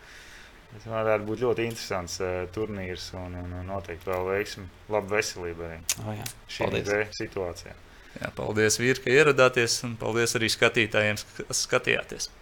[0.68, 5.74] Tas varētu būt ļoti interesants uh, turnīrs un, un, un noteikti vēl veiksmi, labu veselībai
[6.04, 6.30] oh, jā.
[6.58, 7.76] šī situācijā.
[8.18, 12.32] Jā, paldies, Vīri, ka ieradāties, un paldies arī skatītājiem, kas skatījāties.